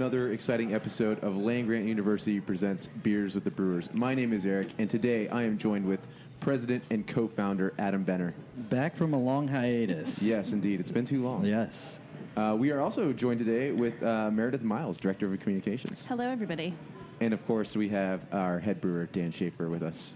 Another 0.00 0.32
exciting 0.32 0.72
episode 0.72 1.22
of 1.22 1.36
Land 1.36 1.66
Grant 1.66 1.84
University 1.84 2.40
presents 2.40 2.86
Beers 2.86 3.34
with 3.34 3.44
the 3.44 3.50
Brewers. 3.50 3.92
My 3.92 4.14
name 4.14 4.32
is 4.32 4.46
Eric, 4.46 4.68
and 4.78 4.88
today 4.88 5.28
I 5.28 5.42
am 5.42 5.58
joined 5.58 5.84
with 5.84 6.08
President 6.40 6.82
and 6.90 7.06
co-founder 7.06 7.74
Adam 7.78 8.02
Benner. 8.02 8.32
Back 8.70 8.96
from 8.96 9.12
a 9.12 9.18
long 9.18 9.46
hiatus. 9.46 10.22
Yes, 10.22 10.54
indeed, 10.54 10.80
it's 10.80 10.90
been 10.90 11.04
too 11.04 11.22
long. 11.22 11.44
Yes. 11.44 12.00
Uh, 12.34 12.56
we 12.58 12.70
are 12.70 12.80
also 12.80 13.12
joined 13.12 13.40
today 13.40 13.72
with 13.72 14.02
uh, 14.02 14.30
Meredith 14.30 14.62
Miles, 14.62 14.96
Director 14.96 15.30
of 15.30 15.38
Communications, 15.38 16.06
Hello, 16.06 16.24
everybody. 16.26 16.74
and 17.20 17.34
of 17.34 17.46
course 17.46 17.76
we 17.76 17.90
have 17.90 18.22
our 18.32 18.58
head 18.58 18.80
brewer 18.80 19.04
Dan 19.04 19.30
Schaefer 19.30 19.68
with 19.68 19.82
us. 19.82 20.14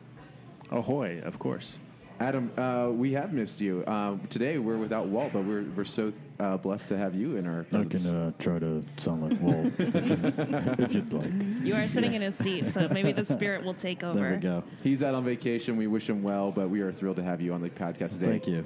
Ahoy, 0.70 1.20
of 1.26 1.38
course. 1.38 1.76
Adam, 2.20 2.50
uh, 2.56 2.90
we 2.92 3.12
have 3.12 3.32
missed 3.32 3.60
you. 3.60 3.82
Uh, 3.86 4.16
today 4.30 4.58
we're 4.58 4.76
without 4.76 5.08
Walt, 5.08 5.32
but 5.32 5.44
we're, 5.44 5.64
we're 5.76 5.84
so 5.84 6.12
uh, 6.38 6.56
blessed 6.56 6.88
to 6.88 6.96
have 6.96 7.14
you 7.14 7.36
in 7.36 7.46
our 7.46 7.60
I 7.60 7.64
presence. 7.64 8.06
can 8.06 8.16
uh, 8.16 8.32
try 8.38 8.58
to 8.60 8.84
sound 8.98 9.30
like 9.30 9.40
Walt 9.40 9.66
if, 9.78 10.08
you, 10.08 10.84
if 10.84 10.94
you'd 10.94 11.12
like. 11.12 11.30
You 11.64 11.74
are 11.74 11.88
sitting 11.88 12.14
in 12.14 12.22
his 12.22 12.36
seat, 12.36 12.70
so 12.72 12.88
maybe 12.88 13.10
the 13.10 13.24
spirit 13.24 13.64
will 13.64 13.74
take 13.74 14.04
over. 14.04 14.20
There 14.20 14.30
we 14.30 14.36
go. 14.36 14.62
He's 14.84 15.02
out 15.02 15.14
on 15.14 15.24
vacation. 15.24 15.76
We 15.76 15.88
wish 15.88 16.08
him 16.08 16.22
well, 16.22 16.52
but 16.52 16.70
we 16.70 16.80
are 16.82 16.92
thrilled 16.92 17.16
to 17.16 17.24
have 17.24 17.40
you 17.40 17.52
on 17.52 17.60
the 17.60 17.70
podcast 17.70 18.12
today. 18.14 18.26
Thank 18.26 18.46
you. 18.46 18.64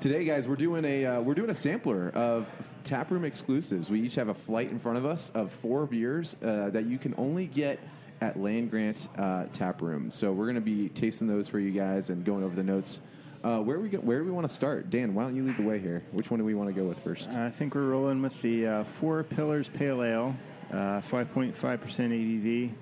Today, 0.00 0.24
guys, 0.24 0.48
we're 0.48 0.56
doing 0.56 0.84
a 0.84 1.06
uh, 1.06 1.20
we're 1.20 1.34
doing 1.34 1.50
a 1.50 1.54
sampler 1.54 2.08
of 2.10 2.48
taproom 2.84 3.24
exclusives. 3.24 3.90
We 3.90 4.00
each 4.00 4.14
have 4.14 4.28
a 4.28 4.34
flight 4.34 4.70
in 4.70 4.78
front 4.78 4.98
of 4.98 5.04
us 5.04 5.30
of 5.30 5.52
four 5.52 5.86
beers 5.86 6.36
uh, 6.42 6.70
that 6.70 6.86
you 6.86 6.98
can 6.98 7.14
only 7.18 7.46
get 7.46 7.78
at 8.20 8.38
Land 8.38 8.70
Grant 8.70 9.08
uh, 9.16 9.44
Tap 9.52 9.80
Room. 9.82 10.10
So 10.10 10.32
we're 10.32 10.44
going 10.44 10.56
to 10.56 10.60
be 10.60 10.88
tasting 10.90 11.26
those 11.26 11.48
for 11.48 11.58
you 11.58 11.70
guys 11.70 12.10
and 12.10 12.24
going 12.24 12.44
over 12.44 12.54
the 12.54 12.62
notes. 12.62 13.00
Uh, 13.42 13.60
where 13.60 13.80
we 13.80 13.88
go, 13.88 13.98
where 13.98 14.18
do 14.18 14.24
we 14.24 14.30
want 14.30 14.46
to 14.46 14.52
start? 14.52 14.90
Dan, 14.90 15.14
why 15.14 15.22
don't 15.22 15.34
you 15.34 15.44
lead 15.44 15.56
the 15.56 15.62
way 15.62 15.78
here? 15.78 16.02
Which 16.12 16.30
one 16.30 16.38
do 16.38 16.44
we 16.44 16.54
want 16.54 16.68
to 16.68 16.74
go 16.74 16.86
with 16.86 16.98
first? 16.98 17.30
I 17.32 17.48
think 17.48 17.74
we're 17.74 17.88
rolling 17.88 18.20
with 18.20 18.38
the 18.42 18.66
uh, 18.66 18.84
Four 18.84 19.24
Pillars 19.24 19.70
Pale 19.70 20.02
Ale, 20.02 20.36
uh, 20.70 21.00
5.5% 21.00 21.54
ABV. 21.54 22.72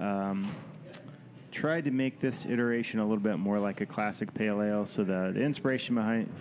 Um, 0.00 0.48
tried 1.50 1.84
to 1.84 1.90
make 1.90 2.20
this 2.20 2.46
iteration 2.46 3.00
a 3.00 3.02
little 3.02 3.22
bit 3.22 3.38
more 3.38 3.58
like 3.58 3.80
a 3.80 3.86
classic 3.86 4.32
pale 4.32 4.62
ale. 4.62 4.86
So 4.86 5.02
the, 5.02 5.32
the 5.34 5.42
inspiration 5.42 5.96
behind 5.96 6.32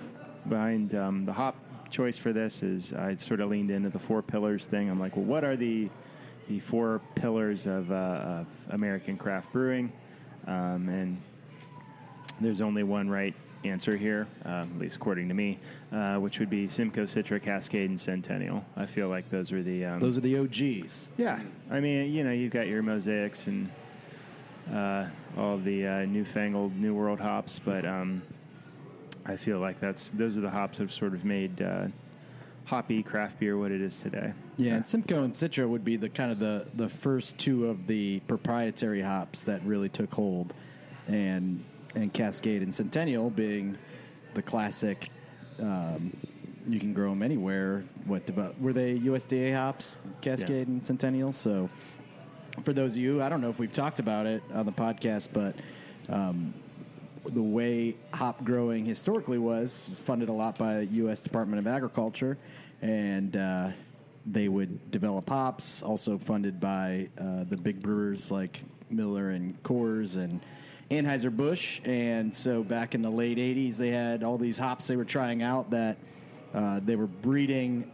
behind 0.48 0.94
um, 0.96 1.26
the 1.26 1.34
hop 1.34 1.56
choice 1.90 2.18
for 2.18 2.32
this 2.32 2.64
is 2.64 2.94
I 2.94 3.16
sort 3.16 3.40
of 3.40 3.50
leaned 3.50 3.72
into 3.72 3.90
the 3.90 4.00
four 4.00 4.22
pillars 4.22 4.66
thing. 4.66 4.90
I'm 4.90 5.00
like, 5.00 5.16
well, 5.16 5.26
what 5.26 5.44
are 5.44 5.56
the 5.56 5.90
the 6.48 6.60
four 6.60 7.02
pillars 7.16 7.66
of, 7.66 7.92
uh, 7.92 7.96
of 7.96 8.48
American 8.70 9.18
craft 9.18 9.52
brewing? 9.52 9.92
Um, 10.48 10.88
and 10.90 11.22
there's 12.40 12.62
only 12.62 12.84
one 12.84 13.10
right 13.10 13.34
answer 13.66 13.98
here, 13.98 14.28
um, 14.46 14.72
at 14.76 14.80
least 14.80 14.96
according 14.96 15.28
to 15.28 15.34
me, 15.34 15.60
uh, 15.92 16.16
which 16.18 16.40
would 16.40 16.50
be 16.50 16.68
Simcoe, 16.68 17.04
Citra, 17.06 17.42
Cascade, 17.42 17.90
and 17.90 18.00
Centennial. 18.00 18.64
I 18.78 18.86
feel 18.86 19.10
like 19.10 19.30
those 19.30 19.52
are 19.52 19.62
the 19.64 19.84
um, 19.86 20.00
Those 20.00 20.18
are 20.18 20.22
the 20.22 20.38
OGs. 20.38 21.10
yeah. 21.18 21.40
I 21.70 21.80
mean, 21.80 22.14
you 22.14 22.24
know, 22.24 22.32
you've 22.32 22.54
got 22.54 22.68
your 22.68 22.82
mosaics 22.82 23.48
and 23.48 23.70
uh, 24.72 25.08
all 25.38 25.58
the 25.58 25.86
uh, 25.88 26.06
newfangled 26.06 26.76
New 26.78 26.94
World 26.94 27.20
hops, 27.20 27.60
but 27.60 27.86
um, 27.86 28.22
I 29.26 29.36
feel 29.36 29.60
like 29.60 29.80
that's 29.80 30.12
those 30.14 30.38
are 30.38 30.42
the 30.42 30.50
hops 30.50 30.78
that 30.78 30.86
have 30.86 30.94
sort 30.94 31.14
of 31.14 31.26
made 31.26 31.62
uh, 31.62 31.88
hoppy 32.68 33.02
craft 33.02 33.40
beer 33.40 33.58
what 33.58 33.72
it 33.72 33.80
is 33.82 34.00
today. 34.02 34.34
Yeah, 34.58 34.74
and 34.76 34.86
Simcoe 34.86 35.24
and 35.24 35.34
Citra 35.34 35.68
would 35.68 35.86
be 35.86 35.96
the 35.96 36.10
kind 36.10 36.32
of 36.32 36.40
the, 36.40 36.68
the 36.76 36.90
first 36.90 37.38
two 37.38 37.68
of 37.68 37.88
the 37.88 38.20
proprietary 38.28 39.02
hops 39.02 39.44
that 39.46 39.64
really 39.64 39.90
took 39.90 40.14
hold, 40.14 40.54
and 41.08 41.64
and 41.96 42.14
Cascade 42.14 42.62
and 42.62 42.76
Centennial 42.76 43.30
being 43.30 43.78
the 44.34 44.42
classic. 44.42 45.10
Um, 45.60 46.16
you 46.68 46.80
can 46.80 46.94
grow 46.94 47.12
them 47.12 47.24
anywhere. 47.24 47.86
What 48.06 48.26
develop, 48.26 48.60
were 48.60 48.74
they 48.74 49.00
USDA 49.00 49.56
hops? 49.56 49.98
Cascade 50.22 50.68
Yeah. 50.68 50.74
and 50.74 50.86
Centennial. 50.86 51.32
So, 51.32 51.70
for 52.66 52.74
those 52.74 52.98
of 52.98 53.02
you, 53.02 53.22
I 53.24 53.30
don't 53.30 53.40
know 53.40 53.50
if 53.50 53.58
we've 53.58 53.72
talked 53.72 54.00
about 54.00 54.26
it 54.26 54.44
on 54.54 54.66
the 54.66 54.74
podcast, 54.74 55.30
but 55.32 55.56
um, 56.10 56.54
the 57.30 57.42
way 57.42 57.96
hop 58.14 58.44
growing 58.44 58.86
historically 58.86 59.38
was, 59.38 59.88
was 59.90 60.00
funded 60.00 60.30
a 60.30 60.34
lot 60.34 60.58
by 60.58 60.82
U.S. 60.82 61.20
Department 61.20 61.60
of 61.60 61.68
Agriculture, 61.68 62.38
and 62.82 63.36
uh, 63.36 63.70
they 64.26 64.48
would 64.48 64.92
develop 64.92 65.30
hops, 65.30 65.82
also 65.82 66.18
funded 66.18 66.60
by 66.60 67.10
uh, 67.20 67.44
the 67.46 67.58
big 67.58 67.82
brewers 67.82 68.32
like 68.32 68.62
Miller 68.90 69.32
and 69.32 69.62
Coors 69.64 70.16
and 70.16 70.42
Anheuser 70.90 71.36
Busch. 71.36 71.82
And 71.84 72.34
so 72.34 72.64
back 72.64 72.96
in 72.96 73.02
the 73.02 73.10
late 73.10 73.38
'80s, 73.38 73.78
they 73.78 73.90
had 73.90 74.24
all 74.24 74.38
these 74.38 74.58
hops 74.58 74.88
they 74.88 74.96
were 74.96 75.06
trying 75.06 75.42
out 75.44 75.70
that 75.72 75.98
uh, 76.54 76.80
they 76.84 76.96
were 76.96 77.08
breeding 77.08 77.92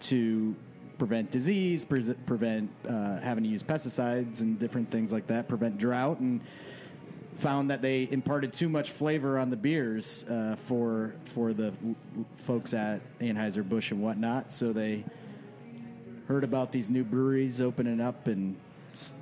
to 0.00 0.54
prevent 0.98 1.30
disease, 1.30 1.84
pre- 1.84 2.14
prevent 2.26 2.70
uh, 2.88 3.18
having 3.20 3.44
to 3.44 3.50
use 3.50 3.62
pesticides 3.62 4.40
and 4.40 4.58
different 4.58 4.90
things 4.90 5.12
like 5.12 5.26
that, 5.26 5.48
prevent 5.48 5.78
drought, 5.78 6.20
and 6.20 6.40
found 7.36 7.70
that 7.70 7.82
they 7.82 8.08
imparted 8.10 8.52
too 8.52 8.68
much 8.68 8.90
flavor 8.90 9.38
on 9.38 9.50
the 9.50 9.56
beers 9.56 10.24
uh, 10.24 10.56
for 10.66 11.14
for 11.26 11.52
the 11.52 11.66
l- 11.66 11.94
l- 12.18 12.24
folks 12.38 12.72
at 12.74 13.00
Anheuser 13.20 13.66
Busch 13.68 13.90
and 13.90 14.02
whatnot. 14.02 14.52
So 14.52 14.72
they 14.72 15.04
heard 16.28 16.44
about 16.44 16.72
these 16.72 16.88
new 16.88 17.04
breweries 17.04 17.60
opening 17.60 18.00
up 18.00 18.26
in 18.28 18.56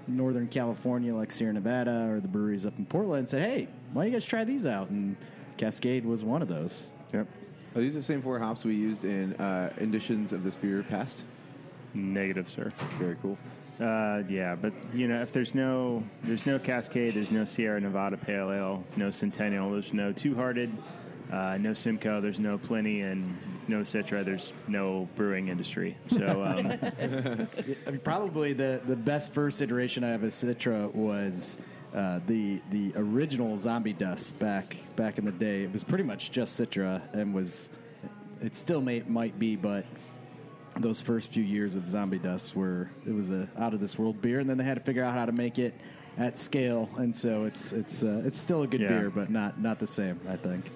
Northern 0.06 0.46
California, 0.48 1.14
like 1.14 1.32
Sierra 1.32 1.52
Nevada, 1.52 2.08
or 2.10 2.20
the 2.20 2.28
breweries 2.28 2.64
up 2.64 2.78
in 2.78 2.86
Portland, 2.86 3.20
and 3.20 3.28
said, 3.28 3.42
"Hey, 3.42 3.68
why 3.92 4.04
don't 4.04 4.12
you 4.12 4.16
guys 4.16 4.24
try 4.26 4.44
these 4.44 4.66
out?" 4.66 4.90
And 4.90 5.16
Cascade 5.56 6.04
was 6.06 6.22
one 6.24 6.42
of 6.42 6.48
those. 6.48 6.92
Yep. 7.12 7.26
Are 7.76 7.80
these 7.80 7.94
the 7.94 8.02
same 8.02 8.22
four 8.22 8.38
hops 8.38 8.64
we 8.64 8.74
used 8.74 9.04
in 9.04 9.34
uh, 9.34 9.72
editions 9.78 10.32
of 10.32 10.44
this 10.44 10.54
beer 10.54 10.84
past? 10.84 11.24
Negative, 11.92 12.48
sir. 12.48 12.72
Very 12.98 13.16
cool. 13.20 13.36
Uh, 13.80 14.22
yeah, 14.28 14.54
but 14.54 14.72
you 14.92 15.08
know, 15.08 15.20
if 15.20 15.32
there's 15.32 15.54
no 15.54 16.02
there's 16.22 16.46
no 16.46 16.58
Cascade, 16.58 17.14
there's 17.14 17.32
no 17.32 17.44
Sierra 17.44 17.80
Nevada 17.80 18.16
Pale 18.16 18.52
Ale, 18.52 18.84
no 18.96 19.10
Centennial, 19.10 19.72
there's 19.72 19.92
no 19.92 20.12
Two 20.12 20.34
Hearted, 20.34 20.70
uh, 21.32 21.58
no 21.60 21.74
Simcoe, 21.74 22.20
there's 22.20 22.38
no 22.38 22.56
Pliny, 22.56 23.00
and 23.00 23.36
no 23.66 23.80
Citra. 23.80 24.24
There's 24.24 24.52
no 24.68 25.08
brewing 25.16 25.48
industry. 25.48 25.96
So 26.08 26.44
um, 26.46 26.78
I 27.86 27.90
mean, 27.90 28.00
probably 28.02 28.52
the, 28.52 28.80
the 28.86 28.96
best 28.96 29.32
first 29.32 29.60
iteration 29.60 30.04
I 30.04 30.10
have 30.10 30.22
of 30.22 30.30
Citra 30.30 30.94
was 30.94 31.58
uh, 31.94 32.20
the 32.26 32.60
the 32.70 32.92
original 32.96 33.56
Zombie 33.56 33.92
Dust 33.92 34.38
back 34.38 34.76
back 34.96 35.18
in 35.18 35.24
the 35.24 35.32
day. 35.32 35.62
It 35.62 35.72
was 35.72 35.84
pretty 35.84 36.04
much 36.04 36.30
just 36.30 36.60
Citra 36.60 37.02
and 37.12 37.34
was 37.34 37.70
it 38.40 38.56
still 38.56 38.80
may 38.80 39.02
might 39.06 39.38
be, 39.38 39.56
but 39.56 39.84
those 40.78 41.00
first 41.00 41.30
few 41.32 41.42
years 41.42 41.76
of 41.76 41.88
Zombie 41.88 42.18
Dust 42.18 42.56
were 42.56 42.88
it 43.06 43.12
was 43.12 43.30
a 43.30 43.48
out 43.58 43.74
of 43.74 43.80
this 43.80 43.98
world 43.98 44.20
beer, 44.20 44.40
and 44.40 44.48
then 44.48 44.58
they 44.58 44.64
had 44.64 44.74
to 44.74 44.82
figure 44.82 45.04
out 45.04 45.14
how 45.14 45.26
to 45.26 45.32
make 45.32 45.58
it 45.58 45.74
at 46.18 46.38
scale, 46.38 46.88
and 46.96 47.14
so 47.14 47.44
it's 47.44 47.72
it's 47.72 48.02
uh, 48.02 48.22
it's 48.24 48.38
still 48.38 48.62
a 48.62 48.66
good 48.66 48.80
Yeah. 48.80 48.88
beer, 48.88 49.10
but 49.10 49.30
not 49.30 49.60
not 49.60 49.78
the 49.78 49.86
same. 49.86 50.18
I 50.28 50.36
think. 50.36 50.70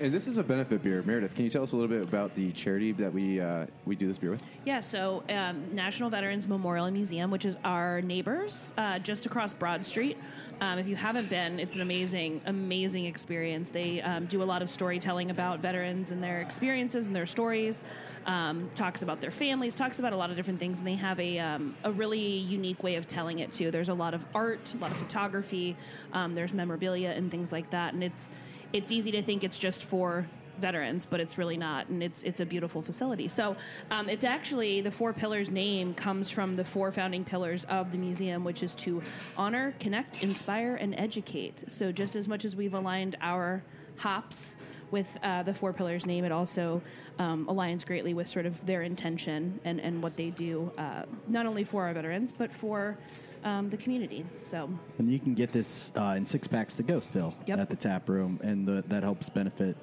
And 0.00 0.14
this 0.14 0.26
is 0.26 0.38
a 0.38 0.42
benefit 0.42 0.82
beer. 0.82 1.02
Meredith, 1.02 1.34
can 1.34 1.44
you 1.44 1.50
tell 1.50 1.62
us 1.62 1.72
a 1.72 1.76
little 1.76 1.94
bit 1.94 2.02
about 2.02 2.34
the 2.34 2.52
charity 2.52 2.92
that 2.92 3.12
we 3.12 3.38
uh, 3.38 3.66
we 3.84 3.94
do 3.94 4.06
this 4.06 4.16
beer 4.16 4.30
with? 4.30 4.42
Yeah, 4.64 4.80
so 4.80 5.22
um, 5.28 5.74
National 5.74 6.08
Veterans 6.08 6.48
Memorial 6.48 6.90
Museum, 6.90 7.30
which 7.30 7.44
is 7.44 7.58
our 7.64 8.00
neighbors 8.00 8.72
uh, 8.78 8.98
just 8.98 9.26
across 9.26 9.52
Broad 9.52 9.84
Street. 9.84 10.16
Um, 10.62 10.78
if 10.78 10.88
you 10.88 10.96
haven't 10.96 11.28
been, 11.28 11.60
it's 11.60 11.76
an 11.76 11.82
amazing, 11.82 12.40
amazing 12.46 13.04
experience. 13.04 13.70
They 13.70 14.00
um, 14.00 14.24
do 14.24 14.42
a 14.42 14.44
lot 14.44 14.62
of 14.62 14.70
storytelling 14.70 15.30
about 15.30 15.60
veterans 15.60 16.12
and 16.12 16.22
their 16.22 16.40
experiences 16.40 17.04
and 17.04 17.14
their 17.14 17.26
stories. 17.26 17.84
Um, 18.24 18.70
talks 18.74 19.02
about 19.02 19.20
their 19.20 19.30
families, 19.30 19.74
talks 19.74 19.98
about 19.98 20.14
a 20.14 20.16
lot 20.16 20.30
of 20.30 20.36
different 20.36 20.60
things, 20.60 20.78
and 20.78 20.86
they 20.86 20.94
have 20.94 21.20
a 21.20 21.38
um, 21.40 21.76
a 21.84 21.92
really 21.92 22.18
unique 22.18 22.82
way 22.82 22.94
of 22.94 23.06
telling 23.06 23.40
it 23.40 23.52
too. 23.52 23.70
There's 23.70 23.90
a 23.90 23.94
lot 23.94 24.14
of 24.14 24.24
art, 24.34 24.72
a 24.72 24.78
lot 24.78 24.92
of 24.92 24.96
photography. 24.96 25.76
Um, 26.14 26.34
there's 26.34 26.54
memorabilia 26.54 27.10
and 27.10 27.30
things 27.30 27.52
like 27.52 27.68
that, 27.70 27.92
and 27.92 28.02
it's 28.02 28.30
it's 28.72 28.92
easy 28.92 29.10
to 29.12 29.22
think 29.22 29.44
it's 29.44 29.58
just 29.58 29.84
for 29.84 30.26
veterans, 30.60 31.06
but 31.06 31.20
it's 31.20 31.38
really 31.38 31.56
not, 31.56 31.88
and 31.88 32.02
it's 32.02 32.22
it's 32.22 32.40
a 32.40 32.46
beautiful 32.46 32.82
facility. 32.82 33.28
So 33.28 33.56
um, 33.90 34.08
it's 34.08 34.24
actually 34.24 34.80
the 34.82 34.90
Four 34.90 35.12
Pillars 35.12 35.50
name 35.50 35.94
comes 35.94 36.30
from 36.30 36.56
the 36.56 36.64
four 36.64 36.92
founding 36.92 37.24
pillars 37.24 37.64
of 37.64 37.92
the 37.92 37.98
museum, 37.98 38.44
which 38.44 38.62
is 38.62 38.74
to 38.76 39.02
honor, 39.36 39.74
connect, 39.80 40.22
inspire, 40.22 40.76
and 40.76 40.94
educate. 40.94 41.64
So 41.68 41.92
just 41.92 42.14
as 42.14 42.28
much 42.28 42.44
as 42.44 42.54
we've 42.54 42.74
aligned 42.74 43.16
our 43.20 43.62
hops 43.96 44.56
with 44.90 45.08
uh, 45.22 45.42
the 45.42 45.54
Four 45.54 45.72
Pillars 45.72 46.04
name, 46.06 46.24
it 46.24 46.32
also 46.32 46.82
um, 47.18 47.46
aligns 47.46 47.86
greatly 47.86 48.12
with 48.12 48.28
sort 48.28 48.46
of 48.46 48.64
their 48.66 48.82
intention 48.82 49.60
and, 49.64 49.80
and 49.80 50.02
what 50.02 50.16
they 50.16 50.30
do, 50.30 50.70
uh, 50.78 51.02
not 51.28 51.46
only 51.46 51.64
for 51.64 51.86
our 51.86 51.94
veterans, 51.94 52.32
but 52.36 52.52
for 52.52 52.98
um, 53.44 53.70
the 53.70 53.76
community. 53.76 54.24
So, 54.42 54.68
And 54.98 55.10
you 55.10 55.18
can 55.18 55.34
get 55.34 55.52
this 55.52 55.92
uh, 55.96 56.14
in 56.16 56.26
six 56.26 56.46
packs 56.46 56.74
to 56.76 56.82
go 56.82 57.00
still 57.00 57.34
Yep. 57.46 57.58
at 57.58 57.70
the 57.70 57.76
tap 57.76 58.08
room, 58.08 58.40
and 58.42 58.66
the, 58.66 58.84
that 58.88 59.02
helps 59.02 59.28
benefit 59.28 59.76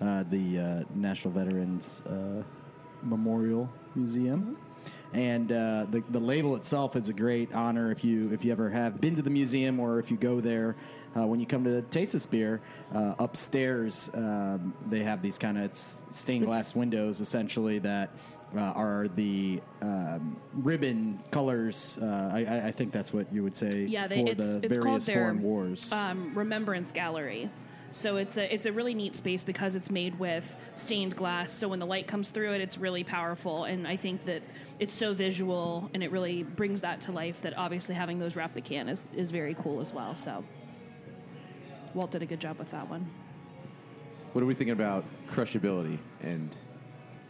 uh, 0.00 0.24
the 0.30 0.58
uh, 0.58 0.84
National 0.94 1.32
Veterans 1.32 2.02
uh, 2.06 2.42
Memorial 3.02 3.68
Museum. 3.94 4.56
And 5.14 5.50
uh, 5.50 5.86
the 5.90 6.02
the 6.10 6.20
label 6.20 6.54
itself 6.54 6.94
is 6.94 7.08
a 7.08 7.14
great 7.14 7.50
honor 7.54 7.90
if 7.90 8.04
you 8.04 8.30
if 8.30 8.44
you 8.44 8.52
ever 8.52 8.68
have 8.68 9.00
been 9.00 9.16
to 9.16 9.22
the 9.22 9.30
museum 9.30 9.80
or 9.80 9.98
if 9.98 10.10
you 10.10 10.18
go 10.18 10.40
there. 10.40 10.76
Uh, 11.16 11.26
when 11.26 11.40
you 11.40 11.46
come 11.46 11.64
to 11.64 11.80
taste 11.80 12.12
this 12.12 12.26
beer, 12.26 12.60
uh, 12.94 13.14
upstairs 13.18 14.10
um, 14.12 14.74
they 14.90 15.02
have 15.02 15.22
these 15.22 15.38
kind 15.38 15.56
of 15.56 15.70
stained 16.10 16.44
glass 16.44 16.74
windows, 16.74 17.20
essentially 17.20 17.78
that 17.78 18.10
uh, 18.56 18.60
are 18.60 19.08
the 19.08 19.60
um, 19.82 20.36
ribbon 20.54 21.20
colors. 21.30 21.98
Uh, 22.00 22.30
I, 22.32 22.44
I- 22.44 22.66
I 22.68 22.72
think 22.72 22.92
that's 22.92 23.12
what 23.12 23.32
you 23.32 23.42
would 23.42 23.56
say 23.56 23.86
yeah, 23.88 24.06
they, 24.06 24.22
for 24.22 24.30
it's, 24.30 24.38
the 24.52 24.58
it's 24.62 24.76
called 24.78 24.84
various 24.84 25.06
their 25.06 25.16
foreign 25.16 25.42
wars. 25.42 25.92
Um, 25.92 26.32
Remembrance 26.34 26.92
Gallery. 26.92 27.50
So 27.90 28.16
it's 28.16 28.36
a 28.36 28.52
it's 28.52 28.66
a 28.66 28.72
really 28.72 28.92
neat 28.94 29.16
space 29.16 29.42
because 29.42 29.74
it's 29.74 29.90
made 29.90 30.18
with 30.18 30.54
stained 30.74 31.16
glass. 31.16 31.52
So 31.52 31.68
when 31.68 31.78
the 31.78 31.86
light 31.86 32.06
comes 32.06 32.28
through 32.28 32.52
it, 32.52 32.60
it's 32.60 32.76
really 32.76 33.02
powerful. 33.02 33.64
And 33.64 33.88
I 33.88 33.96
think 33.96 34.26
that 34.26 34.42
it's 34.78 34.94
so 34.94 35.14
visual 35.14 35.90
and 35.94 36.02
it 36.02 36.10
really 36.10 36.42
brings 36.42 36.82
that 36.82 37.00
to 37.02 37.12
life. 37.12 37.40
That 37.42 37.56
obviously 37.56 37.94
having 37.94 38.18
those 38.18 38.36
wrap 38.36 38.52
the 38.52 38.60
can 38.60 38.88
is 38.90 39.08
is 39.16 39.30
very 39.30 39.54
cool 39.54 39.80
as 39.80 39.94
well. 39.94 40.14
So 40.16 40.44
Walt 41.94 42.10
did 42.10 42.22
a 42.22 42.26
good 42.26 42.40
job 42.40 42.58
with 42.58 42.70
that 42.72 42.88
one. 42.90 43.08
What 44.34 44.42
are 44.42 44.46
we 44.46 44.54
thinking 44.54 44.74
about 44.74 45.04
crushability 45.26 45.98
and 46.22 46.54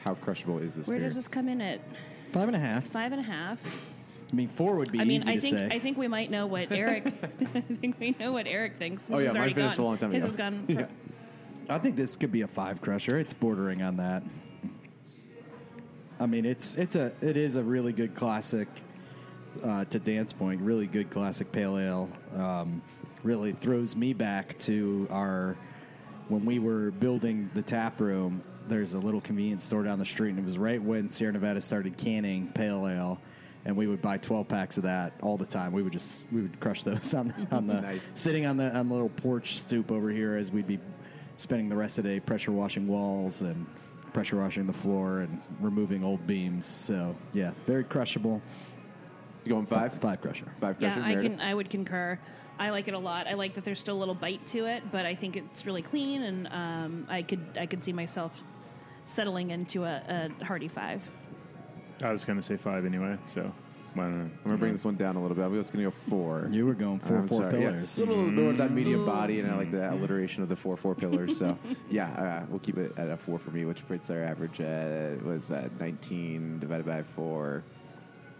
how 0.08 0.14
crushable 0.14 0.58
is 0.58 0.74
this 0.74 0.88
Where 0.88 0.96
beer? 0.96 1.06
does 1.06 1.16
this 1.16 1.28
come 1.28 1.48
in 1.48 1.60
at 1.60 1.80
Five 2.32 2.48
and 2.48 2.56
a 2.56 2.58
half. 2.58 2.86
five 2.86 3.12
and 3.12 3.20
a 3.20 3.24
half? 3.24 3.60
I 4.30 4.34
mean, 4.34 4.48
four 4.48 4.76
would 4.76 4.90
be 4.92 5.00
I 5.00 5.04
mean, 5.04 5.20
easy 5.22 5.30
I 5.30 5.34
to 5.36 5.40
think 5.40 5.56
say. 5.56 5.68
I 5.70 5.78
think 5.78 5.96
we 5.98 6.08
might 6.08 6.30
know 6.30 6.46
what 6.46 6.70
Eric. 6.72 7.06
I 7.54 7.60
think 7.60 7.96
we 8.00 8.14
know 8.20 8.32
what 8.32 8.46
Eric 8.46 8.78
thinks. 8.78 9.06
His 9.06 9.14
Oh, 9.14 9.18
yeah, 9.18 9.24
has 9.26 9.34
mine 9.34 9.40
already 9.40 9.54
finished 9.54 9.76
gone. 9.78 9.84
a 9.84 9.88
long 9.88 9.98
time 9.98 10.12
His 10.12 10.24
ago. 10.24 10.28
has 10.28 10.36
gone. 10.36 10.64
Yeah. 10.68 10.86
I 11.70 11.78
think 11.78 11.96
this 11.96 12.16
could 12.16 12.32
be 12.32 12.40
a 12.42 12.46
five 12.46 12.80
crusher. 12.80 13.18
It's 13.18 13.34
bordering 13.34 13.82
on 13.82 13.96
that. 13.98 14.22
I 16.20 16.26
mean, 16.26 16.44
it's 16.46 16.74
it's 16.74 16.94
a 16.96 17.12
it 17.20 17.36
is 17.36 17.56
a 17.56 17.62
really 17.62 17.92
good 17.92 18.14
classic. 18.14 18.68
Uh, 19.62 19.84
to 19.86 19.98
Dan's 19.98 20.32
point, 20.32 20.60
really 20.60 20.86
good 20.86 21.10
classic 21.10 21.50
pale 21.50 21.78
ale. 21.78 22.08
Um, 22.34 22.80
really 23.24 23.52
throws 23.52 23.96
me 23.96 24.12
back 24.12 24.56
to 24.60 25.06
our 25.10 25.56
when 26.28 26.44
we 26.44 26.58
were 26.58 26.90
building 26.92 27.50
the 27.54 27.62
tap 27.62 28.00
room. 28.00 28.42
There's 28.68 28.94
a 28.94 28.98
little 28.98 29.20
convenience 29.20 29.64
store 29.64 29.82
down 29.82 29.98
the 29.98 30.04
street, 30.04 30.30
and 30.30 30.38
it 30.38 30.44
was 30.44 30.58
right 30.58 30.80
when 30.82 31.08
Sierra 31.08 31.32
Nevada 31.32 31.60
started 31.60 31.96
canning 31.96 32.48
pale 32.54 32.86
ale. 32.86 33.20
And 33.64 33.76
we 33.76 33.86
would 33.86 34.00
buy 34.00 34.18
12 34.18 34.46
packs 34.48 34.76
of 34.76 34.84
that 34.84 35.12
all 35.20 35.36
the 35.36 35.44
time. 35.44 35.72
We 35.72 35.82
would 35.82 35.92
just 35.92 36.22
we 36.30 36.42
would 36.42 36.58
crush 36.60 36.82
those 36.84 37.12
on 37.14 37.34
on 37.50 37.66
the 37.66 37.80
Nice. 37.80 38.12
sitting 38.14 38.46
on 38.46 38.56
the 38.56 38.74
on 38.74 38.88
the 38.88 38.94
little 38.94 39.08
porch 39.10 39.58
stoop 39.60 39.90
over 39.90 40.10
here 40.10 40.36
as 40.36 40.52
we'd 40.52 40.66
be 40.66 40.78
spending 41.36 41.68
the 41.68 41.76
rest 41.76 41.98
of 41.98 42.04
the 42.04 42.10
day 42.10 42.20
pressure 42.20 42.52
washing 42.52 42.86
walls 42.86 43.42
and 43.42 43.66
pressure 44.12 44.36
washing 44.36 44.66
the 44.66 44.72
floor 44.72 45.20
and 45.20 45.40
removing 45.60 46.04
old 46.04 46.26
beams. 46.26 46.66
So 46.66 47.14
yeah, 47.32 47.52
very 47.66 47.84
crushable. 47.84 48.40
You 49.44 49.50
going 49.54 49.66
five? 49.66 49.92
Five 49.94 50.20
crusher. 50.20 50.46
Five 50.60 50.78
crusher. 50.78 51.00
Yeah. 51.00 51.06
I 51.06 51.08
Meredith? 51.14 51.32
can. 51.32 51.40
I 51.40 51.54
would 51.54 51.68
concur. 51.70 52.18
I 52.58 52.70
like 52.70 52.88
it 52.88 52.94
a 52.94 52.98
lot. 52.98 53.26
I 53.26 53.34
like 53.34 53.54
that 53.54 53.64
there's 53.64 53.78
still 53.78 53.96
a 53.96 54.00
little 54.00 54.14
bite 54.14 54.44
to 54.48 54.66
it, 54.66 54.82
but 54.90 55.06
I 55.06 55.14
think 55.14 55.36
it's 55.36 55.64
really 55.64 55.82
clean, 55.82 56.22
and 56.22 56.48
um, 56.48 57.06
I 57.08 57.22
could 57.22 57.40
I 57.58 57.66
could 57.66 57.84
see 57.84 57.92
myself 57.92 58.42
settling 59.08 59.50
into 59.50 59.84
a, 59.84 60.30
a 60.40 60.44
hearty 60.44 60.68
five. 60.68 61.08
I 62.02 62.12
was 62.12 62.24
going 62.24 62.38
to 62.38 62.42
say 62.42 62.56
five 62.56 62.86
anyway, 62.86 63.16
so 63.26 63.52
why 63.94 64.06
not? 64.06 64.20
I'm 64.20 64.38
gonna 64.44 64.58
bring 64.58 64.72
this 64.72 64.84
one 64.84 64.96
down 64.96 65.16
a 65.16 65.20
little 65.20 65.34
bit. 65.34 65.44
I 65.44 65.48
was 65.48 65.70
gonna 65.70 65.84
go 65.84 65.90
four. 65.90 66.48
You 66.50 66.66
were 66.66 66.74
going 66.74 67.00
four 67.00 67.18
I'm 67.18 67.28
four 67.28 67.38
sorry, 67.38 67.62
yeah. 67.62 67.70
pillars. 67.70 67.96
A 67.96 68.00
little, 68.00 68.16
little 68.16 68.34
bit 68.34 68.50
of 68.50 68.56
that 68.58 68.72
medium 68.72 69.04
body, 69.04 69.40
and 69.40 69.50
I 69.50 69.56
like 69.56 69.72
the 69.72 69.90
alliteration 69.90 70.42
of 70.42 70.48
the 70.48 70.56
four 70.56 70.76
four 70.76 70.94
pillars. 70.94 71.36
So 71.36 71.58
yeah, 71.90 72.10
uh, 72.12 72.46
we'll 72.48 72.60
keep 72.60 72.78
it 72.78 72.92
at 72.96 73.08
a 73.08 73.16
four 73.16 73.38
for 73.38 73.50
me, 73.50 73.64
which 73.64 73.86
puts 73.88 74.10
our 74.10 74.22
average 74.22 74.60
uh, 74.60 75.16
was 75.24 75.50
uh, 75.50 75.68
19 75.80 76.58
divided 76.60 76.86
by 76.86 77.02
four. 77.02 77.64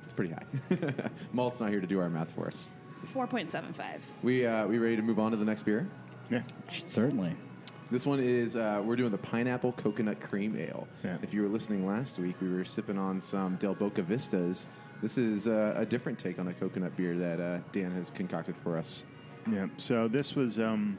It's 0.05 0.13
pretty 0.13 0.33
high. 0.33 1.11
Malt's 1.33 1.61
not 1.61 1.71
here 1.71 1.81
to 1.81 1.87
do 1.87 1.99
our 2.01 2.11
math 2.11 2.31
for 2.31 2.47
us. 2.47 2.69
Four 3.05 3.27
point 3.27 3.51
seven 3.51 3.73
five. 3.73 4.03
We 4.23 4.47
uh, 4.47 4.67
we 4.67 4.79
ready 4.79 4.97
to 4.97 5.03
move 5.03 5.19
on 5.19 5.31
to 5.31 5.37
the 5.37 5.45
next 5.45 5.63
beer? 5.63 5.89
Yeah. 6.31 6.43
Certainly. 6.69 7.35
This 7.91 8.05
one 8.05 8.21
is 8.21 8.55
uh, 8.55 8.83
we're 8.85 8.97
doing 8.97 9.11
the 9.11 9.19
pineapple 9.19 9.73
coconut 9.73 10.21
cream 10.21 10.59
ale. 10.59 10.87
Yeah. 11.03 11.17
If 11.23 11.33
you 11.33 11.43
were 11.43 11.49
listening 11.49 11.87
last 11.87 12.19
week, 12.19 12.37
we 12.41 12.51
were 12.51 12.65
sipping 12.65 12.99
on 12.99 13.19
some 13.19 13.57
Del 13.57 13.75
Boca 13.75 14.03
Vistas. 14.03 14.69
This 15.01 15.17
is 15.17 15.49
uh, 15.49 15.75
a 15.77 15.87
different 15.87 16.19
take 16.19 16.39
on 16.39 16.49
a 16.49 16.53
coconut 16.53 16.95
beer 16.97 17.17
that 17.17 17.41
uh, 17.41 17.59
Dan 17.73 17.91
has 17.93 18.11
concocted 18.11 18.57
for 18.63 18.77
us. 18.77 19.05
Yeah. 19.51 19.69
So 19.79 20.07
this 20.07 20.35
was 20.35 20.59
um, 20.59 20.99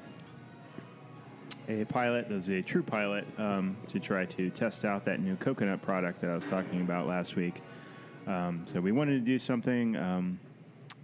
a 1.67 1.85
pilot. 1.85 2.25
It 2.31 2.33
was 2.33 2.49
a 2.49 2.63
true 2.63 2.81
pilot 2.81 3.27
um, 3.37 3.77
to 3.89 3.99
try 3.99 4.25
to 4.25 4.49
test 4.49 4.83
out 4.83 5.05
that 5.05 5.19
new 5.19 5.35
coconut 5.35 5.83
product 5.83 6.21
that 6.21 6.31
I 6.31 6.35
was 6.35 6.45
talking 6.45 6.81
about 6.81 7.07
last 7.07 7.35
week. 7.35 7.61
Um, 8.25 8.63
so 8.65 8.81
we 8.81 8.91
wanted 8.91 9.13
to 9.13 9.19
do 9.19 9.37
something 9.37 9.95
um, 9.95 10.39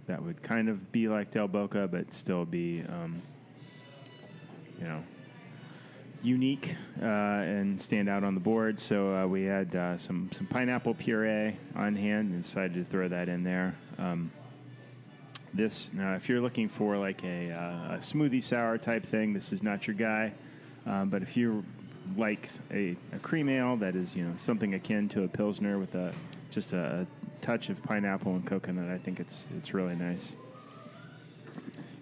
that 0.06 0.20
would 0.20 0.42
kind 0.42 0.68
of 0.68 0.90
be 0.90 1.06
like 1.06 1.30
Del 1.30 1.46
Boca, 1.46 1.86
but 1.86 2.12
still 2.12 2.44
be, 2.44 2.82
um, 2.88 3.22
you 4.78 4.84
know, 4.84 5.02
unique 6.26 6.74
uh, 7.00 7.04
and 7.04 7.80
stand 7.80 8.08
out 8.08 8.24
on 8.24 8.34
the 8.34 8.40
board. 8.40 8.78
So 8.78 9.14
uh, 9.14 9.26
we 9.26 9.44
had 9.44 9.74
uh, 9.74 9.96
some 9.96 10.30
some 10.32 10.46
pineapple 10.46 10.94
puree 10.94 11.56
on 11.74 11.94
hand 11.94 12.32
and 12.32 12.42
decided 12.42 12.74
to 12.74 12.84
throw 12.84 13.08
that 13.08 13.28
in 13.28 13.44
there. 13.44 13.74
Um, 13.98 14.30
this 15.54 15.90
now, 15.92 16.14
if 16.14 16.28
you're 16.28 16.40
looking 16.40 16.68
for 16.68 16.96
like 16.96 17.24
a, 17.24 17.50
uh, 17.52 17.94
a 17.94 17.98
smoothie 17.98 18.42
sour 18.42 18.76
type 18.76 19.06
thing, 19.06 19.32
this 19.32 19.52
is 19.52 19.62
not 19.62 19.86
your 19.86 19.96
guy. 19.96 20.32
Um, 20.84 21.08
but 21.08 21.22
if 21.22 21.36
you 21.36 21.64
like 22.16 22.50
a, 22.70 22.96
a 23.12 23.18
cream 23.20 23.48
ale 23.48 23.76
that 23.76 23.96
is 23.96 24.14
you 24.14 24.24
know 24.24 24.34
something 24.36 24.74
akin 24.74 25.08
to 25.08 25.24
a 25.24 25.28
pilsner 25.28 25.78
with 25.78 25.94
a 25.94 26.12
just 26.50 26.72
a, 26.72 27.06
a 27.06 27.06
touch 27.44 27.68
of 27.68 27.82
pineapple 27.82 28.34
and 28.34 28.46
coconut, 28.46 28.90
I 28.90 28.98
think 28.98 29.20
it's 29.20 29.46
it's 29.56 29.72
really 29.72 29.94
nice. 29.94 30.32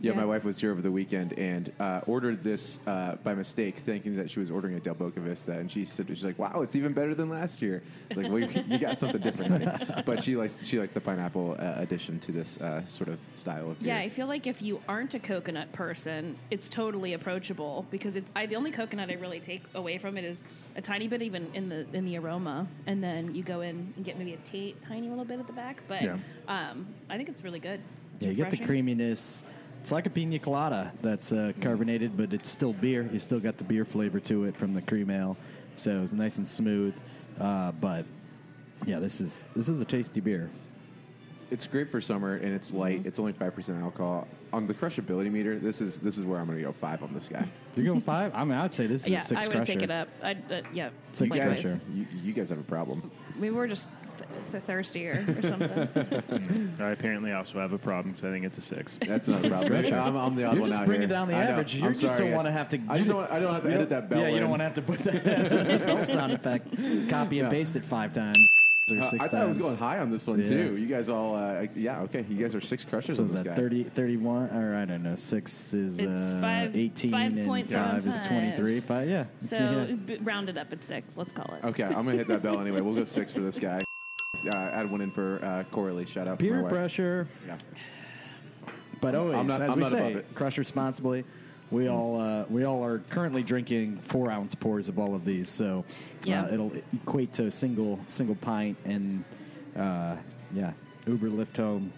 Yeah, 0.05 0.13
Yeah. 0.13 0.19
my 0.19 0.27
wife 0.27 0.45
was 0.45 0.59
here 0.59 0.71
over 0.71 0.83
the 0.83 0.91
weekend 0.91 1.33
and 1.39 1.73
uh, 1.81 2.03
ordered 2.07 2.45
this 2.45 2.79
uh, 2.87 3.15
by 3.25 3.35
mistake, 3.35 3.79
thinking 3.79 4.15
that 4.17 4.29
she 4.29 4.39
was 4.39 4.51
ordering 4.51 4.75
a 4.75 4.81
Del 4.81 4.93
Boca 4.95 5.19
Vista, 5.19 5.53
and 5.53 5.71
she 5.71 5.87
said 5.87 6.07
she's 6.09 6.25
like, 6.25 6.39
"Wow, 6.39 6.61
it's 6.61 6.77
even 6.77 6.93
better 6.93 7.15
than 7.15 7.31
last 7.31 7.63
year." 7.63 7.83
It's 8.11 8.19
like, 8.19 8.31
"Well, 8.31 8.41
you, 8.41 8.65
you 8.69 8.79
got 8.79 9.01
something 9.01 9.23
different," 9.23 9.65
right? 9.65 10.05
but 10.07 10.23
she 10.23 10.37
likes 10.37 10.67
she 10.67 10.79
liked 10.79 10.93
the 10.93 11.01
pineapple 11.01 11.57
uh, 11.59 11.77
addition 11.79 12.19
to 12.21 12.33
this 12.33 12.59
uh, 12.59 12.87
sort 12.87 13.09
of 13.09 13.19
style 13.33 13.71
of 13.71 13.79
beer. 13.81 13.95
Yeah, 13.95 14.01
I 14.01 14.11
feel 14.11 14.27
like 14.27 14.47
if 14.47 14.61
you 14.61 14.83
aren't 14.89 15.15
a 15.15 15.19
coconut 15.19 15.73
person, 15.73 16.37
it's 16.51 16.69
totally 16.69 17.15
approachable 17.15 17.87
because 17.91 18.15
it's 18.17 18.31
I, 18.37 18.45
the 18.45 18.57
only 18.57 18.73
coconut 18.73 19.09
I 19.11 19.15
really 19.15 19.41
take 19.41 19.63
away 19.75 19.97
from 19.97 20.19
it 20.19 20.25
is 20.25 20.43
a 20.77 20.83
tiny 20.83 21.09
bit 21.09 21.23
even 21.23 21.49
in 21.55 21.71
the 21.71 21.87
in 21.95 22.05
the 22.05 22.19
aroma, 22.19 22.67
and 22.87 23.03
then 23.03 23.35
you 23.35 23.43
go 23.43 23.63
in 23.63 23.91
and 23.97 24.05
get 24.05 24.19
maybe 24.19 24.35
a 24.35 24.75
tiny 24.87 25.09
little 25.09 25.25
bit 25.25 25.41
at 25.41 25.47
the 25.47 25.55
back. 25.55 25.83
But 25.89 26.03
Yeah. 26.03 26.19
um, 26.49 26.87
I 27.09 27.17
think 27.17 27.31
it's 27.31 27.43
really 27.43 27.59
good. 27.61 27.81
It's 28.17 28.27
Yeah, 28.27 28.31
you 28.31 28.37
get 28.37 28.51
the 28.51 28.59
creaminess. 28.59 29.43
It's 29.85 29.93
like 29.93 30.07
a 30.07 30.11
pina 30.11 30.39
colada 30.39 30.91
that's 31.03 31.31
uh, 31.31 31.53
carbonated, 31.61 32.17
but 32.17 32.33
it's 32.33 32.49
still 32.49 32.73
beer. 32.73 33.07
You 33.13 33.19
still 33.21 33.39
got 33.39 33.59
the 33.59 33.65
beer 33.65 33.85
flavor 33.85 34.19
to 34.21 34.45
it 34.45 34.57
from 34.57 34.73
the 34.73 34.81
cream 34.81 35.11
ale, 35.11 35.37
so 35.75 36.01
it's 36.03 36.11
nice 36.11 36.39
and 36.39 36.49
smooth. 36.49 36.97
Uh, 37.39 37.71
but 37.73 38.07
yeah, 38.87 38.99
this 38.99 39.21
is 39.21 39.47
this 39.55 39.69
is 39.69 39.83
a 39.83 39.85
tasty 39.85 40.21
beer. 40.21 40.49
it's 41.51 41.67
great 41.67 41.91
for 41.91 42.01
summer 42.01 42.37
and 42.37 42.55
it's 42.55 42.73
light. 42.73 43.01
Mm-hmm. 43.01 43.09
It's 43.09 43.19
only 43.19 43.35
five 43.35 43.55
percent 43.55 43.83
alcohol. 43.83 44.27
On 44.55 44.67
the 44.67 44.73
crushability 44.73 45.31
meter, 45.31 45.59
this 45.59 45.83
is 45.83 46.01
this 46.01 46.17
is 46.17 46.25
where 46.25 46.41
I'm 46.41 46.47
going 46.47 46.57
to 46.57 46.65
go 46.65 46.73
five 46.73 47.03
on 47.03 47.13
this 47.13 47.29
guy. 47.29 47.47
You're 47.77 47.85
going 47.85 48.01
five. 48.01 48.35
I 48.35 48.43
mean, 48.45 48.57
I'd 48.57 48.73
say 48.73 48.87
this 48.87 49.03
is 49.03 49.09
Yeah, 49.11 49.19
a 49.19 49.23
six 49.23 49.43
I 49.43 49.49
would 49.49 49.57
crusher. 49.59 49.73
take 49.75 49.83
it 49.83 49.91
up. 49.91 50.09
I'd, 50.23 50.51
uh, 50.51 50.63
yeah, 50.73 50.89
Six 51.13 51.37
you 51.37 51.43
guys, 51.43 51.61
crusher. 51.61 51.79
you, 51.93 52.07
you 52.23 52.33
guys 52.33 52.49
have 52.49 52.59
a 52.59 52.63
problem. 52.63 53.11
We 53.39 53.51
were 53.51 53.69
just 53.69 53.89
th- 54.17 54.29
th- 54.53 54.63
thirstier 54.65 55.25
or 55.39 55.43
something. 55.43 56.73
I 56.81 56.91
apparently 56.91 57.33
also 57.33 57.59
have 57.59 57.73
a 57.73 57.79
problem 57.79 58.13
because 58.13 58.25
I 58.25 58.31
think 58.33 58.45
it's 58.45 58.59
a 58.59 58.61
six. 58.63 58.99
That's 59.07 59.29
not 59.29 59.45
a 59.45 59.49
problem. 59.49 59.93
I'm, 59.95 60.17
I'm 60.17 60.35
the 60.37 60.45
odd 60.45 60.53
You're 60.55 60.61
one 60.63 60.71
just 60.71 60.81
out 60.81 60.87
bringing 60.87 61.09
here. 61.09 61.17
down 61.17 61.29
the 61.29 61.35
I 61.35 61.45
know. 61.45 61.51
average. 61.51 61.75
You 61.75 61.85
I'm 61.87 61.93
just 61.95 62.03
sorry, 62.03 62.19
don't 62.19 62.29
guys. 62.29 62.37
want 62.37 62.47
to 62.47 62.53
have 62.53 62.69
to. 62.71 62.81
I 62.89 62.99
just 62.99 63.11
don't. 63.11 63.31
I 63.31 63.39
don't 63.41 63.55
have 63.55 63.63
to 63.65 63.71
edit 63.73 63.89
that 63.91 64.09
bell. 64.09 64.21
Yeah, 64.21 64.29
you 64.29 64.41
don't 64.41 64.51
want 64.51 64.61
to 64.61 64.65
have 64.65 64.75
to 64.75 64.83
put 64.83 64.99
that 65.01 65.25
bell 65.87 66.05
sound 66.05 66.33
effect. 66.33 66.67
Copy 67.09 67.41
and 67.41 67.51
paste 67.51 67.77
it 67.77 67.85
five 67.85 68.13
times 68.13 68.39
or 68.91 68.99
Uh, 69.01 69.05
six 69.07 69.25
I 69.25 69.29
thought 69.29 69.41
I 69.41 69.45
was 69.47 69.57
going 69.57 69.77
high 69.79 69.99
on 69.99 70.11
this 70.11 70.27
one 70.27 70.41
Yeah. 70.41 70.47
too. 70.49 70.77
You 70.77 70.87
guys 70.87 71.09
all, 71.09 71.35
uh, 71.35 71.67
yeah, 71.75 72.03
okay. 72.03 72.23
You 72.29 72.37
guys 72.37 72.55
are 72.55 72.61
six 72.61 72.85
crushers 72.85 73.17
So 73.17 73.23
on 73.23 73.29
is 73.29 73.33
this 73.35 73.43
that 73.45 73.49
guy. 73.51 73.55
30, 73.57 73.85
31, 73.85 74.51
or 74.51 74.77
I 74.77 74.85
don't 74.85 75.03
know, 75.03 75.15
six 75.15 75.73
is 75.73 75.99
It's 75.99 76.35
uh, 76.35 76.39
five- 76.43 76.77
18 76.77 77.11
five 77.11 77.33
and 77.33 77.47
point 77.47 77.71
five 77.71 78.07
is 78.07 78.15
seven 78.17 78.29
23. 78.57 78.81
Five, 78.81 79.09
yeah. 79.09 79.25
so 79.49 79.57
yeah. 79.89 79.95
b- 79.95 80.19
round 80.23 80.51
it 80.51 80.59
up 80.59 80.71
at 80.71 80.85
six. 80.85 81.17
Let's 81.17 81.33
call 81.33 81.55
it. 81.55 81.65
Okay, 81.67 81.85
I'm 81.85 81.93
gonna 82.05 82.13
hit 82.13 82.29
that 82.29 82.43
bell 82.43 82.61
anyway. 82.61 82.83
We'll 82.83 82.95
go 82.95 83.05
six 83.05 83.33
for 83.33 83.41
this 83.41 83.59
guy. 83.59 83.81
Uh, 84.53 84.57
add 84.75 84.91
one 84.91 85.01
in 85.01 85.11
for 85.11 85.39
uh, 85.45 85.65
Coralie. 85.71 86.07
Shout 86.07 86.29
out 86.29 86.39
to 86.39 86.45
my 86.45 86.51
Peer 86.51 86.63
wife. 86.63 86.73
pressure. 86.73 87.29
Yeah. 87.47 87.57
But 89.01 89.15
always, 89.15 89.37
I'm 89.37 89.47
not- 89.47 89.61
as 89.63 89.71
I'm 89.71 89.77
we 89.77 89.83
not 89.83 89.93
above 89.93 90.13
say, 90.13 90.19
it. 90.19 90.35
crush 90.35 90.59
responsibly. 90.59 91.25
We 91.71 91.89
all 91.89 92.21
uh, 92.21 92.45
we 92.51 92.65
all 92.65 92.85
are 92.85 92.99
currently 93.11 93.43
drinking 93.43 93.99
four 93.99 94.31
ounce 94.31 94.55
pours 94.55 94.89
of 94.89 94.99
all 94.99 95.15
of 95.15 95.25
these, 95.25 95.49
so 95.49 95.85
Yeah. 96.25 96.45
uh, 96.45 96.53
it'll 96.55 96.73
equate 96.93 97.33
to 97.35 97.47
a 97.47 97.51
single 97.51 97.99
single 98.07 98.35
pint, 98.37 98.77
and 98.85 99.25
uh, 99.77 100.17
yeah, 100.55 100.73
Uber 101.07 101.29
Lyft 101.29 101.57
home. 101.57 101.93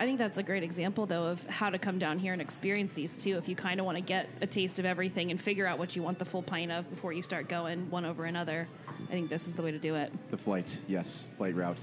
I 0.00 0.06
think 0.06 0.16
that's 0.16 0.38
a 0.38 0.42
great 0.42 0.62
example, 0.62 1.04
though, 1.04 1.26
of 1.26 1.46
how 1.46 1.68
to 1.68 1.78
come 1.78 1.98
down 1.98 2.18
here 2.18 2.32
and 2.32 2.40
experience 2.40 2.94
these 2.94 3.18
too. 3.18 3.36
If 3.36 3.50
you 3.50 3.54
kind 3.54 3.78
of 3.78 3.84
want 3.84 3.98
to 3.98 4.02
get 4.02 4.30
a 4.40 4.46
taste 4.46 4.78
of 4.78 4.86
everything 4.86 5.30
and 5.30 5.38
figure 5.38 5.66
out 5.66 5.78
what 5.78 5.94
you 5.94 6.02
want 6.02 6.18
the 6.18 6.24
full 6.24 6.42
pint 6.42 6.72
of 6.72 6.88
before 6.88 7.12
you 7.12 7.22
start 7.22 7.50
going 7.50 7.90
one 7.90 8.06
over 8.06 8.24
another, 8.24 8.66
I 8.88 9.12
think 9.12 9.28
this 9.28 9.46
is 9.46 9.52
the 9.52 9.60
way 9.60 9.72
to 9.72 9.78
do 9.78 9.96
it. 9.96 10.10
The 10.30 10.38
flight, 10.38 10.78
yes, 10.88 11.26
flight 11.36 11.54
route. 11.54 11.80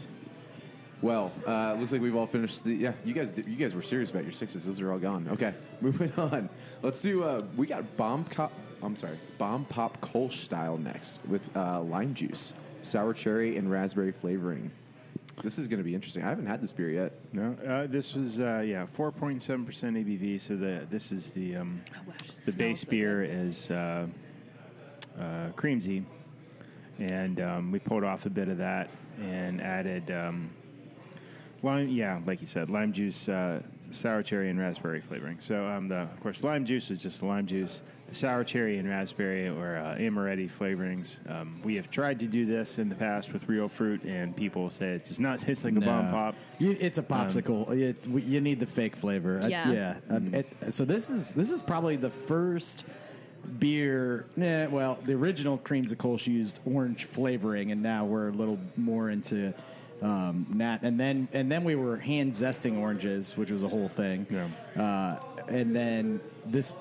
Well, 1.03 1.31
uh, 1.45 1.75
looks 1.75 1.91
like 1.91 2.01
we've 2.01 2.15
all 2.15 2.25
finished. 2.25 2.63
The, 2.63 2.73
yeah, 2.73 2.93
you 3.05 3.13
guys, 3.13 3.35
you 3.37 3.55
guys 3.55 3.75
were 3.75 3.83
serious 3.83 4.09
about 4.09 4.23
your 4.23 4.33
sixes. 4.33 4.65
Those 4.65 4.81
are 4.81 4.91
all 4.91 4.97
gone. 4.97 5.27
Okay, 5.33 5.53
moving 5.81 6.11
on. 6.17 6.49
Let's 6.81 7.01
do. 7.01 7.23
Uh, 7.23 7.45
we 7.55 7.67
got 7.67 7.97
bomb 7.97 8.23
cop. 8.23 8.51
I'm 8.81 8.95
sorry, 8.95 9.19
bomb 9.37 9.65
pop 9.65 10.01
Kolsch 10.01 10.33
style 10.33 10.79
next 10.79 11.19
with 11.27 11.47
uh, 11.55 11.81
lime 11.81 12.15
juice, 12.15 12.55
sour 12.81 13.13
cherry, 13.13 13.57
and 13.57 13.69
raspberry 13.69 14.11
flavoring. 14.11 14.71
This 15.43 15.59
is 15.59 15.67
going 15.67 15.77
to 15.77 15.83
be 15.83 15.93
interesting. 15.93 16.23
I 16.23 16.29
haven't 16.29 16.47
had 16.47 16.61
this 16.61 16.73
beer 16.73 16.89
yet. 16.89 17.13
No, 17.31 17.55
uh, 17.67 17.85
this 17.87 18.15
was 18.15 18.39
uh, 18.39 18.63
yeah, 18.65 18.85
four 18.87 19.11
point 19.11 19.41
seven 19.41 19.65
percent 19.65 19.95
ABV. 19.95 20.41
So 20.41 20.55
the 20.55 20.87
this 20.89 21.11
is 21.11 21.31
the 21.31 21.57
um, 21.57 21.81
Oh, 21.95 22.01
gosh, 22.07 22.29
it 22.29 22.45
the 22.45 22.51
base 22.53 22.81
so 22.81 22.89
beer 22.89 23.21
good. 23.21 23.29
is 23.29 23.69
uh, 23.69 24.07
uh, 25.19 25.49
creamsy, 25.55 26.03
and 26.99 27.39
um, 27.39 27.71
we 27.71 27.77
pulled 27.79 28.03
off 28.03 28.25
a 28.25 28.29
bit 28.31 28.47
of 28.49 28.57
that 28.57 28.89
and 29.21 29.61
added 29.61 30.09
um, 30.09 30.49
lime. 31.61 31.87
Yeah, 31.89 32.19
like 32.25 32.41
you 32.41 32.47
said, 32.47 32.71
lime 32.71 32.91
juice, 32.91 33.29
uh, 33.29 33.61
sour 33.91 34.23
cherry, 34.23 34.49
and 34.49 34.59
raspberry 34.59 35.01
flavoring. 35.01 35.39
So 35.39 35.67
um, 35.67 35.87
the 35.87 35.97
of 36.01 36.19
course 36.19 36.43
lime 36.43 36.65
juice 36.65 36.89
is 36.89 36.97
just 36.97 37.21
lime 37.21 37.45
juice. 37.45 37.83
The 38.09 38.15
sour 38.15 38.43
cherry 38.45 38.77
and 38.77 38.87
raspberry 38.87 39.49
or 39.49 39.75
uh, 39.75 39.97
amaretti 39.99 40.49
flavorings. 40.49 41.17
Um, 41.29 41.59
we 41.63 41.75
have 41.75 41.91
tried 41.91 42.19
to 42.19 42.25
do 42.25 42.45
this 42.45 42.79
in 42.79 42.87
the 42.87 42.95
past 42.95 43.33
with 43.33 43.49
real 43.49 43.67
fruit, 43.67 44.01
and 44.03 44.33
people 44.35 44.69
say 44.69 44.91
it 44.93 45.03
does 45.03 45.19
not 45.19 45.41
taste 45.41 45.65
like 45.65 45.75
a 45.75 45.81
bomb 45.81 46.09
pop. 46.09 46.35
You, 46.59 46.77
it's 46.79 46.97
a 46.97 47.03
popsicle. 47.03 47.69
it, 47.77 48.07
we- 48.07 48.21
you 48.21 48.39
need 48.39 48.61
the 48.61 48.65
fake 48.65 48.95
flavor. 48.95 49.41
Uh, 49.41 49.47
Yeah. 49.47 49.71
yeah. 49.71 49.97
Uh, 50.09 50.19
it- 50.31 50.73
so 50.73 50.85
this 50.85 51.09
is 51.09 51.33
this 51.33 51.51
is 51.51 51.61
probably 51.61 51.97
the 51.97 52.09
first 52.09 52.85
beer. 53.59 54.25
Nah, 54.37 54.67
well, 54.69 54.97
the 55.05 55.13
original 55.13 55.57
Creamsy 55.57 55.95
Kolsch 55.95 56.27
used 56.27 56.59
orange 56.65 57.05
flavoring, 57.05 57.71
and 57.73 57.83
now 57.83 58.05
we're 58.05 58.29
a 58.29 58.31
little 58.33 58.57
more 58.77 59.09
into 59.09 59.53
um, 60.01 60.47
nat. 60.53 60.79
And 60.83 60.97
then 60.97 61.27
and 61.33 61.51
then 61.51 61.65
we 61.65 61.75
were 61.75 61.97
hand 61.97 62.31
zesting 62.33 62.77
oranges, 62.79 63.35
which 63.35 63.51
was 63.51 63.63
a 63.63 63.67
whole 63.67 63.89
thing. 63.89 64.25
Yeah. 64.29 64.47
Uh, 64.81 65.19
and 65.49 65.75
then 65.75 66.21
this, 66.45 66.73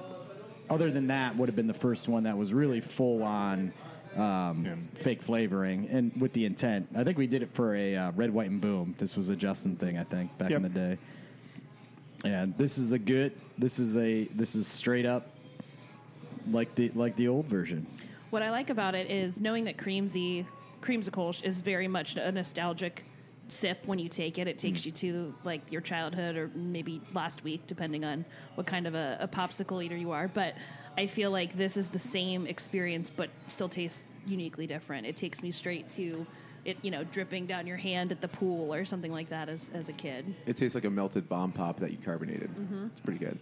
other 0.69 0.91
than 0.91 1.09
that, 1.09 1.37
would 1.37 1.49
have 1.49 1.57
been 1.57 1.67
the 1.67 1.75
first 1.75 2.09
one 2.09 2.25
that 2.25 2.37
was 2.37 2.53
really 2.53 2.81
full 2.81 3.23
on. 3.23 3.73
Um, 4.17 4.65
Yeah. 4.65 4.75
fake 5.03 5.21
flavoring 5.21 5.89
and 5.91 6.11
with 6.19 6.33
the 6.33 6.47
intent. 6.47 6.89
I 6.97 7.05
think 7.05 7.19
we 7.19 7.27
did 7.27 7.43
it 7.43 7.51
for 7.53 7.75
a 7.75 7.95
uh, 7.95 8.13
red, 8.13 8.31
white, 8.33 8.49
and 8.49 8.63
boom. 8.63 8.95
This 8.97 9.15
was 9.15 9.29
a 9.29 9.37
Justin 9.37 9.77
thing, 9.77 9.99
I 9.99 10.05
think, 10.05 10.39
back 10.39 10.51
in 10.51 10.63
the 10.63 10.71
day. 10.71 10.97
And 12.25 12.57
this 12.57 12.79
is 12.79 12.93
a 12.93 12.99
good. 12.99 13.33
This 13.59 13.79
is 13.79 13.95
a. 13.99 14.25
This 14.35 14.55
is 14.55 14.67
straight 14.67 15.05
up 15.05 15.37
like 16.51 16.75
the 16.77 16.91
like 16.95 17.15
the 17.17 17.29
old 17.29 17.45
version. 17.45 17.87
What 18.31 18.43
I 18.43 18.51
like 18.51 18.71
about 18.71 18.95
it 18.95 19.11
is 19.11 19.39
knowing 19.39 19.65
that 19.65 19.77
Creamsy, 19.77 20.47
Creamsicle 20.81 21.45
is 21.45 21.61
very 21.61 21.87
much 21.89 22.17
a 22.17 22.33
nostalgic 22.33 23.05
sip 23.49 23.79
when 23.87 23.99
you 23.99 24.09
take 24.09 24.39
it. 24.39 24.49
It 24.49 24.59
takes 24.59 24.83
mm. 24.83 24.87
you 24.87 24.93
to 24.93 25.35
like 25.45 25.71
your 25.71 25.81
childhood 25.81 26.37
or 26.37 26.51
maybe 26.55 27.01
last 27.15 27.45
week, 27.45 27.67
depending 27.67 28.05
on 28.05 28.25
what 28.55 28.67
kind 28.67 28.87
of 28.87 28.95
a, 28.95 29.19
a 29.21 29.29
popsicle 29.29 29.85
eater 29.85 29.97
you 29.97 30.13
are. 30.13 30.29
But 30.29 30.55
I 30.99 31.07
feel 31.07 31.31
like 31.31 31.57
this 31.57 31.77
is 31.77 31.89
the 31.89 31.99
same 31.99 32.47
experience, 32.47 33.11
but 33.11 33.31
still 33.47 33.69
tastes 33.69 34.05
uniquely 34.27 34.67
different. 34.67 35.07
It 35.07 35.17
takes 35.17 35.43
me 35.43 35.51
straight 35.51 35.89
to 35.91 36.27
it, 36.65 36.77
you 36.83 36.91
know, 36.91 37.05
dripping 37.05 37.47
down 37.47 37.67
your 37.67 37.77
hand 37.77 38.11
at 38.11 38.21
the 38.21 38.29
pool 38.29 38.75
or 38.75 38.85
something 38.85 39.13
like 39.13 39.29
that 39.29 39.49
as, 39.49 39.71
as 39.73 39.89
a 39.89 39.93
kid. 39.93 40.35
It 40.47 40.57
tastes 40.57 40.75
like 40.75 40.85
a 40.85 40.91
melted 40.91 41.29
bomb 41.29 41.53
pop 41.53 41.79
that 41.79 41.93
you 41.93 41.99
carbonated. 42.05 42.51
Mm-hmm. 42.51 42.87
It's 42.87 43.01
pretty 43.01 43.25
good. 43.25 43.39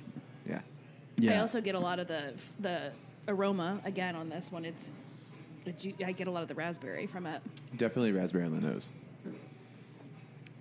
Yeah. 1.18 1.36
I 1.36 1.40
also 1.40 1.60
get 1.60 1.74
a 1.74 1.78
lot 1.78 1.98
of 1.98 2.08
the 2.08 2.32
the 2.60 2.92
aroma 3.28 3.80
again 3.84 4.16
on 4.16 4.28
this 4.28 4.50
one. 4.50 4.64
It's 4.64 4.90
it's 5.64 5.86
I 6.04 6.12
get 6.12 6.26
a 6.26 6.30
lot 6.30 6.42
of 6.42 6.48
the 6.48 6.54
raspberry 6.54 7.06
from 7.06 7.26
it. 7.26 7.40
Definitely 7.76 8.12
raspberry 8.12 8.44
on 8.44 8.54
the 8.54 8.66
nose. 8.66 8.90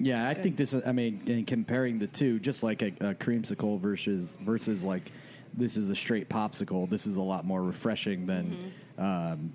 Yeah, 0.03 0.27
I 0.27 0.33
good. 0.33 0.43
think 0.43 0.57
this. 0.57 0.73
is- 0.73 0.83
I 0.85 0.91
mean, 0.91 1.21
in 1.27 1.45
comparing 1.45 1.99
the 1.99 2.07
two, 2.07 2.39
just 2.39 2.61
like 2.63 2.81
a, 2.81 2.87
a 2.99 3.13
creamsicle 3.15 3.79
versus 3.79 4.37
versus 4.41 4.83
like 4.83 5.11
this 5.53 5.77
is 5.77 5.89
a 5.89 5.95
straight 5.95 6.29
popsicle. 6.29 6.89
This 6.89 7.05
is 7.07 7.15
a 7.15 7.21
lot 7.21 7.45
more 7.45 7.61
refreshing 7.61 8.25
than, 8.25 8.73
um, 8.97 9.53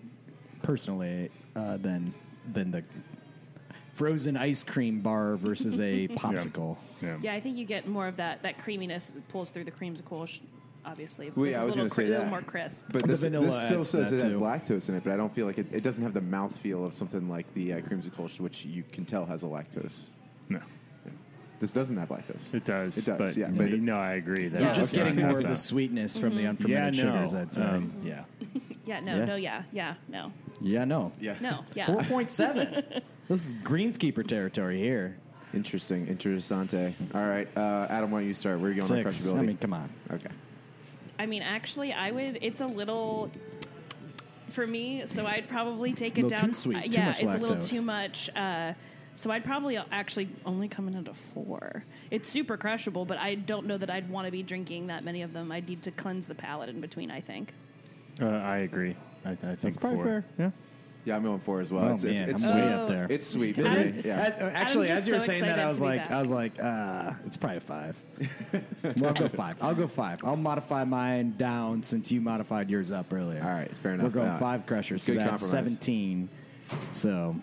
personally, 0.62 1.30
uh, 1.56 1.76
than 1.78 2.14
than 2.52 2.70
the 2.70 2.82
frozen 3.94 4.36
ice 4.36 4.62
cream 4.62 5.00
bar 5.00 5.36
versus 5.36 5.78
a 5.80 6.08
popsicle. 6.12 6.76
Yeah. 7.02 7.18
Yeah, 7.22 7.34
I 7.34 7.40
think 7.40 7.56
you 7.56 7.64
get 7.64 7.86
more 7.88 8.06
of 8.08 8.16
that 8.16 8.42
that 8.42 8.58
creaminess 8.58 9.16
pulls 9.28 9.50
through 9.50 9.64
the 9.64 9.70
creamsicle. 9.72 10.28
sh- 10.28 10.40
Obviously, 10.86 11.30
Well, 11.36 11.44
yeah, 11.44 11.50
is 11.50 11.56
I 11.58 11.64
was 11.66 11.74
a 11.74 11.78
going 11.78 11.84
little 11.84 11.88
to 11.88 11.94
say 11.94 12.02
cri- 12.02 12.06
a 12.06 12.10
that. 12.12 12.18
little 12.20 12.30
more 12.30 12.42
crisp. 12.42 12.84
But 12.90 13.02
The 13.02 13.08
this, 13.08 13.20
vanilla 13.24 13.46
this 13.46 13.64
still 13.66 13.78
adds 13.80 13.88
says 13.90 14.10
that 14.10 14.20
it 14.20 14.22
has 14.24 14.32
too. 14.34 14.38
lactose 14.40 14.88
in 14.88 14.94
it, 14.94 15.04
but 15.04 15.12
I 15.12 15.16
don't 15.18 15.34
feel 15.34 15.44
like 15.44 15.58
it, 15.58 15.66
it 15.70 15.82
doesn't 15.82 16.02
have 16.02 16.14
the 16.14 16.20
mouthfeel 16.22 16.86
of 16.86 16.94
something 16.94 17.28
like 17.28 17.52
the 17.52 17.74
uh, 17.74 17.80
creamsicle, 17.80 18.40
which 18.40 18.64
you 18.64 18.82
can 18.90 19.04
tell 19.04 19.26
has 19.26 19.42
a 19.42 19.46
lactose. 19.46 20.06
No, 20.48 20.60
This 21.60 21.72
doesn't 21.72 21.96
have 21.96 22.08
lactose. 22.08 22.52
it 22.54 22.64
does. 22.64 22.96
It 22.98 23.04
does, 23.04 23.18
But, 23.18 23.36
yeah, 23.36 23.46
but 23.48 23.56
but 23.58 23.66
it- 23.68 23.80
no, 23.80 23.96
I 23.96 24.14
agree. 24.14 24.48
That 24.48 24.60
You're 24.62 24.72
just 24.72 24.92
getting 24.92 25.16
more 25.16 25.30
of 25.38 25.42
the 25.42 25.48
that. 25.48 25.58
sweetness 25.58 26.16
from 26.18 26.36
the 26.36 26.42
Yeah, 26.42 26.50
unfermented 26.50 27.04
no. 27.04 27.10
sugars. 27.26 27.34
I'd 27.34 27.52
say. 27.52 27.62
Um, 27.62 27.92
yeah. 28.04 28.24
Yeah, 28.86 29.00
no, 29.00 29.16
Yeah. 29.18 29.24
no, 29.26 29.36
yeah, 29.36 29.62
yeah, 29.70 29.94
no, 30.08 30.32
yeah, 30.62 30.84
no, 30.86 31.12
Yeah. 31.20 31.34
no, 31.42 31.62
yeah. 31.74 31.84
Four 31.84 32.02
point 32.04 32.30
seven. 32.30 32.82
this 33.28 33.46
is 33.48 33.56
greenskeeper 33.56 34.26
territory 34.26 34.78
here. 34.78 35.18
Interesting. 35.52 36.06
Interessante. 36.06 36.94
All 37.14 37.26
right. 37.28 37.46
Uh, 37.54 37.86
Adam, 37.90 38.10
why 38.10 38.20
don't 38.20 38.28
you 38.28 38.32
start? 38.32 38.60
Where 38.60 38.70
are 38.70 38.72
you 38.72 38.80
going 38.80 39.04
on 39.04 39.12
Six. 39.12 39.22
crushability? 39.26 39.38
I 39.40 39.42
mean, 39.42 39.56
come 39.58 39.74
on. 39.74 39.90
okay. 40.10 40.30
I 41.18 41.26
mean, 41.26 41.42
actually, 41.42 41.92
I 41.92 42.12
would. 42.12 42.38
It's 42.40 42.62
a 42.62 42.66
little 42.66 43.30
for 44.48 44.66
me, 44.66 45.02
so 45.04 45.26
I'd 45.26 45.48
probably 45.48 45.92
take 45.92 46.16
it 46.16 46.22
Little 46.22 46.38
down. 46.38 46.48
too 46.48 46.54
sweet, 46.54 46.76
uh, 46.78 46.82
too 46.84 46.88
yeah, 46.92 47.04
much 47.08 47.22
it's 47.22 47.34
a 47.34 47.38
little 47.38 47.60
too 47.62 47.82
much. 47.82 48.30
Uh, 48.34 48.72
so 49.18 49.30
I'd 49.32 49.44
probably 49.44 49.76
actually 49.76 50.28
only 50.46 50.68
come 50.68 50.86
in 50.86 50.94
at 50.94 51.08
a 51.08 51.14
four. 51.14 51.82
It's 52.10 52.28
super 52.28 52.56
crushable, 52.56 53.04
but 53.04 53.18
I 53.18 53.34
don't 53.34 53.66
know 53.66 53.76
that 53.76 53.90
I'd 53.90 54.08
want 54.08 54.26
to 54.26 54.30
be 54.30 54.42
drinking 54.44 54.86
that 54.86 55.02
many 55.04 55.22
of 55.22 55.32
them. 55.32 55.50
I'd 55.50 55.68
need 55.68 55.82
to 55.82 55.90
cleanse 55.90 56.28
the 56.28 56.34
palate 56.36 56.68
in 56.68 56.80
between. 56.80 57.10
I 57.10 57.20
think. 57.20 57.52
Uh, 58.22 58.26
I 58.26 58.58
agree. 58.58 58.94
I, 59.24 59.30
I 59.32 59.34
think 59.34 59.60
That's 59.60 59.76
probably 59.76 59.96
four. 59.98 60.04
fair. 60.06 60.24
Yeah. 60.38 60.50
Yeah, 61.04 61.16
I'm 61.16 61.22
going 61.22 61.40
four 61.40 61.60
as 61.60 61.70
well. 61.72 61.84
Oh 61.86 61.94
it's, 61.94 62.04
it's, 62.04 62.20
man, 62.20 62.28
it's 62.30 62.44
I'm 62.44 62.50
sweet. 62.50 62.60
way 62.60 62.74
Oh. 62.74 62.82
up 62.82 62.88
there. 62.88 63.06
It's 63.08 63.26
sweet. 63.26 63.56
for 63.56 63.62
Yeah. 63.62 63.80
That's- 64.16 64.40
uh, 64.40 64.50
actually, 64.54 64.90
as 64.90 65.06
you 65.08 65.14
were 65.14 65.20
so 65.20 65.26
saying 65.26 65.42
that, 65.42 65.58
I 65.58 65.66
was 65.66 65.80
like, 65.80 66.02
back. 66.04 66.10
I 66.10 66.20
was 66.20 66.30
like, 66.30 66.52
uh, 66.60 67.12
it's 67.24 67.36
probably 67.36 67.56
a 67.56 67.60
five. 67.60 67.96
well, 68.52 69.06
I'll 69.06 69.14
go 69.14 69.28
five. 69.28 69.56
I'll 69.62 69.74
go 69.74 69.88
five. 69.88 70.20
I'll 70.24 70.36
modify 70.36 70.84
mine 70.84 71.34
down 71.38 71.82
since 71.82 72.12
you 72.12 72.20
modified 72.20 72.68
yours 72.68 72.92
up 72.92 73.12
earlier. 73.12 73.42
All 73.42 73.48
right, 73.48 73.74
fair 73.78 73.94
enough. 73.94 74.04
We're 74.04 74.10
going 74.20 74.28
Uh, 74.28 74.38
five 74.38 74.66
crushers, 74.66 75.02
so 75.02 75.12
good 75.12 75.20
that's 75.20 75.30
compromise. 75.42 75.50
seventeen. 75.50 76.28
So 76.92 77.34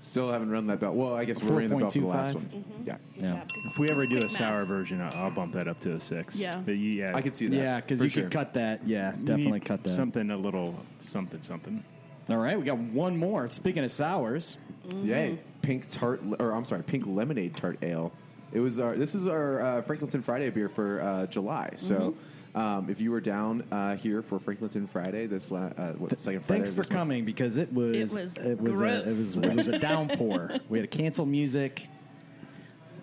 Still 0.00 0.30
haven't 0.32 0.50
run 0.50 0.66
that 0.68 0.80
belt. 0.80 0.94
Well, 0.94 1.14
I 1.14 1.24
guess 1.24 1.42
we're 1.42 1.50
running 1.50 1.70
the 1.70 1.76
belt 1.76 1.92
for 1.92 1.98
the 1.98 2.06
last 2.06 2.36
4.25? 2.36 2.52
one. 2.52 2.64
Yeah. 2.86 2.96
yeah, 3.16 3.42
If 3.44 3.78
we 3.78 3.90
ever 3.90 4.06
do 4.06 4.16
a 4.16 4.20
Quick 4.20 4.30
sour 4.30 4.60
math. 4.60 4.68
version, 4.68 5.00
I'll, 5.00 5.24
I'll 5.24 5.30
bump 5.30 5.52
that 5.54 5.66
up 5.66 5.80
to 5.80 5.92
a 5.92 6.00
six. 6.00 6.36
Yeah. 6.36 6.56
But 6.56 6.72
you, 6.76 6.90
yeah. 6.92 7.16
I 7.16 7.20
could 7.20 7.34
see 7.34 7.48
that. 7.48 7.56
yeah, 7.56 7.80
because 7.80 7.98
for 7.98 8.04
you 8.04 8.10
sure. 8.10 8.22
could 8.24 8.32
cut 8.32 8.54
that. 8.54 8.86
Yeah, 8.86 9.12
you 9.12 9.24
definitely 9.24 9.52
need 9.52 9.64
cut 9.64 9.82
that. 9.82 9.90
Something 9.90 10.30
a 10.30 10.36
little 10.36 10.74
something 11.00 11.42
something. 11.42 11.82
All 12.30 12.36
right, 12.36 12.58
we 12.58 12.64
got 12.64 12.78
one 12.78 13.16
more. 13.16 13.48
Speaking 13.48 13.84
of 13.84 13.90
sours, 13.90 14.58
Yay! 15.02 15.38
Pink 15.62 15.88
tart, 15.90 16.20
or 16.38 16.52
I'm 16.52 16.64
sorry, 16.64 16.82
pink 16.82 17.04
lemonade 17.06 17.56
tart 17.56 17.78
ale. 17.82 18.12
It 18.52 18.60
was 18.60 18.78
our. 18.78 18.96
This 18.96 19.14
is 19.14 19.26
our 19.26 19.60
uh, 19.60 19.82
Franklinton 19.82 20.22
Friday 20.22 20.48
beer 20.50 20.68
for 20.68 21.00
uh, 21.02 21.26
July. 21.26 21.72
So, 21.76 22.14
um, 22.54 22.88
if 22.90 23.00
you 23.00 23.10
were 23.10 23.20
down 23.20 23.62
uh, 23.70 23.96
here 23.96 24.22
for 24.22 24.38
Franklinton 24.38 24.88
Friday, 24.88 25.26
this 25.26 25.50
la- 25.50 25.66
uh, 25.76 25.92
what, 25.94 26.16
second 26.18 26.40
Friday. 26.46 26.58
thanks 26.60 26.70
for 26.74 26.82
this 26.82 26.88
month- 26.90 26.98
coming 26.98 27.24
because 27.24 27.56
it 27.56 27.72
was 27.72 27.94
It 27.94 28.00
was 28.20 28.36
it 28.38 28.60
was 28.60 28.80
a, 28.80 28.84
it 28.98 29.04
was 29.04 29.38
it 29.38 29.54
was 29.54 29.68
a 29.68 29.78
downpour. 29.78 30.58
we 30.68 30.78
had 30.78 30.90
to 30.90 30.98
cancel 30.98 31.26
music. 31.26 31.88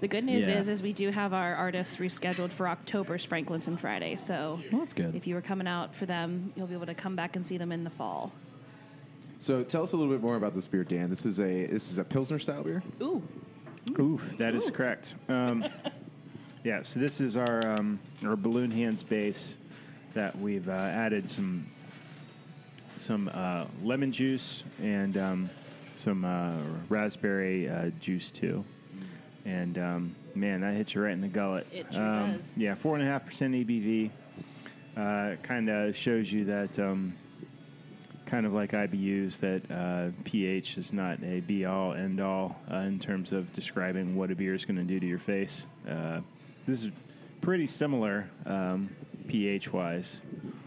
The 0.02 0.08
good 0.10 0.26
news 0.26 0.48
Yeah. 0.48 0.60
is, 0.60 0.68
is 0.68 0.84
we 0.84 0.92
do 0.94 1.10
have 1.10 1.34
our 1.34 1.56
artists 1.56 1.98
rescheduled 1.98 2.52
for 2.52 2.68
October's 2.68 3.26
Franklinton 3.26 3.78
Friday. 3.80 4.18
So 4.18 4.60
Well, 4.72 4.82
that's 4.82 4.94
good. 4.94 5.16
if 5.16 5.26
you 5.26 5.36
were 5.36 5.42
coming 5.42 5.68
out 5.68 5.96
for 5.96 6.06
them, 6.06 6.52
you'll 6.56 6.68
be 6.68 6.74
able 6.74 6.86
to 6.88 6.94
come 6.94 7.16
back 7.16 7.36
and 7.38 7.46
see 7.46 7.58
them 7.58 7.72
in 7.72 7.84
the 7.84 7.90
fall. 7.90 8.34
So, 9.40 9.64
tell 9.64 9.84
us 9.84 9.92
a 9.94 9.98
little 9.98 10.12
bit 10.12 10.22
more 10.22 10.38
about 10.38 10.56
this 10.56 10.66
beer, 10.68 10.84
Dan. 10.86 11.10
This 11.10 11.26
is 11.26 11.40
a 11.40 11.66
this 11.68 11.92
is 11.92 11.98
a 11.98 12.04
pilsner 12.06 12.40
style 12.40 12.64
beer. 12.64 12.82
Ooh, 13.02 13.22
Ooh, 14.00 14.20
that 14.38 14.56
is 14.56 14.70
correct. 14.70 15.16
Um, 15.30 15.66
yeah, 16.66 16.82
so 16.82 17.00
this 17.00 17.22
is 17.22 17.38
our 17.38 17.62
um, 17.78 18.00
our 18.26 18.36
balloon 18.36 18.72
hands 18.72 19.04
base 19.04 19.58
that 20.16 20.38
we've 20.38 20.68
uh, 20.68 20.72
added 20.72 21.30
some 21.30 21.70
some 22.98 23.30
uh, 23.32 23.66
lemon 23.84 24.12
juice 24.12 24.64
and 24.82 25.16
um, 25.16 25.50
some 25.94 26.26
uh, 26.26 26.58
raspberry 26.90 27.70
uh, 27.70 27.92
juice 28.00 28.32
too. 28.32 28.66
And 29.46 29.78
um, 29.78 30.16
man, 30.34 30.62
that 30.62 30.74
hits 30.74 30.96
you 30.96 31.02
right 31.02 31.14
in 31.14 31.22
the 31.22 31.28
gullet. 31.28 31.68
It 31.72 31.86
sure 31.92 32.02
um, 32.02 32.38
does. 32.38 32.56
Yeah, 32.58 32.74
four 32.74 32.96
and 32.96 33.04
a 33.04 33.08
half 33.08 33.28
percent 33.28 33.54
ABV. 33.54 34.10
Uh, 34.98 35.36
kind 35.44 35.70
of 35.70 35.96
shows 35.96 36.32
you 36.32 36.46
that, 36.46 36.80
um, 36.80 37.14
kind 38.26 38.46
of 38.46 38.54
like 38.54 38.72
IBUs, 38.72 39.38
that 39.40 39.70
uh, 39.70 40.10
pH 40.24 40.78
is 40.78 40.94
not 40.94 41.22
a 41.22 41.42
be 41.42 41.66
all 41.66 41.94
end 41.94 42.22
all 42.22 42.56
uh, 42.72 42.78
in 42.78 42.98
terms 42.98 43.34
of 43.34 43.52
describing 43.54 44.16
what 44.16 44.32
a 44.32 44.36
beer 44.36 44.56
is 44.56 44.66
going 44.66 44.78
to 44.78 44.84
do 44.84 45.00
to 45.00 45.06
your 45.06 45.20
face. 45.20 45.68
Uh, 45.88 46.22
this 46.66 46.84
is 46.84 46.92
pretty 47.42 47.68
similar 47.68 48.30
um, 48.46 48.90
pH 49.28 49.72
wise 49.72 50.22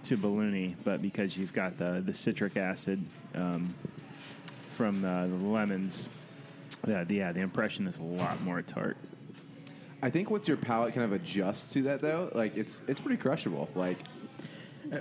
to 0.04 0.16
Balloony, 0.16 0.74
but 0.84 1.02
because 1.02 1.36
you've 1.36 1.52
got 1.52 1.76
the, 1.78 2.02
the 2.04 2.14
citric 2.14 2.56
acid 2.56 3.04
um, 3.34 3.74
from 4.76 5.04
uh, 5.04 5.26
the 5.26 5.34
lemons, 5.34 6.08
yeah, 6.86 7.04
the, 7.04 7.16
yeah, 7.16 7.32
the 7.32 7.40
impression 7.40 7.86
is 7.86 7.98
a 7.98 8.02
lot 8.02 8.40
more 8.42 8.62
tart. 8.62 8.96
I 10.00 10.10
think 10.10 10.30
once 10.30 10.46
your 10.46 10.56
palate 10.56 10.94
kind 10.94 11.04
of 11.04 11.12
adjusts 11.12 11.72
to 11.72 11.82
that, 11.82 12.00
though, 12.00 12.30
like 12.32 12.56
it's 12.56 12.80
it's 12.86 13.00
pretty 13.00 13.20
crushable. 13.20 13.68
Like 13.74 13.98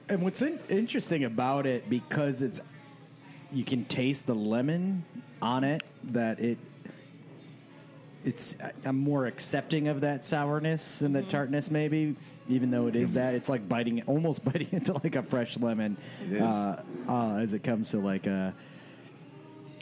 And 0.10 0.24
what's 0.24 0.42
in- 0.42 0.60
interesting 0.70 1.24
about 1.24 1.68
it, 1.68 1.88
because 1.88 2.42
it's 2.42 2.60
you 3.52 3.64
can 3.64 3.86
taste 3.86 4.26
the 4.26 4.34
lemon 4.34 5.06
on 5.42 5.64
it, 5.64 5.84
that 6.06 6.40
it 6.40 6.58
it's 8.28 8.56
I'm 8.84 8.98
more 8.98 9.26
accepting 9.26 9.88
of 9.88 10.02
that 10.02 10.26
sourness 10.26 11.02
and 11.02 11.16
the 11.16 11.24
tartness, 11.24 11.72
maybe. 11.72 12.16
Even 12.50 12.72
though 12.72 12.88
it 12.88 12.96
is 12.96 13.14
that, 13.14 13.36
it's 13.36 13.50
like 13.50 13.68
biting, 13.68 14.02
almost 14.04 14.44
biting 14.52 14.68
into 14.72 14.94
like 14.94 15.16
a 15.16 15.24
fresh 15.24 15.58
lemon, 15.58 15.98
It 16.26 16.34
is. 16.34 16.42
Uh, 16.42 16.84
uh, 17.08 17.36
as 17.38 17.54
it 17.54 17.64
comes 17.64 17.90
to 17.92 18.00
like 18.00 18.28
a 18.28 18.54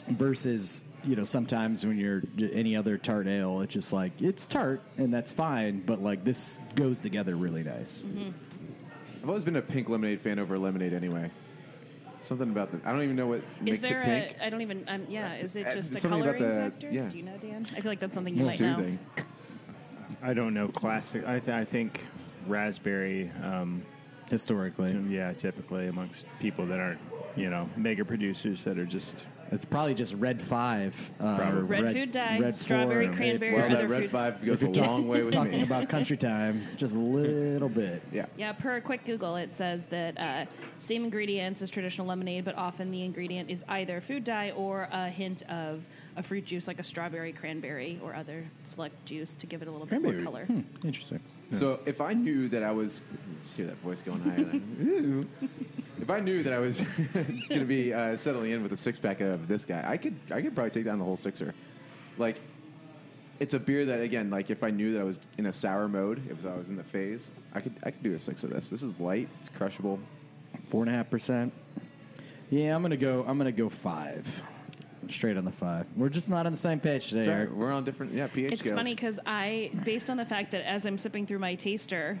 versus 0.08 0.84
you 1.02 1.16
know 1.16 1.24
sometimes 1.24 1.84
when 1.84 1.98
you're 1.98 2.22
any 2.52 2.76
other 2.76 2.96
tart 2.96 3.26
ale, 3.26 3.60
it's 3.62 3.74
just 3.74 3.92
like 3.92 4.12
it's 4.22 4.46
tart 4.46 4.80
and 4.96 5.12
that's 5.12 5.32
fine, 5.32 5.82
but 5.84 6.00
like 6.00 6.24
this 6.24 6.60
goes 6.76 7.00
together 7.00 7.34
really 7.36 7.64
nice. 7.64 8.04
I've 9.22 9.28
always 9.28 9.44
been 9.44 9.56
a 9.56 9.62
pink 9.62 9.88
lemonade 9.88 10.20
fan 10.20 10.38
over 10.38 10.56
lemonade 10.56 10.92
anyway. 10.92 11.30
Something 12.26 12.50
about 12.50 12.72
the 12.72 12.80
I 12.84 12.90
don't 12.92 13.02
even 13.04 13.14
know 13.14 13.28
what 13.28 13.38
Is 13.38 13.44
makes 13.62 13.80
there 13.80 14.02
it 14.02 14.04
pink. 14.30 14.36
a? 14.40 14.46
I 14.46 14.50
don't 14.50 14.60
even. 14.60 14.84
Um, 14.88 15.06
yeah. 15.08 15.34
Is 15.34 15.54
it 15.54 15.64
Uh, 15.64 15.74
just 15.74 15.94
a 15.94 16.00
something 16.00 16.22
about 16.22 16.36
coloring 16.38 16.56
the- 16.56 16.70
factor? 16.70 16.90
yeah. 16.90 17.08
Do 17.08 17.16
you 17.18 17.22
know, 17.22 17.36
Dan? 17.38 17.66
I 17.76 17.80
feel 17.80 17.92
like 17.92 18.00
that's 18.00 18.14
something 18.14 18.36
you 18.36 18.44
might 18.44 18.56
Soothing. 18.56 18.98
I 20.22 20.34
don't 20.34 20.52
know 20.52 20.66
classic. 20.66 21.24
I, 21.24 21.38
th- 21.38 21.50
I 21.56 21.64
think 21.64 22.04
raspberry. 22.48 23.30
Um, 23.42 23.82
Historically, 24.28 24.92
yeah, 25.08 25.32
typically 25.34 25.86
amongst 25.86 26.26
people 26.40 26.66
that 26.66 26.80
aren't, 26.80 26.98
you 27.36 27.48
know, 27.48 27.70
mega 27.76 28.04
producers 28.04 28.64
that 28.64 28.76
are 28.76 28.84
just. 28.84 29.24
It's 29.52 29.64
probably 29.64 29.94
just 29.94 30.14
red 30.14 30.40
five. 30.42 30.94
Uh, 31.20 31.36
Probably. 31.36 31.62
Red 31.62 31.92
food 31.94 32.10
dye, 32.10 32.38
red 32.38 32.54
strawberry, 32.54 33.06
four. 33.06 33.16
cranberry, 33.16 33.54
Well, 33.54 33.68
that 33.68 33.88
red 33.88 34.02
food. 34.02 34.10
five 34.10 34.44
goes 34.44 34.62
a 34.62 34.68
long 34.68 35.06
way 35.06 35.22
with 35.22 35.34
talking 35.34 35.52
me. 35.52 35.62
about 35.62 35.88
country 35.88 36.16
time, 36.16 36.66
just 36.76 36.94
a 36.94 36.98
little 36.98 37.68
bit. 37.68 38.02
yeah. 38.12 38.26
Yeah, 38.36 38.52
per 38.52 38.76
a 38.76 38.80
quick 38.80 39.04
Google, 39.04 39.36
it 39.36 39.54
says 39.54 39.86
that 39.86 40.18
uh, 40.18 40.46
same 40.78 41.04
ingredients 41.04 41.62
as 41.62 41.70
traditional 41.70 42.06
lemonade, 42.06 42.44
but 42.44 42.56
often 42.56 42.90
the 42.90 43.02
ingredient 43.02 43.50
is 43.50 43.64
either 43.68 44.00
food 44.00 44.24
dye 44.24 44.50
or 44.50 44.88
a 44.90 45.08
hint 45.08 45.42
of 45.48 45.82
a 46.16 46.22
fruit 46.22 46.44
juice 46.44 46.66
like 46.66 46.78
a 46.78 46.84
strawberry, 46.84 47.32
cranberry, 47.32 48.00
or 48.02 48.14
other 48.14 48.44
select 48.64 49.04
juice 49.04 49.34
to 49.34 49.46
give 49.46 49.62
it 49.62 49.68
a 49.68 49.70
little 49.70 49.86
bit 49.86 50.00
Cranberry. 50.00 50.22
more 50.22 50.32
color. 50.32 50.44
Hmm, 50.46 50.60
interesting. 50.86 51.20
So 51.52 51.78
if 51.86 52.00
I 52.00 52.12
knew 52.12 52.48
that 52.48 52.62
I 52.62 52.72
was, 52.72 53.02
let's 53.34 53.52
hear 53.52 53.66
that 53.66 53.76
voice 53.76 54.02
going 54.02 54.20
higher. 54.20 54.36
Then. 54.36 55.28
Ooh. 55.42 55.48
If 56.00 56.10
I 56.10 56.18
knew 56.20 56.42
that 56.42 56.52
I 56.52 56.58
was 56.58 56.80
going 57.14 57.60
to 57.60 57.64
be 57.64 57.92
uh, 57.94 58.16
settling 58.16 58.50
in 58.50 58.62
with 58.62 58.72
a 58.72 58.76
six 58.76 58.98
pack 58.98 59.20
of 59.20 59.46
this 59.46 59.64
guy, 59.64 59.84
I 59.86 59.96
could 59.96 60.16
I 60.30 60.42
could 60.42 60.54
probably 60.54 60.70
take 60.70 60.84
down 60.84 60.98
the 60.98 61.04
whole 61.04 61.16
sixer. 61.16 61.54
Like, 62.18 62.40
it's 63.38 63.54
a 63.54 63.60
beer 63.60 63.84
that 63.84 64.00
again, 64.00 64.30
like 64.30 64.50
if 64.50 64.64
I 64.64 64.70
knew 64.70 64.92
that 64.94 65.00
I 65.00 65.04
was 65.04 65.20
in 65.38 65.46
a 65.46 65.52
sour 65.52 65.88
mode, 65.88 66.22
if 66.30 66.44
I 66.46 66.56
was 66.56 66.68
in 66.68 66.76
the 66.76 66.84
phase, 66.84 67.30
I 67.54 67.60
could 67.60 67.74
I 67.84 67.90
could 67.90 68.02
do 68.02 68.14
a 68.14 68.18
six 68.18 68.42
of 68.42 68.50
this. 68.50 68.68
This 68.70 68.82
is 68.82 68.98
light, 68.98 69.28
it's 69.38 69.48
crushable. 69.50 70.00
Four 70.70 70.82
and 70.82 70.90
a 70.92 70.96
half 70.96 71.10
percent. 71.10 71.52
Yeah, 72.50 72.74
I'm 72.74 72.82
gonna 72.82 72.96
go. 72.96 73.24
I'm 73.28 73.38
gonna 73.38 73.52
go 73.52 73.68
five. 73.68 74.26
Straight 75.08 75.36
on 75.36 75.44
the 75.44 75.52
five. 75.52 75.86
We're 75.96 76.08
just 76.08 76.28
not 76.28 76.46
on 76.46 76.52
the 76.52 76.58
same 76.58 76.80
page 76.80 77.08
today. 77.08 77.20
It's 77.20 77.28
all 77.28 77.34
right. 77.34 77.40
Eric. 77.40 77.52
We're 77.52 77.72
on 77.72 77.84
different 77.84 78.12
yeah 78.12 78.26
pH 78.26 78.52
It's 78.52 78.60
scales. 78.62 78.76
funny 78.76 78.94
because 78.94 79.18
I, 79.26 79.70
based 79.84 80.10
on 80.10 80.16
the 80.16 80.24
fact 80.24 80.50
that 80.52 80.66
as 80.66 80.86
I'm 80.86 80.98
sipping 80.98 81.26
through 81.26 81.38
my 81.38 81.54
taster, 81.54 82.18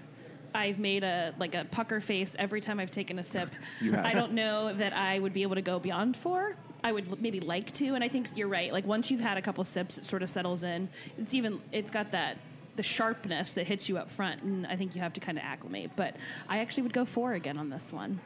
I've 0.54 0.78
made 0.78 1.04
a 1.04 1.34
like 1.38 1.54
a 1.54 1.64
pucker 1.70 2.00
face 2.00 2.34
every 2.38 2.60
time 2.60 2.80
I've 2.80 2.90
taken 2.90 3.18
a 3.18 3.24
sip. 3.24 3.50
You 3.80 3.92
have. 3.92 4.06
I 4.06 4.12
don't 4.12 4.32
know 4.32 4.72
that 4.74 4.92
I 4.94 5.18
would 5.18 5.32
be 5.34 5.42
able 5.42 5.56
to 5.56 5.62
go 5.62 5.78
beyond 5.78 6.16
four. 6.16 6.56
I 6.84 6.92
would 6.92 7.08
l- 7.08 7.18
maybe 7.20 7.40
like 7.40 7.72
to, 7.74 7.94
and 7.94 8.02
I 8.04 8.08
think 8.08 8.28
you're 8.36 8.48
right. 8.48 8.72
Like 8.72 8.86
once 8.86 9.10
you've 9.10 9.20
had 9.20 9.36
a 9.36 9.42
couple 9.42 9.64
sips, 9.64 9.98
it 9.98 10.04
sort 10.04 10.22
of 10.22 10.30
settles 10.30 10.62
in. 10.62 10.88
It's 11.18 11.34
even 11.34 11.60
it's 11.72 11.90
got 11.90 12.12
that 12.12 12.38
the 12.76 12.82
sharpness 12.82 13.52
that 13.52 13.66
hits 13.66 13.88
you 13.88 13.98
up 13.98 14.10
front, 14.10 14.42
and 14.42 14.66
I 14.66 14.76
think 14.76 14.94
you 14.94 15.00
have 15.00 15.12
to 15.14 15.20
kind 15.20 15.36
of 15.38 15.44
acclimate. 15.44 15.90
But 15.96 16.16
I 16.48 16.58
actually 16.58 16.84
would 16.84 16.92
go 16.92 17.04
four 17.04 17.32
again 17.32 17.58
on 17.58 17.68
this 17.70 17.92
one. 17.92 18.20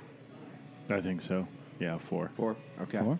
I 0.89 1.01
think 1.01 1.21
so. 1.21 1.47
Yeah, 1.79 1.99
four. 1.99 2.31
Four. 2.37 2.57
Okay. 2.83 2.99
Four? 2.99 3.19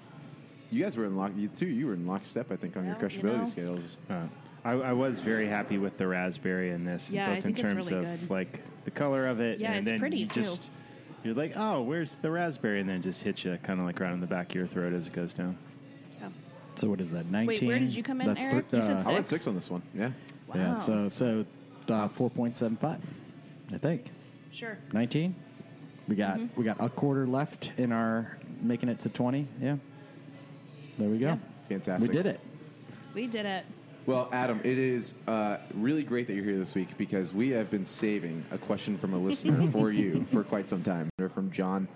You 0.71 0.83
guys 0.83 0.97
were 0.97 1.05
in 1.07 1.17
lock. 1.17 1.33
You 1.37 1.49
too. 1.49 1.67
You 1.67 1.87
were 1.87 1.95
in 1.95 2.07
lockstep. 2.07 2.51
I 2.53 2.57
think 2.57 2.77
on 2.77 2.85
your 2.85 2.95
Well, 2.95 3.03
you 3.03 3.09
crushability 3.21 3.39
know. 3.39 3.45
scales. 3.47 3.99
Uh, 4.09 4.23
I, 4.65 4.73
I 4.73 4.93
was 4.93 5.19
very 5.21 5.49
happy 5.49 5.79
with 5.79 5.97
the 5.97 6.07
raspberry 6.07 6.71
in 6.71 6.85
this, 6.85 7.09
Yeah, 7.11 7.29
both 7.29 7.39
I 7.39 7.41
think 7.41 7.59
in 7.59 7.65
it's 7.65 7.73
terms 7.73 7.91
really 7.91 8.05
of 8.07 8.21
good. 8.21 8.31
like 8.31 8.61
the 8.85 8.91
color 8.91 9.27
of 9.27 9.41
it, 9.41 9.59
Yeah, 9.59 9.73
and 9.73 9.79
it's 9.87 9.91
then 9.91 10.01
pretty, 10.01 10.19
you 10.19 10.27
too. 10.27 10.43
just 10.43 10.71
you're 11.25 11.35
like, 11.35 11.55
oh, 11.57 11.81
where's 11.83 12.17
the 12.17 12.31
raspberry, 12.31 12.81
and 12.81 12.89
then 12.89 12.97
it 12.97 13.03
just 13.03 13.23
hits 13.23 13.43
you 13.45 13.59
kind 13.63 13.81
of 13.81 13.87
like 13.87 13.99
right 14.01 14.13
in 14.13 14.21
the 14.21 14.27
back 14.27 14.51
of 14.51 14.55
your 14.55 14.67
throat 14.67 14.93
as 14.93 15.07
it 15.07 15.13
goes 15.15 15.33
down. 15.33 15.57
Yeah. 16.21 16.29
So 16.77 16.89
what 16.91 17.01
is 17.01 17.11
that? 17.13 17.27
Nineteen. 17.31 17.69
where 17.69 17.79
did 17.79 17.95
you 17.97 18.03
come 18.03 18.21
in, 18.21 18.27
That's 18.27 18.43
Eric? 18.53 18.67
You 18.71 18.83
said 18.83 18.99
uh, 18.99 19.09
I 19.09 19.13
went 19.15 19.27
Six? 19.27 19.43
six 19.43 19.47
on 19.47 19.55
this 19.55 19.71
one. 19.71 19.83
Yeah. 19.95 20.09
Wow. 20.47 20.55
Yeah. 20.57 20.75
So 20.75 21.09
so 21.09 21.45
uh, 21.89 22.09
four 22.09 22.29
point 22.31 22.57
seven 22.57 22.77
five. 22.77 23.01
I 23.73 23.79
think 23.79 24.05
sure. 24.53 24.77
nineteen. 24.93 25.35
We 26.07 26.17
got 26.17 26.37
Mm-hmm. 26.39 26.59
we 26.59 26.65
got 26.65 26.77
a 26.85 26.89
quarter 26.91 27.27
left 27.27 27.71
in 27.79 27.93
our 27.93 28.37
making 28.61 28.89
it 28.91 29.01
to 29.03 29.09
twenty. 29.09 29.49
Yeah. 29.61 29.77
There 31.01 31.09
we 31.09 31.19
go. 31.19 31.27
Yeah. 31.29 31.37
Fantastic. 31.69 32.11
We 32.11 32.17
did 32.17 32.27
it. 32.27 32.41
We 33.15 33.27
did 33.27 33.47
it. 33.47 33.65
Well, 34.07 34.29
Adam, 34.33 34.61
it 34.65 34.79
is 34.79 35.15
uh, 35.29 35.59
really 35.75 36.03
great 36.03 36.27
that 36.27 36.35
you're 36.35 36.45
here 36.45 36.59
this 36.59 36.75
week 36.75 36.97
because 36.99 37.33
we 37.35 37.51
have 37.51 37.71
been 37.71 37.87
saving 37.87 38.45
a 38.51 38.59
question 38.59 38.97
from 38.99 39.15
a 39.15 39.19
listener 39.19 39.71
for 39.73 39.91
you 39.91 40.27
for 40.33 40.43
quite 40.45 40.69
some 40.69 40.83
time. 40.83 41.09
They're 41.19 41.29
from 41.29 41.51
John 41.51 41.87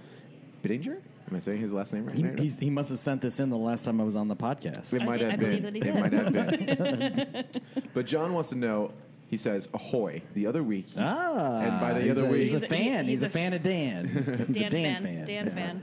Bittinger. 0.63 1.01
Am 1.31 1.37
I 1.37 1.39
saying 1.39 1.61
his 1.61 1.73
last 1.73 1.93
name 1.93 2.07
right? 2.07 2.15
He, 2.17 2.23
there? 2.23 2.37
he 2.61 2.71
must 2.71 2.91
have 2.91 2.99
sent 2.99 3.23
this 3.23 3.41
in 3.41 3.49
the 3.51 3.57
last 3.57 3.85
time 3.85 4.01
I 4.01 4.05
was 4.05 4.17
on 4.17 4.29
the 4.29 4.37
podcast. 4.37 4.93
it 4.93 5.03
I 5.03 5.05
might 5.07 5.21
think- 5.21 5.31
have 5.31 5.41
I 5.41 5.45
been. 5.45 5.63
that 5.63 5.75
he 5.75 5.81
it 5.81 5.85
did. 5.85 5.95
might 5.95 6.13
have 6.13 6.33
been. 6.33 7.45
but 7.95 8.07
John 8.07 8.33
wants 8.35 8.51
to 8.51 8.57
know. 8.57 8.93
He 9.27 9.39
says, 9.39 9.69
"Ahoy!" 9.73 10.23
The 10.35 10.47
other 10.47 10.63
week, 10.63 10.87
Ah, 10.99 11.61
And 11.61 11.81
by 11.81 11.95
the 11.99 12.11
other 12.11 12.27
a, 12.27 12.31
week- 12.31 12.43
he's 12.43 12.63
a 12.63 12.69
fan. 12.69 13.07
He's, 13.07 13.21
he's 13.21 13.23
a, 13.25 13.27
a 13.27 13.31
fan 13.31 13.53
of 13.55 13.63
Dan. 13.63 14.07
He's 14.49 14.57
Dan, 14.59 14.67
a 14.67 14.71
Dan 14.71 15.03
fan. 15.03 15.03
fan. 15.03 15.25
Dan 15.27 15.47
Yeah. 15.47 15.55
fan. 15.55 15.83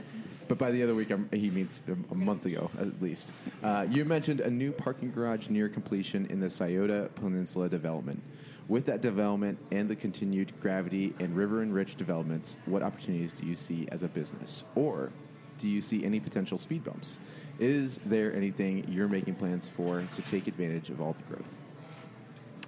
But 0.52 0.58
by 0.58 0.70
the 0.70 0.82
other 0.82 0.94
week, 0.94 1.10
I'm, 1.10 1.30
he 1.32 1.48
means 1.48 1.80
a, 2.10 2.14
month 2.14 2.44
ago 2.44 2.70
at 2.78 3.00
least. 3.00 3.32
Uh, 3.62 3.86
you 3.88 4.04
mentioned 4.04 4.40
a 4.40 4.50
new 4.50 4.70
parking 4.70 5.10
garage 5.10 5.48
near 5.48 5.66
completion 5.66 6.26
in 6.26 6.40
the 6.40 6.50
Scioto 6.50 7.08
Peninsula 7.14 7.70
development. 7.70 8.22
With 8.68 8.84
that 8.84 9.00
development 9.00 9.58
and 9.70 9.88
the 9.88 9.96
continued 9.96 10.52
gravity 10.60 11.14
and 11.20 11.34
River 11.34 11.62
and 11.62 11.72
Rich 11.72 11.94
developments, 11.94 12.58
what 12.66 12.82
opportunities 12.82 13.32
do 13.32 13.46
you 13.46 13.56
see 13.56 13.88
as 13.92 14.02
a 14.02 14.08
business? 14.08 14.64
Or 14.74 15.10
do 15.56 15.70
you 15.70 15.80
see 15.80 16.04
any 16.04 16.20
potential 16.20 16.58
speed 16.58 16.84
bumps? 16.84 17.18
Is 17.58 17.98
there 18.04 18.36
anything 18.36 18.84
you're 18.90 19.08
making 19.08 19.36
plans 19.36 19.70
for 19.74 20.02
to 20.02 20.20
take 20.20 20.48
advantage 20.48 20.90
of 20.90 21.00
all 21.00 21.14
the 21.14 21.34
growth? 21.34 21.62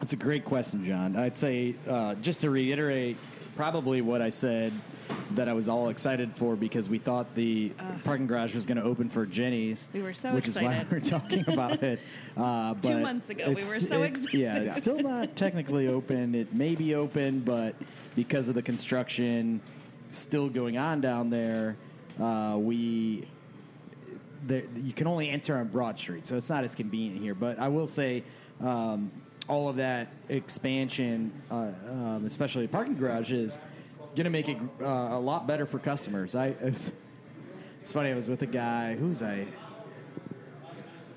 That's 0.01 0.15
a 0.15 0.17
great 0.17 0.47
question, 0.47 0.87
John. 0.87 1.17
I'd 1.17 1.37
say, 1.37 1.75
uh, 1.87 2.15
just 2.15 2.41
to 2.41 2.49
reiterate, 2.49 3.19
probably 3.57 4.01
what 4.01 4.23
I 4.23 4.31
said 4.31 4.73
that 5.33 5.49
I 5.49 5.53
was 5.53 5.69
all 5.69 5.89
excited 5.89 6.37
for 6.37 6.57
because 6.57 6.89
we 6.89 6.99
thought 6.99 7.35
the 7.35 7.73
parking 8.05 8.27
garage 8.27 8.55
was 8.55 8.67
going 8.67 8.77
to 8.77 8.85
open 8.85 9.09
for 9.09 9.27
Jenny's. 9.27 9.89
We 9.93 10.03
were 10.03 10.13
so 10.13 10.33
which 10.33 10.49
is 10.49 10.59
why 10.59 10.85
we 10.89 10.95
were 10.97 11.01
talking 11.01 11.45
about 11.49 11.83
it. 11.83 12.01
Uh, 12.37 12.75
but 12.75 13.01
months 13.01 13.31
ago, 13.31 13.47
we 13.47 13.55
were 13.55 13.79
so 13.79 14.03
it- 14.03 14.07
excited. 14.07 14.41
Yeah, 14.41 14.57
it's 14.57 14.81
still 14.81 14.99
not 14.99 15.37
technically 15.37 15.87
open. 15.87 16.35
It 16.35 16.53
may 16.53 16.75
be 16.75 16.97
open, 16.97 17.39
but 17.39 17.77
because 18.17 18.49
of 18.49 18.57
the 18.57 18.63
construction 18.63 19.61
still 20.11 20.49
going 20.49 20.77
on 20.77 21.01
down 21.01 21.31
there, 21.31 21.77
uh, 22.21 22.57
we 22.59 23.29
there, 24.49 24.65
you 24.75 24.93
can 24.93 25.07
only 25.07 25.31
enter 25.31 25.57
on 25.57 25.69
Broad 25.69 25.97
Street, 25.97 26.27
so 26.27 26.37
it's 26.37 26.51
not 26.51 26.65
as 26.65 26.75
convenient 26.75 27.21
here. 27.21 27.37
But 27.37 27.61
I 27.61 27.69
will 27.69 27.87
say, 27.87 28.25
um, 28.61 29.13
all 29.49 29.69
of 29.69 29.77
that 29.77 30.09
expansion, 30.29 31.33
uh, 31.51 31.71
um, 31.89 32.25
especially 32.27 32.67
parking 32.67 32.97
garage, 32.97 33.31
is 33.31 33.59
going 34.15 34.25
to 34.25 34.31
make 34.31 34.49
it 34.49 34.59
uh, 34.81 34.85
a 35.13 35.19
lot 35.19 35.47
better 35.47 35.67
for 35.67 35.79
customers. 35.79 36.35
I, 36.35 36.49
it 36.49 36.63
was, 36.63 36.93
it's 37.81 37.93
funny. 37.93 38.11
I 38.11 38.15
was 38.15 38.29
with 38.29 38.43
a 38.43 38.47
guy 38.47 38.95
who's 38.95 39.23
I. 39.23 39.47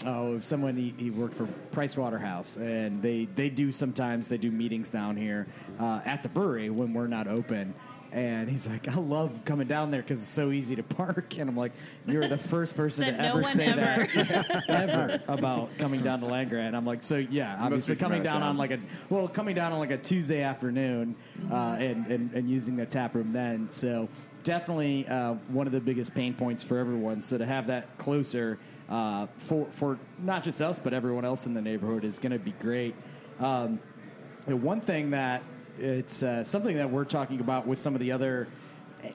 Oh, 0.05 0.39
someone 0.39 0.77
he, 0.77 0.93
he 0.97 1.09
worked 1.09 1.35
for 1.35 1.47
Price 1.71 1.97
Waterhouse, 1.97 2.55
and 2.57 3.01
they 3.01 3.25
they 3.25 3.49
do 3.49 3.71
sometimes 3.71 4.27
they 4.27 4.37
do 4.37 4.51
meetings 4.51 4.89
down 4.89 5.17
here 5.17 5.47
uh, 5.79 6.01
at 6.05 6.21
the 6.23 6.29
brewery 6.29 6.69
when 6.69 6.93
we're 6.93 7.07
not 7.07 7.27
open, 7.27 7.73
And 8.11 8.49
he's 8.49 8.67
like, 8.67 8.87
I 8.87 8.95
love 8.95 9.41
coming 9.45 9.67
down 9.67 9.91
there 9.91 10.01
because 10.01 10.21
it's 10.21 10.31
so 10.31 10.51
easy 10.51 10.75
to 10.75 10.83
park. 10.83 11.37
And 11.37 11.49
I'm 11.49 11.57
like, 11.57 11.73
you're 12.05 12.27
the 12.27 12.37
first 12.37 12.75
person 12.77 13.05
Said 13.05 13.17
to 13.17 13.21
no 13.21 13.29
ever 13.29 13.41
one 13.41 13.51
say 13.51 13.67
ever. 13.67 14.07
that 14.23 14.69
ever 14.69 15.21
about 15.27 15.77
coming 15.77 16.01
down 16.03 16.21
to 16.21 16.25
Land 16.25 16.49
Grant. 16.49 16.75
I'm 16.75 16.85
like, 16.85 17.03
so 17.03 17.17
yeah, 17.17 17.57
obviously 17.59 17.95
be 17.95 17.99
coming 17.99 18.23
down 18.23 18.41
on 18.41 18.57
like 18.57 18.71
a 18.71 18.79
well, 19.09 19.27
coming 19.27 19.55
down 19.55 19.73
on 19.73 19.79
like 19.79 19.91
a 19.91 19.97
Tuesday 19.97 20.41
afternoon 20.41 21.15
uh, 21.51 21.75
and, 21.79 22.07
and 22.07 22.33
and 22.33 22.49
using 22.49 22.75
the 22.75 22.85
tap 22.85 23.15
room 23.15 23.33
then. 23.33 23.69
So 23.69 24.07
definitely 24.43 25.07
uh, 25.07 25.33
one 25.49 25.67
of 25.67 25.73
the 25.73 25.81
biggest 25.81 26.15
pain 26.15 26.33
points 26.33 26.63
for 26.63 26.77
everyone. 26.77 27.21
So 27.21 27.37
to 27.37 27.45
have 27.45 27.67
that 27.67 27.97
closer 27.97 28.57
uh, 28.89 29.27
for 29.37 29.67
for 29.71 29.99
not 30.19 30.43
just 30.43 30.61
us 30.61 30.79
but 30.79 30.93
everyone 30.93 31.25
else 31.25 31.45
in 31.45 31.53
the 31.53 31.61
neighborhood 31.61 32.03
is 32.05 32.19
going 32.19 32.31
to 32.31 32.39
be 32.39 32.51
great. 32.53 32.95
Um, 33.39 33.79
the 34.47 34.55
one 34.55 34.79
thing 34.79 35.11
that 35.11 35.43
it's 35.79 36.23
uh, 36.23 36.43
something 36.43 36.75
that 36.75 36.89
we're 36.89 37.05
talking 37.05 37.39
about 37.39 37.67
with 37.67 37.79
some 37.79 37.93
of 37.93 38.01
the 38.01 38.11
other 38.11 38.47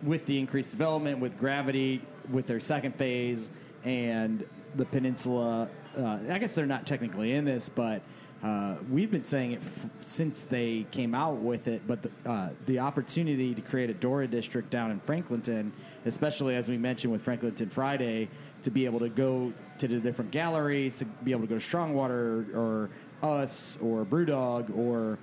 with 0.03 0.25
the 0.27 0.38
increased 0.38 0.70
development 0.70 1.18
with 1.18 1.38
gravity 1.38 2.01
with 2.31 2.46
their 2.46 2.61
second 2.61 2.94
phase 2.94 3.51
and 3.85 4.46
the 4.77 4.85
peninsula 4.85 5.68
uh, 5.98 6.18
i 6.31 6.38
guess 6.38 6.55
they're 6.55 6.66
not 6.66 6.87
technically 6.87 7.33
in 7.33 7.44
this 7.44 7.68
but 7.68 8.03
uh, 8.44 8.75
we've 8.90 9.11
been 9.11 9.25
saying 9.25 9.53
it 9.53 9.61
f- 9.64 9.90
since 10.03 10.42
they 10.44 10.87
came 10.90 11.14
out 11.14 11.37
with 11.37 11.68
it 11.68 11.83
but 11.87 12.01
the, 12.03 12.11
uh, 12.27 12.48
the 12.66 12.79
opportunity 12.79 13.55
to 13.55 13.61
create 13.61 13.90
a 13.90 13.94
dora 13.94 14.27
district 14.27 14.70
down 14.70 14.90
in 14.90 15.01
franklinton 15.01 15.72
especially 16.07 16.55
as 16.55 16.68
we 16.68 16.79
mentioned 16.79 17.12
with 17.12 17.22
franklinton 17.25 17.68
friday 17.68 18.29
to 18.62 18.70
be 18.70 18.85
able 18.85 19.01
to 19.01 19.09
go 19.09 19.53
to 19.79 19.88
the 19.88 19.98
different 19.98 20.31
galleries 20.31 20.96
to 20.96 21.05
be 21.05 21.33
able 21.33 21.42
to 21.42 21.48
go 21.48 21.57
to 21.57 21.61
strongwater 21.61 22.46
or 22.55 22.88
us 23.22 23.79
or 23.83 24.05
brewdog 24.05 24.75
or 24.77 25.18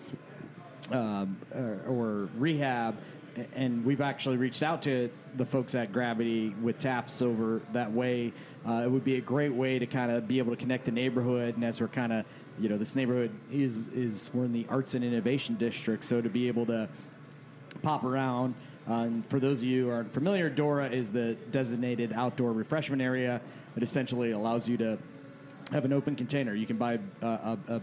um, 0.92 1.38
or, 1.54 1.82
or 1.88 2.30
rehab, 2.38 2.98
and 3.56 3.86
we've 3.86 4.02
actually 4.02 4.38
reached 4.38 4.64
out 4.64 4.82
to 4.84 5.10
the 5.38 5.46
folks 5.46 5.76
at 5.76 5.94
Gravity 5.94 6.56
with 6.62 6.80
Taft's 6.80 7.22
over 7.22 7.62
that 7.74 7.92
way. 7.92 8.34
Uh, 8.68 8.82
it 8.84 8.92
would 8.92 9.04
be 9.04 9.16
a 9.16 9.22
great 9.22 9.54
way 9.54 9.80
to 9.80 9.86
kind 9.86 10.12
of 10.12 10.28
be 10.28 10.40
able 10.40 10.52
to 10.52 10.58
connect 10.58 10.86
the 10.86 10.92
neighborhood, 10.92 11.56
and 11.56 11.64
as 11.64 11.80
we're 11.80 11.88
kind 11.88 12.12
of, 12.12 12.26
you 12.60 12.68
know, 12.68 12.78
this 12.78 12.96
neighborhood 12.96 13.32
is 13.52 13.78
is 13.94 14.30
we're 14.34 14.46
in 14.46 14.54
the 14.54 14.66
arts 14.70 14.96
and 14.96 15.04
innovation 15.04 15.56
district, 15.56 16.04
so 16.04 16.22
to 16.22 16.30
be 16.30 16.48
able 16.48 16.66
to 16.66 16.90
pop 17.82 18.04
around. 18.04 18.54
Uh, 18.90 19.04
and 19.04 19.30
for 19.30 19.40
those 19.40 19.60
of 19.60 19.66
you 19.66 19.86
who 19.86 19.92
aren't 19.92 20.12
familiar, 20.14 20.50
Dora 20.50 20.90
is 20.90 21.12
the 21.12 21.36
designated 21.52 22.12
outdoor 22.12 22.52
refreshment 22.52 23.02
area. 23.02 23.40
It 23.78 23.84
essentially 23.84 24.32
allows 24.32 24.68
you 24.68 24.78
to 24.78 24.98
have 25.72 25.86
an 25.86 25.94
open 25.94 26.16
container. 26.16 26.56
You 26.56 26.66
can 26.66 26.78
buy 26.78 27.00
a, 27.22 27.28
a, 27.28 27.58
a 27.68 27.82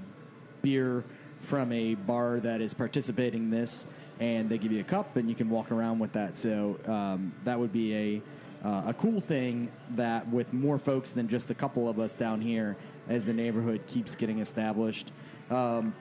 beer 0.62 1.04
from 1.42 1.72
a 1.72 1.94
bar 1.94 2.40
that 2.40 2.60
is 2.60 2.74
participating 2.74 3.44
in 3.44 3.50
this, 3.50 3.86
and 4.20 4.48
they 4.48 4.58
give 4.58 4.72
you 4.72 4.80
a 4.80 4.84
cup, 4.84 5.16
and 5.16 5.28
you 5.28 5.34
can 5.34 5.48
walk 5.48 5.70
around 5.70 5.98
with 5.98 6.12
that. 6.12 6.36
So 6.36 6.78
um, 6.86 7.32
that 7.44 7.58
would 7.58 7.72
be 7.72 7.94
a 7.94 8.22
uh, 8.64 8.84
a 8.86 8.94
cool 8.94 9.20
thing 9.20 9.70
that 9.94 10.28
with 10.28 10.52
more 10.52 10.78
folks 10.78 11.12
than 11.12 11.28
just 11.28 11.50
a 11.50 11.54
couple 11.54 11.88
of 11.88 12.00
us 12.00 12.14
down 12.14 12.40
here, 12.40 12.76
as 13.08 13.24
the 13.24 13.32
neighborhood 13.32 13.82
keeps 13.86 14.14
getting 14.14 14.40
established. 14.40 15.12
Um, 15.50 15.94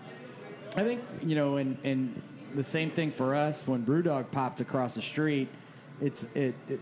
I 0.75 0.83
think 0.83 1.01
you 1.21 1.35
know, 1.35 1.57
and 1.57 1.77
and 1.83 2.21
the 2.55 2.63
same 2.63 2.89
thing 2.89 3.11
for 3.11 3.35
us 3.35 3.67
when 3.67 3.85
BrewDog 3.85 4.31
popped 4.31 4.61
across 4.61 4.95
the 4.95 5.01
street. 5.01 5.49
It's 6.01 6.25
it 6.33 6.55
it, 6.67 6.81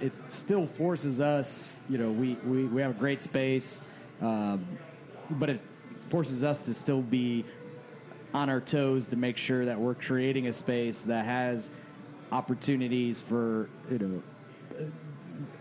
it 0.00 0.12
still 0.28 0.66
forces 0.66 1.20
us. 1.20 1.80
You 1.88 1.98
know, 1.98 2.10
we 2.10 2.34
we, 2.44 2.64
we 2.64 2.82
have 2.82 2.90
a 2.90 2.98
great 2.98 3.22
space, 3.22 3.80
um, 4.20 4.66
but 5.30 5.48
it 5.48 5.60
forces 6.10 6.44
us 6.44 6.62
to 6.62 6.74
still 6.74 7.02
be 7.02 7.44
on 8.34 8.50
our 8.50 8.60
toes 8.60 9.08
to 9.08 9.16
make 9.16 9.36
sure 9.36 9.64
that 9.64 9.78
we're 9.78 9.94
creating 9.94 10.48
a 10.48 10.52
space 10.52 11.02
that 11.02 11.24
has 11.24 11.70
opportunities 12.32 13.22
for 13.22 13.68
you 13.90 13.98
know 13.98 14.22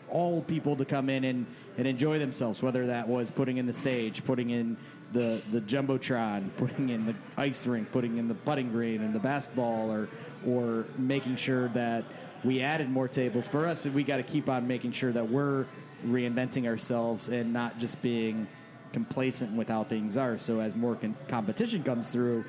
all 0.10 0.42
people 0.42 0.76
to 0.76 0.86
come 0.86 1.10
in 1.10 1.24
and, 1.24 1.46
and 1.78 1.88
enjoy 1.88 2.20
themselves, 2.20 2.62
whether 2.62 2.88
that 2.88 3.08
was 3.08 3.32
putting 3.32 3.58
in 3.58 3.66
the 3.66 3.74
stage, 3.74 4.24
putting 4.24 4.52
in 4.52 4.78
the, 5.12 5.42
the 5.52 5.60
jumbotron, 5.62 6.50
putting 6.58 6.90
in 6.90 7.06
the 7.06 7.16
ice 7.38 7.66
rink, 7.66 7.92
putting 7.92 8.18
in 8.18 8.28
the 8.28 8.36
putting 8.36 8.72
green 8.72 9.02
and 9.02 9.14
the 9.14 9.20
basketball, 9.20 9.92
or 9.92 10.10
or 10.46 10.86
making 10.98 11.36
sure 11.36 11.70
that 11.70 12.04
we 12.44 12.62
added 12.62 12.90
more 12.90 13.08
tables. 13.08 13.48
For 13.48 13.66
us, 13.66 13.86
we 13.86 14.04
got 14.04 14.18
to 14.18 14.24
keep 14.24 14.50
on 14.50 14.68
making 14.68 14.92
sure 14.92 15.12
that 15.14 15.30
we're 15.30 15.66
reinventing 16.06 16.68
ourselves 16.68 17.30
and 17.30 17.54
not 17.54 17.80
just 17.80 18.02
being 18.02 18.48
complacent 18.92 19.56
with 19.56 19.70
how 19.70 19.86
things 19.86 20.18
are. 20.18 20.38
So 20.38 20.60
as 20.60 20.76
more 20.76 20.96
con- 20.96 21.16
competition 21.30 21.82
comes 21.84 22.12
through, 22.12 22.44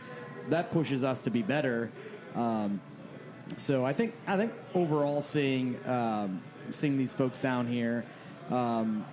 that 0.49 0.73
pushes 0.73 1.05
us 1.05 1.21
to 1.21 1.31
be 1.31 1.43
better. 1.43 1.91
Um, 2.35 2.81
so 3.57 3.85
I 3.85 3.93
think 3.93 4.15
I 4.27 4.37
think 4.37 4.53
overall 4.75 5.21
seeing 5.21 5.79
um, 5.87 6.43
seeing 6.71 6.97
these 6.97 7.13
folks 7.13 7.39
down 7.39 7.67
here, 7.67 8.05
um, 8.51 9.05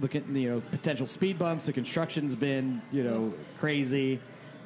look 0.00 0.14
at 0.14 0.28
you 0.28 0.50
know 0.50 0.62
potential 0.70 1.06
speed 1.06 1.38
bumps. 1.38 1.66
The 1.66 1.72
construction's 1.72 2.34
been 2.34 2.82
you 2.92 3.04
know 3.04 3.34
crazy. 3.58 4.20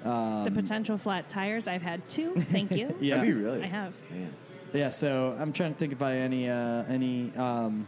Um, 0.05 0.45
The 0.45 0.51
potential 0.51 0.99
flat 0.99 1.29
tires, 1.29 1.67
I've 1.67 1.83
had 1.83 2.09
two. 2.09 2.35
Thank 2.53 2.77
you. 2.77 2.95
yeah, 3.01 3.17
Have 3.17 3.27
you 3.27 3.39
really? 3.39 3.63
I 3.63 3.67
have. 3.67 3.95
Man. 4.11 4.33
yeah. 4.73 4.89
So 4.89 5.37
I'm 5.39 5.53
trying 5.53 5.73
to 5.73 5.79
think 5.79 5.93
if 5.93 6.03
I 6.03 6.17
any 6.17 6.49
uh, 6.49 6.85
any 6.89 7.33
um, 7.37 7.87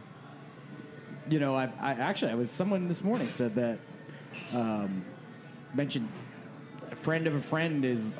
you 1.29 1.39
know 1.39 1.55
I, 1.55 1.69
I 1.79 1.91
actually 1.91 2.31
I 2.31 2.35
was 2.35 2.51
someone 2.51 2.87
this 2.87 3.03
morning 3.03 3.29
said 3.29 3.55
that 3.55 3.79
um, 4.53 5.05
mentioned 5.73 6.09
a 6.09 6.28
friend 7.01 7.27
of 7.27 7.35
a 7.35 7.41
friend 7.41 7.85
is 7.85 8.15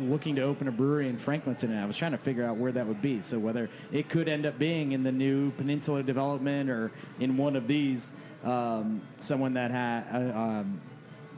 looking 0.00 0.36
to 0.36 0.42
open 0.42 0.68
a 0.68 0.72
brewery 0.72 1.08
in 1.08 1.16
Franklinton, 1.16 1.64
and 1.64 1.78
I 1.78 1.84
was 1.84 1.96
trying 1.96 2.12
to 2.12 2.18
figure 2.18 2.44
out 2.44 2.56
where 2.56 2.72
that 2.72 2.86
would 2.86 3.02
be. 3.02 3.20
So 3.20 3.38
whether 3.38 3.68
it 3.92 4.08
could 4.08 4.28
end 4.28 4.46
up 4.46 4.58
being 4.58 4.92
in 4.92 5.02
the 5.02 5.12
new 5.12 5.50
Peninsula 5.52 6.02
development 6.02 6.70
or 6.70 6.90
in 7.18 7.36
one 7.36 7.56
of 7.56 7.66
these, 7.66 8.12
um, 8.44 9.02
someone 9.18 9.54
that 9.54 9.70
had 9.70 10.04
uh, 10.12 10.38
um, 10.38 10.80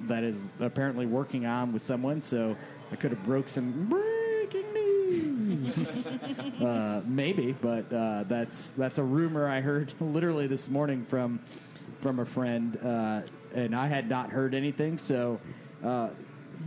that 0.03 0.23
is 0.25 0.51
apparently 0.61 1.07
working 1.07 1.47
on 1.47 1.73
with 1.73 1.83
someone. 1.83 2.23
So 2.23 2.57
I 2.91 2.97
could 2.97 3.11
have 3.11 3.25
broke 3.25 3.49
some 3.49 3.89
breaking 3.89 4.73
news. 4.73 6.07
uh, 6.61 7.03
maybe, 7.05 7.53
but 7.61 7.93
uh, 7.93 8.25
that's 8.29 8.71
that's 8.71 8.99
a 8.99 9.05
rumor 9.05 9.49
I 9.49 9.61
heard 9.61 9.93
literally 10.01 10.47
this 10.47 10.69
morning 10.69 11.05
from 11.09 11.41
from 12.01 12.19
a 12.19 12.27
friend, 12.27 12.79
uh, 12.85 13.23
and 13.55 13.77
I 13.77 13.87
had 13.87 14.09
not 14.09 14.31
heard 14.31 14.55
anything. 14.55 14.99
So, 14.99 15.41
uh, 15.85 16.09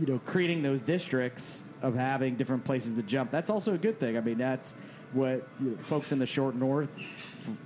you 0.00 0.06
know, 0.06 0.20
creating 0.26 0.62
those 0.62 0.80
districts 0.80 1.64
of 1.82 1.94
having 1.94 2.36
different 2.36 2.64
places 2.64 2.94
to 2.94 3.02
jump, 3.02 3.30
that's 3.30 3.50
also 3.50 3.74
a 3.74 3.78
good 3.78 3.98
thing. 3.98 4.16
I 4.16 4.20
mean, 4.20 4.38
that's 4.38 4.74
what 5.12 5.48
you 5.60 5.70
know, 5.70 5.76
folks 5.82 6.12
in 6.12 6.18
the 6.18 6.26
short 6.26 6.54
north 6.54 6.90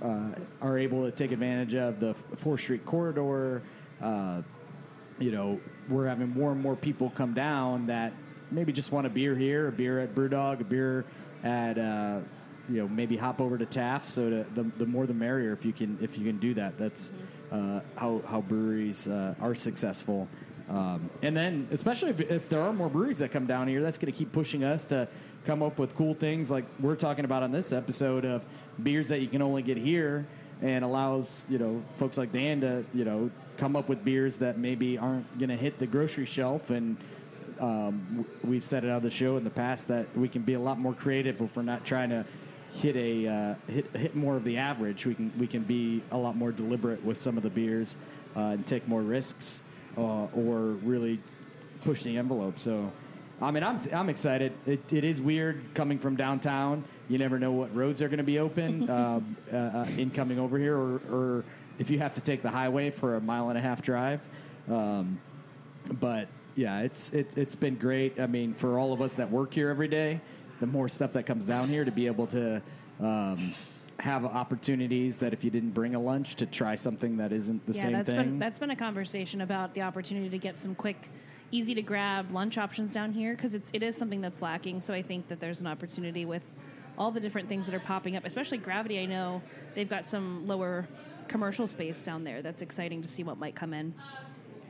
uh, 0.01 0.29
are 0.61 0.77
able 0.77 1.05
to 1.05 1.11
take 1.11 1.31
advantage 1.31 1.75
of 1.75 1.99
the 1.99 2.13
Fourth 2.37 2.61
Street 2.61 2.85
corridor. 2.85 3.61
Uh, 4.01 4.41
you 5.19 5.31
know, 5.31 5.59
we're 5.89 6.07
having 6.07 6.29
more 6.29 6.51
and 6.51 6.61
more 6.61 6.75
people 6.75 7.11
come 7.11 7.33
down 7.33 7.87
that 7.87 8.13
maybe 8.49 8.71
just 8.71 8.91
want 8.91 9.07
a 9.07 9.09
beer 9.09 9.35
here, 9.35 9.67
a 9.67 9.71
beer 9.71 9.99
at 9.99 10.15
Brewdog, 10.15 10.61
a 10.61 10.63
beer 10.63 11.05
at 11.43 11.77
uh, 11.77 12.19
you 12.69 12.77
know 12.77 12.87
maybe 12.87 13.17
hop 13.17 13.41
over 13.41 13.57
to 13.57 13.65
Taft. 13.65 14.07
So 14.07 14.29
to, 14.29 14.45
the 14.55 14.63
the 14.77 14.85
more 14.85 15.05
the 15.05 15.13
merrier 15.13 15.53
if 15.53 15.65
you 15.65 15.73
can 15.73 15.97
if 16.01 16.17
you 16.17 16.25
can 16.25 16.37
do 16.39 16.53
that. 16.55 16.77
That's 16.77 17.11
uh, 17.51 17.81
how 17.95 18.21
how 18.27 18.41
breweries 18.41 19.07
uh, 19.07 19.35
are 19.41 19.55
successful. 19.55 20.27
Um, 20.71 21.09
and 21.21 21.35
then, 21.35 21.67
especially 21.71 22.11
if, 22.11 22.21
if 22.21 22.47
there 22.47 22.61
are 22.61 22.71
more 22.71 22.87
breweries 22.87 23.17
that 23.17 23.31
come 23.31 23.45
down 23.45 23.67
here, 23.67 23.81
that's 23.81 23.97
going 23.97 24.11
to 24.11 24.17
keep 24.17 24.31
pushing 24.31 24.63
us 24.63 24.85
to 24.85 25.07
come 25.45 25.61
up 25.61 25.77
with 25.77 25.95
cool 25.95 26.13
things 26.13 26.49
like 26.49 26.63
we're 26.79 26.95
talking 26.95 27.25
about 27.25 27.43
on 27.43 27.51
this 27.51 27.73
episode 27.73 28.23
of 28.23 28.41
beers 28.81 29.09
that 29.09 29.19
you 29.19 29.27
can 29.27 29.41
only 29.41 29.61
get 29.61 29.75
here 29.75 30.25
and 30.61 30.85
allows 30.85 31.47
you 31.49 31.57
know 31.57 31.83
folks 31.97 32.17
like 32.17 32.31
Dan 32.31 32.61
to 32.61 32.85
you 32.93 33.03
know 33.03 33.29
come 33.57 33.75
up 33.75 33.89
with 33.89 34.05
beers 34.05 34.37
that 34.37 34.57
maybe 34.57 34.97
aren't 34.97 35.37
going 35.37 35.49
to 35.49 35.57
hit 35.57 35.77
the 35.77 35.87
grocery 35.87 36.25
shelf. 36.25 36.69
And 36.69 36.95
um, 37.59 38.25
we've 38.43 38.65
said 38.65 38.85
it 38.85 38.91
on 38.91 39.03
the 39.03 39.09
show 39.09 39.35
in 39.35 39.43
the 39.43 39.49
past 39.49 39.89
that 39.89 40.15
we 40.15 40.29
can 40.29 40.41
be 40.41 40.53
a 40.53 40.59
lot 40.59 40.79
more 40.79 40.93
creative 40.93 41.41
if 41.41 41.53
we're 41.53 41.63
not 41.63 41.83
trying 41.83 42.11
to 42.11 42.25
hit 42.75 42.95
a 42.95 43.27
uh, 43.27 43.55
hit 43.67 43.93
hit 43.93 44.15
more 44.15 44.37
of 44.37 44.45
the 44.45 44.55
average. 44.55 45.05
We 45.05 45.15
can 45.15 45.33
we 45.37 45.47
can 45.47 45.63
be 45.63 46.01
a 46.11 46.17
lot 46.17 46.37
more 46.37 46.53
deliberate 46.53 47.03
with 47.03 47.17
some 47.17 47.35
of 47.35 47.43
the 47.43 47.49
beers 47.49 47.97
uh, 48.37 48.39
and 48.39 48.65
take 48.65 48.87
more 48.87 49.01
risks 49.01 49.63
uh, 49.97 50.25
or 50.35 50.59
really 50.83 51.19
push 51.83 52.03
the 52.03 52.17
envelope. 52.17 52.59
So. 52.59 52.91
I 53.43 53.49
mean, 53.49 53.63
I'm 53.63 53.79
I'm 53.91 54.07
excited. 54.09 54.53
It, 54.67 54.93
it 54.93 55.03
is 55.03 55.19
weird 55.19 55.73
coming 55.73 55.97
from 55.97 56.15
downtown. 56.15 56.83
You 57.09 57.17
never 57.17 57.39
know 57.39 57.51
what 57.51 57.75
roads 57.75 58.03
are 58.03 58.07
going 58.07 58.19
to 58.19 58.23
be 58.23 58.37
open 58.37 58.87
um, 58.87 59.35
uh, 59.51 59.55
uh, 59.55 59.87
in 59.97 60.11
coming 60.11 60.37
over 60.37 60.59
here, 60.59 60.77
or, 60.77 61.01
or 61.11 61.45
if 61.79 61.89
you 61.89 61.97
have 61.97 62.13
to 62.13 62.21
take 62.21 62.43
the 62.43 62.51
highway 62.51 62.91
for 62.91 63.15
a 63.15 63.19
mile 63.19 63.49
and 63.49 63.57
a 63.57 63.61
half 63.61 63.81
drive. 63.81 64.21
Um, 64.69 65.19
but 65.99 66.27
yeah, 66.55 66.81
it's 66.81 67.09
it, 67.11 67.35
it's 67.35 67.55
been 67.55 67.75
great. 67.75 68.19
I 68.19 68.27
mean, 68.27 68.53
for 68.53 68.77
all 68.77 68.93
of 68.93 69.01
us 69.01 69.15
that 69.15 69.31
work 69.31 69.53
here 69.53 69.69
every 69.69 69.87
day, 69.87 70.21
the 70.59 70.67
more 70.67 70.87
stuff 70.89 71.13
that 71.13 71.25
comes 71.25 71.45
down 71.45 71.67
here 71.67 71.83
to 71.83 71.91
be 71.91 72.05
able 72.05 72.27
to 72.27 72.61
um, 72.99 73.53
have 74.01 74.25
opportunities 74.25 75.19
that 75.19 75.31
if 75.31 75.43
you 75.43 75.51
didn't 75.51 75.71
bring 75.71 75.93
a 75.93 75.99
lunch 75.99 76.35
to 76.35 76.45
try 76.47 76.73
something 76.73 77.17
that 77.17 77.31
isn't 77.31 77.65
the 77.67 77.73
yeah, 77.73 77.81
same 77.83 77.91
that's 77.93 78.09
thing. 78.09 78.17
been 78.17 78.39
that's 78.39 78.57
been 78.57 78.71
a 78.71 78.75
conversation 78.75 79.41
about 79.41 79.75
the 79.75 79.81
opportunity 79.83 80.27
to 80.27 80.39
get 80.39 80.59
some 80.59 80.73
quick, 80.73 81.09
easy 81.51 81.75
to 81.75 81.83
grab 81.83 82.31
lunch 82.31 82.57
options 82.57 82.93
down 82.93 83.13
here 83.13 83.35
because 83.35 83.53
it's 83.53 83.69
it 83.73 83.83
is 83.83 83.95
something 83.95 84.19
that's 84.19 84.41
lacking. 84.41 84.81
So 84.81 84.93
I 84.93 85.03
think 85.03 85.27
that 85.27 85.39
there's 85.39 85.61
an 85.61 85.67
opportunity 85.67 86.25
with 86.25 86.41
all 86.97 87.11
the 87.11 87.19
different 87.19 87.47
things 87.47 87.67
that 87.67 87.75
are 87.75 87.79
popping 87.79 88.15
up. 88.15 88.25
Especially 88.25 88.57
Gravity, 88.57 88.99
I 88.99 89.05
know 89.05 89.41
they've 89.75 89.89
got 89.89 90.07
some 90.07 90.47
lower 90.47 90.87
commercial 91.27 91.67
space 91.67 92.01
down 92.01 92.23
there. 92.23 92.41
That's 92.41 92.63
exciting 92.63 93.03
to 93.03 93.07
see 93.07 93.23
what 93.23 93.37
might 93.37 93.55
come 93.55 93.73
in. 93.73 93.93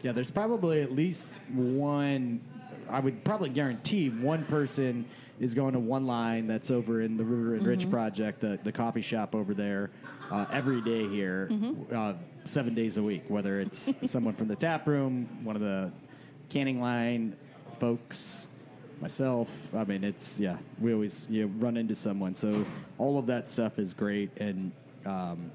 Yeah, 0.01 0.11
there's 0.11 0.31
probably 0.31 0.81
at 0.81 0.91
least 0.91 1.39
one. 1.53 2.41
I 2.89 2.99
would 2.99 3.23
probably 3.23 3.49
guarantee 3.49 4.09
one 4.09 4.43
person 4.43 5.05
is 5.41 5.55
going 5.55 5.73
to 5.73 5.79
one 5.79 6.05
line 6.05 6.45
that's 6.45 6.69
over 6.69 7.01
in 7.01 7.17
the 7.17 7.23
River 7.23 7.55
and 7.55 7.65
Rich 7.65 7.89
project, 7.89 8.41
the, 8.41 8.59
the 8.63 8.71
coffee 8.71 9.01
shop 9.01 9.33
over 9.33 9.55
there, 9.55 9.89
uh, 10.29 10.45
every 10.53 10.81
day 10.81 11.07
here, 11.07 11.49
uh, 11.91 12.13
seven 12.45 12.75
days 12.75 12.97
a 12.97 13.03
week. 13.03 13.23
Whether 13.27 13.59
it's 13.59 13.91
someone 14.05 14.35
from 14.35 14.47
the 14.47 14.55
tap 14.55 14.87
room, 14.87 15.27
one 15.43 15.55
of 15.55 15.61
the 15.63 15.91
canning 16.49 16.79
line 16.79 17.35
folks, 17.79 18.45
myself. 19.01 19.49
I 19.75 19.83
mean, 19.83 20.03
it's 20.03 20.37
yeah. 20.37 20.57
We 20.79 20.93
always 20.93 21.25
you 21.27 21.47
run 21.47 21.75
into 21.75 21.95
someone. 21.95 22.35
So 22.35 22.63
all 22.99 23.17
of 23.17 23.25
that 23.25 23.47
stuff 23.47 23.79
is 23.79 23.95
great, 23.95 24.29
and 24.37 24.71
um, 25.07 25.51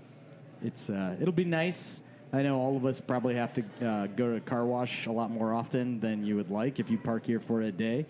it's 0.62 0.90
uh, 0.90 1.14
it'll 1.20 1.33
be 1.33 1.44
nice. 1.44 2.01
I 2.33 2.42
know 2.42 2.59
all 2.59 2.77
of 2.77 2.85
us 2.85 3.01
probably 3.01 3.37
have 3.37 3.53
to 3.55 3.87
uh, 3.87 4.07
go 4.09 4.31
to 4.31 4.35
a 4.35 4.40
car 4.40 4.64
wash 4.64 5.07
a 5.07 5.12
lot 5.12 5.31
more 5.31 5.55
often 5.55 6.01
than 6.01 6.27
you 6.27 6.35
would 6.35 6.51
like 6.51 6.81
if 6.81 6.90
you 6.90 6.99
park 6.99 7.25
here 7.25 7.38
for 7.38 7.62
a 7.62 7.70
day. 7.70 8.05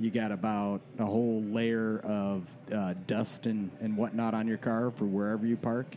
You 0.00 0.10
got 0.10 0.30
about 0.30 0.80
a 0.98 1.04
whole 1.04 1.42
layer 1.42 1.98
of 2.00 2.46
uh, 2.72 2.94
dust 3.06 3.46
and, 3.46 3.70
and 3.80 3.96
whatnot 3.96 4.32
on 4.34 4.46
your 4.46 4.58
car 4.58 4.92
for 4.96 5.04
wherever 5.06 5.44
you 5.46 5.56
park. 5.56 5.96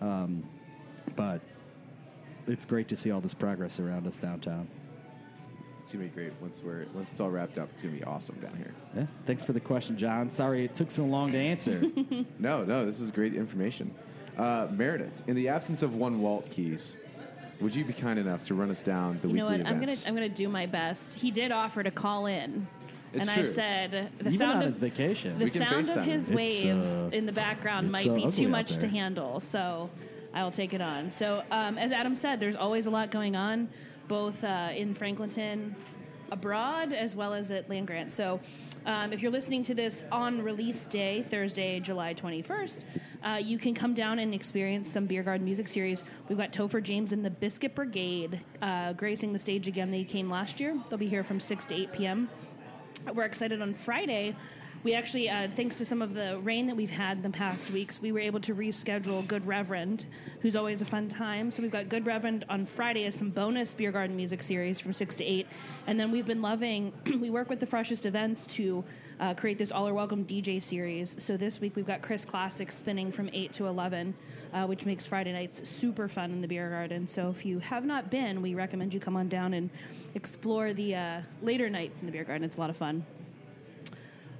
Um, 0.00 0.44
but 1.16 1.40
it's 2.46 2.64
great 2.64 2.88
to 2.88 2.96
see 2.96 3.10
all 3.10 3.20
this 3.20 3.34
progress 3.34 3.80
around 3.80 4.06
us 4.06 4.16
downtown. 4.16 4.68
It's 5.80 5.92
gonna 5.92 6.04
be 6.04 6.10
great 6.10 6.32
once 6.40 6.62
we're 6.62 6.86
once 6.94 7.10
it's 7.10 7.20
all 7.20 7.30
wrapped 7.30 7.58
up. 7.58 7.70
It's 7.72 7.82
gonna 7.82 7.96
be 7.96 8.04
awesome 8.04 8.36
down 8.36 8.54
here. 8.56 8.74
Yeah. 8.94 9.06
Thanks 9.26 9.44
for 9.44 9.52
the 9.52 9.60
question, 9.60 9.96
John. 9.96 10.30
Sorry 10.30 10.64
it 10.64 10.74
took 10.74 10.90
so 10.90 11.04
long 11.04 11.32
to 11.32 11.38
answer. 11.38 11.82
No, 12.38 12.64
no, 12.64 12.84
this 12.86 13.00
is 13.00 13.10
great 13.10 13.34
information. 13.34 13.94
Uh, 14.38 14.68
Meredith, 14.70 15.22
in 15.26 15.34
the 15.36 15.48
absence 15.48 15.82
of 15.82 15.96
one 15.96 16.20
Walt 16.20 16.48
Keys, 16.50 16.96
would 17.60 17.74
you 17.74 17.84
be 17.84 17.92
kind 17.92 18.18
enough 18.18 18.46
to 18.46 18.54
run 18.54 18.70
us 18.70 18.82
down 18.82 19.18
the 19.20 19.28
You 19.28 19.34
know 19.34 19.44
weekly 19.44 19.58
what? 19.62 19.66
I'm 19.66 19.80
gonna? 19.80 19.96
I'm 20.06 20.14
gonna 20.14 20.28
do 20.28 20.48
my 20.48 20.66
best. 20.66 21.14
He 21.14 21.30
did 21.30 21.50
offer 21.50 21.82
to 21.82 21.90
call 21.90 22.26
in, 22.26 22.66
It's 23.12 23.22
and 23.26 23.30
I 23.30 23.44
said 23.44 24.10
the 24.18 24.26
Even 24.26 24.32
sound 24.38 24.52
on 24.52 24.62
of 24.62 24.66
his 24.66 24.76
vacation. 24.76 25.38
the 25.38 25.44
We 25.44 25.50
can 25.50 25.62
sound 25.62 25.88
of 25.88 25.96
FaceTime 25.96 26.04
his 26.04 26.28
him. 26.28 26.38
It's, 26.38 26.64
waves 26.64 26.88
uh, 26.88 27.10
in 27.12 27.26
the 27.26 27.32
background 27.32 27.86
it's, 27.86 27.92
might 27.92 28.08
uh, 28.08 28.14
be 28.14 28.24
ugly 28.24 28.32
too 28.32 28.46
out 28.46 28.50
much 28.50 28.74
to 28.74 28.80
there. 28.80 28.90
handle. 28.90 29.40
So 29.40 29.90
I'll 30.34 30.52
take 30.52 30.74
it 30.74 30.80
on. 30.80 31.10
So 31.10 31.42
um, 31.50 31.78
as 31.78 31.92
Adam 31.92 32.14
said, 32.14 32.40
there's 32.40 32.56
always 32.56 32.86
a 32.86 32.90
lot 32.90 33.10
going 33.10 33.34
on, 33.34 33.68
both 34.06 34.42
uh, 34.44 34.70
in 34.74 34.94
Franklinton, 34.94 35.74
abroad, 36.30 36.92
as 36.92 37.16
well 37.16 37.34
as 37.34 37.50
at 37.50 37.68
Land 37.68 37.86
Grant. 37.86 38.12
So 38.12 38.40
um, 38.86 39.12
if 39.12 39.20
you're 39.22 39.32
listening 39.32 39.62
to 39.64 39.74
this 39.74 40.04
on 40.12 40.42
release 40.42 40.86
day, 40.86 41.22
Thursday, 41.22 41.80
July 41.80 42.14
21st, 42.14 42.80
uh, 43.22 43.40
you 43.42 43.58
can 43.58 43.74
come 43.74 43.92
down 43.92 44.18
and 44.18 44.32
experience 44.32 44.88
some 44.90 45.06
Beer 45.06 45.22
Garden 45.22 45.44
music 45.44 45.68
series. 45.68 46.04
We've 46.28 46.38
got 46.38 46.52
Topher 46.52 46.82
James 46.82 47.12
and 47.12 47.24
the 47.24 47.30
Biscuit 47.30 47.74
Brigade 47.74 48.40
uh, 48.62 48.92
gracing 48.94 49.32
the 49.32 49.38
stage 49.38 49.68
again. 49.68 49.90
They 49.90 50.04
came 50.04 50.30
last 50.30 50.60
year. 50.60 50.78
They'll 50.88 50.98
be 50.98 51.08
here 51.08 51.24
from 51.24 51.40
6 51.40 51.66
to 51.66 51.74
8 51.74 51.92
p.m. 51.92 52.30
We're 53.14 53.24
excited 53.24 53.62
on 53.62 53.74
Friday. 53.74 54.36
We 54.82 54.94
actually, 54.94 55.28
uh, 55.28 55.48
thanks 55.50 55.76
to 55.76 55.84
some 55.84 56.00
of 56.00 56.14
the 56.14 56.38
rain 56.38 56.66
that 56.68 56.74
we've 56.74 56.90
had 56.90 57.18
in 57.18 57.22
the 57.22 57.28
past 57.28 57.70
weeks, 57.70 58.00
we 58.00 58.12
were 58.12 58.20
able 58.20 58.40
to 58.40 58.54
reschedule 58.54 59.26
Good 59.26 59.46
Reverend, 59.46 60.06
who's 60.40 60.56
always 60.56 60.80
a 60.80 60.86
fun 60.86 61.06
time. 61.06 61.50
So 61.50 61.60
we've 61.60 61.70
got 61.70 61.90
Good 61.90 62.06
Reverend 62.06 62.46
on 62.48 62.64
Friday 62.64 63.04
as 63.04 63.14
some 63.14 63.28
bonus 63.28 63.74
Beer 63.74 63.92
Garden 63.92 64.16
music 64.16 64.42
series 64.42 64.80
from 64.80 64.94
6 64.94 65.16
to 65.16 65.24
8. 65.24 65.46
And 65.86 66.00
then 66.00 66.10
we've 66.10 66.24
been 66.24 66.40
loving, 66.40 66.94
we 67.20 67.28
work 67.28 67.50
with 67.50 67.60
the 67.60 67.66
freshest 67.66 68.06
events 68.06 68.46
to 68.46 68.82
uh, 69.20 69.34
create 69.34 69.58
this 69.58 69.70
All 69.70 69.86
Are 69.86 69.92
Welcome 69.92 70.24
DJ 70.24 70.62
series. 70.62 71.14
So 71.18 71.36
this 71.36 71.60
week 71.60 71.76
we've 71.76 71.86
got 71.86 72.00
Chris 72.00 72.24
Classics 72.24 72.74
spinning 72.74 73.12
from 73.12 73.28
8 73.34 73.52
to 73.52 73.66
11, 73.66 74.14
uh, 74.54 74.64
which 74.64 74.86
makes 74.86 75.04
Friday 75.04 75.34
nights 75.34 75.68
super 75.68 76.08
fun 76.08 76.30
in 76.30 76.40
the 76.40 76.48
Beer 76.48 76.70
Garden. 76.70 77.06
So 77.06 77.28
if 77.28 77.44
you 77.44 77.58
have 77.58 77.84
not 77.84 78.10
been, 78.10 78.40
we 78.40 78.54
recommend 78.54 78.94
you 78.94 79.00
come 79.00 79.16
on 79.16 79.28
down 79.28 79.52
and 79.52 79.68
explore 80.14 80.72
the 80.72 80.94
uh, 80.94 81.20
later 81.42 81.68
nights 81.68 82.00
in 82.00 82.06
the 82.06 82.12
Beer 82.12 82.24
Garden. 82.24 82.44
It's 82.44 82.56
a 82.56 82.60
lot 82.60 82.70
of 82.70 82.78
fun. 82.78 83.04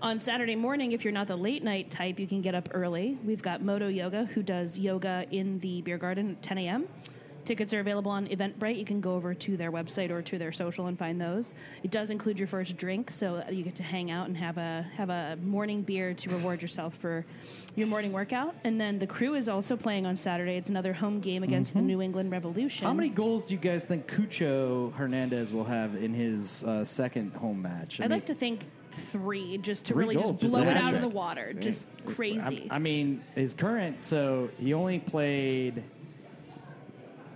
On 0.03 0.19
Saturday 0.19 0.57
morning, 0.57 0.93
if 0.93 1.05
you're 1.05 1.13
not 1.13 1.27
the 1.27 1.37
late 1.37 1.63
night 1.63 1.91
type, 1.91 2.19
you 2.19 2.27
can 2.27 2.41
get 2.41 2.55
up 2.55 2.71
early. 2.73 3.19
We've 3.23 3.43
got 3.43 3.61
Moto 3.63 3.89
Yoga, 3.89 4.25
who 4.25 4.43
does 4.43 4.79
yoga 4.79 5.27
in 5.31 5.59
the 5.59 5.83
beer 5.83 5.99
garden 5.99 6.31
at 6.31 6.43
10 6.43 6.57
a.m. 6.57 6.89
Tickets 7.45 7.75
are 7.75 7.81
available 7.81 8.11
on 8.11 8.27
Eventbrite. 8.29 8.79
You 8.79 8.87
can 8.87 9.03
go 9.03 9.15
over 9.15 9.35
to 9.35 9.57
their 9.59 9.71
website 9.71 10.11
or 10.11 10.23
to 10.23 10.39
their 10.39 10.53
social 10.53 10.87
and 10.87 10.99
find 10.99 11.21
those. 11.21 11.53
It 11.83 11.91
does 11.91 12.09
include 12.09 12.39
your 12.39 12.49
first 12.49 12.79
drink, 12.79 13.11
so 13.11 13.45
you 13.51 13.63
get 13.63 13.75
to 13.75 13.83
hang 13.83 14.11
out 14.11 14.27
and 14.27 14.37
have 14.39 14.57
a 14.57 14.87
have 14.97 15.11
a 15.11 15.37
morning 15.43 15.83
beer 15.83 16.15
to 16.15 16.31
reward 16.31 16.63
yourself 16.63 16.95
for 16.95 17.27
your 17.77 17.87
morning 17.87 18.13
workout. 18.13 18.55
And 18.65 18.81
then 18.81 18.99
the 18.99 19.07
crew 19.07 19.35
is 19.35 19.51
also 19.51 19.77
playing 19.77 20.07
on 20.07 20.17
Saturday. 20.17 20.57
It's 20.57 20.71
another 20.71 20.95
home 20.95 21.21
game 21.21 21.43
against 21.43 21.75
the 21.75 21.83
New 21.83 22.01
England 22.01 22.31
Revolution. 22.31 22.87
How 22.87 22.95
many 22.95 23.09
goals 23.11 23.45
do 23.45 23.55
you 23.55 23.61
guys 23.61 23.85
think 23.85 24.07
Cucho 24.07 24.95
Hernandez 24.95 25.53
will 25.53 25.65
have 25.65 25.95
in 25.95 26.15
his 26.15 26.65
uh, 26.65 26.87
second 26.87 27.35
home 27.35 27.61
match? 27.61 28.01
I 28.01 28.05
I'd 28.05 28.11
mean, 28.11 28.17
like 28.19 28.27
to 28.27 28.35
think 28.35 28.67
three, 28.90 29.59
just 29.59 29.85
to 29.87 29.92
Three 29.94 30.05
really 30.05 30.16
goals, 30.16 30.31
just 30.33 30.40
just 30.42 30.55
blow 30.55 30.64
a 30.64 30.66
it 30.66 30.70
out 30.70 30.76
of 30.76 30.83
hat-trick. 30.83 31.03
the 31.03 31.09
water. 31.09 31.53
Just 31.55 31.88
crazy. 32.07 32.68
I, 32.70 32.76
I 32.76 32.79
mean, 32.79 33.22
his 33.35 33.55
current. 33.55 34.03
So 34.05 34.50
he 34.59 34.74
only 34.74 34.98
played 34.98 35.83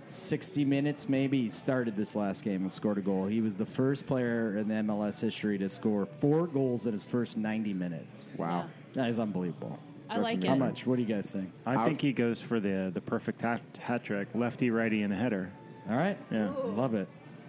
sixty 0.09 0.63
minutes. 0.65 1.09
Maybe 1.09 1.41
he 1.43 1.49
started 1.49 1.95
this 1.95 2.15
last 2.15 2.43
game 2.43 2.61
and 2.61 2.71
scored 2.71 2.97
a 2.97 3.01
goal. 3.01 3.25
He 3.25 3.41
was 3.41 3.57
the 3.57 3.65
first 3.65 4.05
player 4.05 4.57
in 4.57 4.67
the 4.67 4.75
MLS 4.75 5.19
history 5.19 5.57
to 5.57 5.69
score 5.69 6.07
four 6.19 6.47
goals 6.47 6.85
in 6.85 6.93
his 6.93 7.05
first 7.05 7.37
ninety 7.37 7.73
minutes. 7.73 8.33
wow. 8.37 8.65
That 8.93 9.09
is 9.09 9.19
unbelievable. 9.19 9.77
I 10.09 10.19
like 10.19 10.37
it. 10.43 10.47
How 10.47 10.55
much? 10.55 10.85
What 10.85 10.95
do 10.97 11.01
you 11.01 11.07
guys 11.07 11.31
think? 11.31 11.51
I 11.65 11.83
think 11.83 11.99
he 11.99 12.13
goes 12.13 12.39
for 12.41 12.59
the 12.59 12.91
the 12.93 13.01
perfect 13.01 13.41
hat, 13.41 13.61
hat 13.79 14.03
trick, 14.03 14.27
lefty, 14.33 14.69
righty, 14.69 15.01
and 15.01 15.11
a 15.11 15.15
header. 15.15 15.51
All 15.89 15.97
right. 15.97 16.17
Yeah. 16.31 16.51
Love 16.63 16.93
it. 16.93 17.07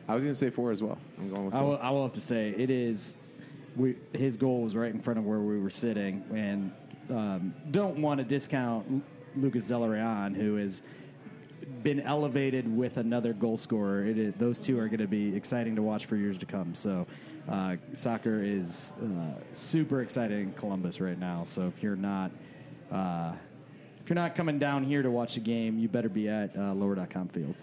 I 0.08 0.14
was 0.14 0.24
gonna 0.24 0.34
say 0.34 0.50
four 0.50 0.72
as 0.72 0.82
well. 0.82 0.98
I'm 1.18 1.28
going 1.28 1.44
with 1.46 1.54
I 1.54 1.58
four. 1.60 1.68
will, 1.68 1.78
I 1.78 1.90
will 1.90 2.02
have 2.04 2.12
to 2.14 2.20
say 2.20 2.50
it 2.56 2.70
is. 2.70 3.16
We, 3.76 3.96
his 4.12 4.36
goal 4.36 4.62
was 4.62 4.74
right 4.74 4.92
in 4.92 5.00
front 5.00 5.18
of 5.18 5.26
where 5.26 5.40
we 5.40 5.60
were 5.60 5.70
sitting, 5.70 6.24
and 6.32 6.72
um, 7.10 7.54
don't 7.70 7.98
want 7.98 8.18
to 8.18 8.24
discount 8.24 9.04
Lucas 9.36 9.70
Zelarayan, 9.70 10.34
who 10.34 10.56
has 10.56 10.82
been 11.82 12.00
elevated 12.00 12.74
with 12.74 12.96
another 12.96 13.32
goal 13.32 13.58
scorer. 13.58 14.12
Those 14.38 14.58
two 14.58 14.78
are 14.78 14.88
going 14.88 15.00
to 15.00 15.06
be 15.06 15.34
exciting 15.36 15.76
to 15.76 15.82
watch 15.82 16.06
for 16.06 16.16
years 16.16 16.38
to 16.38 16.46
come. 16.46 16.74
So, 16.74 17.06
uh, 17.48 17.76
soccer 17.94 18.42
is 18.42 18.92
uh, 19.02 19.40
super 19.52 20.00
exciting 20.00 20.40
in 20.40 20.52
Columbus 20.54 21.00
right 21.00 21.18
now. 21.18 21.44
So, 21.44 21.66
if 21.66 21.82
you're 21.82 21.96
not 21.96 22.30
uh, 22.90 23.32
if 24.02 24.10
you're 24.10 24.14
not 24.14 24.36
coming 24.36 24.58
down 24.58 24.84
here 24.84 25.02
to 25.02 25.10
watch 25.10 25.34
the 25.34 25.40
game, 25.40 25.78
you 25.78 25.88
better 25.88 26.08
be 26.08 26.28
at 26.28 26.56
uh, 26.56 26.72
lower.com 26.74 27.28
field. 27.28 27.54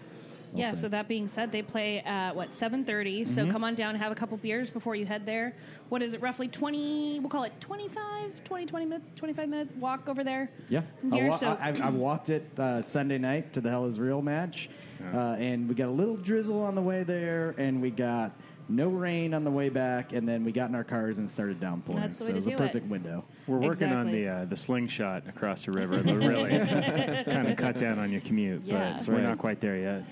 I'll 0.54 0.60
Yeah, 0.60 0.70
say. 0.70 0.76
so 0.76 0.88
that 0.90 1.08
being 1.08 1.26
said, 1.26 1.50
they 1.50 1.62
play 1.62 2.00
at 2.00 2.34
what 2.36 2.54
seven 2.54 2.84
Mm-hmm. 2.84 3.24
So 3.24 3.50
come 3.50 3.64
on 3.64 3.74
down, 3.74 3.94
have 3.96 4.12
a 4.12 4.14
couple 4.14 4.36
beers 4.36 4.70
before 4.70 4.94
you 4.94 5.04
head 5.06 5.26
there. 5.26 5.54
What 5.88 6.02
is 6.02 6.12
it? 6.14 6.20
Roughly 6.22 6.48
twenty. 6.48 7.18
We'll 7.20 7.28
call 7.30 7.44
it 7.44 7.52
25, 7.60 8.44
20, 8.44 8.66
20 8.66 8.86
minute, 8.86 9.16
twenty 9.16 9.34
five 9.34 9.48
minute 9.48 9.74
walk 9.76 10.08
over 10.08 10.22
there. 10.22 10.50
Yeah, 10.68 10.82
from 11.00 11.12
I, 11.12 11.16
here. 11.16 11.28
wa- 11.30 11.36
so 11.36 11.48
I, 11.60 11.70
I 11.82 11.90
walked 11.90 12.30
it 12.30 12.46
uh, 12.58 12.82
Sunday 12.82 13.18
night 13.18 13.52
to 13.54 13.60
the 13.60 13.70
Hell 13.70 13.86
Is 13.86 13.98
Real 13.98 14.22
match, 14.22 14.68
uh, 15.12 15.36
and 15.38 15.68
we 15.68 15.74
got 15.74 15.88
a 15.88 15.92
little 15.92 16.16
drizzle 16.16 16.62
on 16.62 16.74
the 16.74 16.82
way 16.82 17.02
there, 17.02 17.54
and 17.58 17.80
we 17.82 17.90
got 17.90 18.32
no 18.68 18.88
rain 18.88 19.34
on 19.34 19.44
the 19.44 19.50
way 19.50 19.68
back, 19.68 20.12
and 20.14 20.26
then 20.26 20.42
we 20.44 20.50
got 20.52 20.68
in 20.70 20.74
our 20.74 20.84
cars 20.84 21.18
and 21.18 21.28
started 21.28 21.60
downpouring. 21.60 22.00
That's 22.00 22.18
the 22.18 22.24
so 22.26 22.30
way 22.32 22.38
it 22.38 22.40
to 22.42 22.46
was 22.46 22.46
a 22.46 22.50
do 22.50 22.54
it. 22.54 22.66
perfect 22.66 22.86
window. 22.88 23.24
We're 23.46 23.58
working 23.58 23.92
on 23.92 24.10
the 24.10 24.28
uh, 24.28 24.44
the 24.46 24.56
slingshot 24.56 25.24
across 25.28 25.64
the 25.64 25.72
river. 25.72 25.98
It'll 25.98 26.16
really 26.16 26.50
kind 27.24 27.48
of 27.48 27.56
cut 27.56 27.76
down 27.78 27.98
on 27.98 28.10
your 28.12 28.20
commute, 28.22 28.62
Yeah. 28.64 28.94
but 28.96 29.06
we're 29.08 29.14
Right. 29.16 29.24
not 29.24 29.38
quite 29.38 29.60
there 29.60 29.76
yet. 29.78 30.04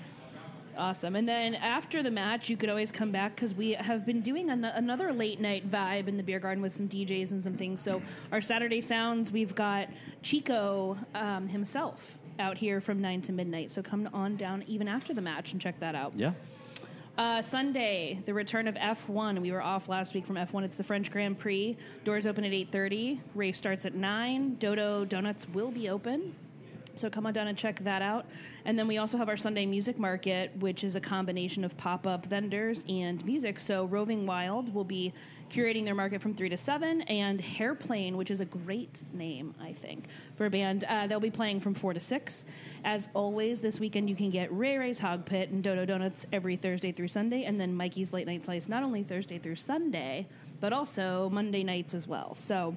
Awesome. 0.77 1.15
And 1.15 1.27
then 1.27 1.55
after 1.55 2.01
the 2.03 2.11
match, 2.11 2.49
you 2.49 2.57
could 2.57 2.69
always 2.69 2.91
come 2.91 3.11
back 3.11 3.35
because 3.35 3.53
we 3.53 3.71
have 3.73 4.05
been 4.05 4.21
doing 4.21 4.49
an- 4.49 4.65
another 4.65 5.11
late 5.13 5.39
night 5.39 5.69
vibe 5.69 6.07
in 6.07 6.17
the 6.17 6.23
beer 6.23 6.39
garden 6.39 6.61
with 6.61 6.73
some 6.73 6.87
DJs 6.87 7.31
and 7.31 7.43
some 7.43 7.53
things. 7.55 7.81
So 7.81 8.01
our 8.31 8.41
Saturday 8.41 8.81
sounds, 8.81 9.31
we've 9.31 9.55
got 9.55 9.89
Chico 10.21 10.97
um, 11.15 11.47
himself 11.47 12.17
out 12.39 12.57
here 12.57 12.81
from 12.81 13.01
nine 13.01 13.21
to 13.23 13.31
midnight. 13.31 13.71
So 13.71 13.81
come 13.81 14.09
on 14.13 14.35
down 14.35 14.63
even 14.67 14.87
after 14.87 15.13
the 15.13 15.21
match 15.21 15.51
and 15.51 15.61
check 15.61 15.79
that 15.79 15.95
out. 15.95 16.13
Yeah, 16.15 16.31
Uh, 17.15 17.41
Sunday, 17.43 18.19
the 18.25 18.33
return 18.33 18.67
of 18.67 18.73
F1. 18.75 19.39
We 19.39 19.51
were 19.51 19.61
off 19.61 19.87
last 19.87 20.15
week 20.15 20.25
from 20.25 20.35
F1. 20.37 20.63
It's 20.63 20.77
the 20.77 20.83
French 20.83 21.11
Grand 21.11 21.37
Prix. 21.37 21.77
Doors 22.03 22.25
open 22.25 22.43
at 22.43 22.51
8.30. 22.51 23.19
Race 23.35 23.57
starts 23.57 23.85
at 23.85 23.93
9. 23.93 24.55
Dodo 24.55 25.05
Donuts 25.05 25.47
will 25.49 25.69
be 25.69 25.89
open. 25.89 26.33
So 26.95 27.09
come 27.09 27.25
on 27.25 27.33
down 27.33 27.47
and 27.47 27.57
check 27.57 27.79
that 27.79 28.01
out. 28.01 28.25
And 28.65 28.77
then 28.77 28.87
we 28.87 28.97
also 28.97 29.17
have 29.17 29.29
our 29.29 29.37
Sunday 29.37 29.65
Music 29.65 29.97
Market, 29.97 30.51
which 30.59 30.83
is 30.83 30.95
a 30.95 31.01
combination 31.01 31.63
of 31.63 31.75
pop-up 31.77 32.25
vendors 32.25 32.85
and 32.87 33.23
music. 33.25 33.59
So 33.59 33.85
Roving 33.85 34.25
Wild 34.25 34.73
will 34.73 34.83
be 34.83 35.13
curating 35.49 35.85
their 35.85 35.95
market 35.95 36.21
from 36.21 36.33
3 36.33 36.49
to 36.49 36.57
7. 36.57 37.01
And 37.03 37.39
Hairplane, 37.39 38.15
which 38.15 38.31
is 38.31 38.41
a 38.41 38.45
great 38.45 39.03
name, 39.13 39.53
I 39.61 39.73
think, 39.73 40.05
for 40.35 40.45
a 40.45 40.49
band, 40.49 40.83
uh, 40.87 41.07
they'll 41.07 41.19
be 41.19 41.31
playing 41.31 41.59
from 41.59 41.73
4 41.73 41.93
to 41.93 41.99
6. 41.99 42.45
As 42.83 43.07
always, 43.13 43.61
this 43.61 43.79
weekend 43.79 44.09
you 44.09 44.15
can 44.15 44.29
get 44.29 44.51
Ray 44.55 44.77
Ray's 44.77 44.99
Hog 44.99 45.25
Pit 45.25 45.49
and 45.49 45.63
Dodo 45.63 45.85
Donuts 45.85 46.25
every 46.31 46.55
Thursday 46.55 46.91
through 46.91 47.07
Sunday. 47.07 47.43
And 47.43 47.59
then 47.59 47.75
Mikey's 47.75 48.13
Late 48.13 48.27
Night 48.27 48.45
Slice, 48.45 48.67
not 48.67 48.83
only 48.83 49.03
Thursday 49.03 49.39
through 49.39 49.55
Sunday, 49.55 50.27
but 50.59 50.73
also 50.73 51.29
Monday 51.29 51.63
nights 51.63 51.93
as 51.93 52.07
well. 52.07 52.35
So 52.35 52.75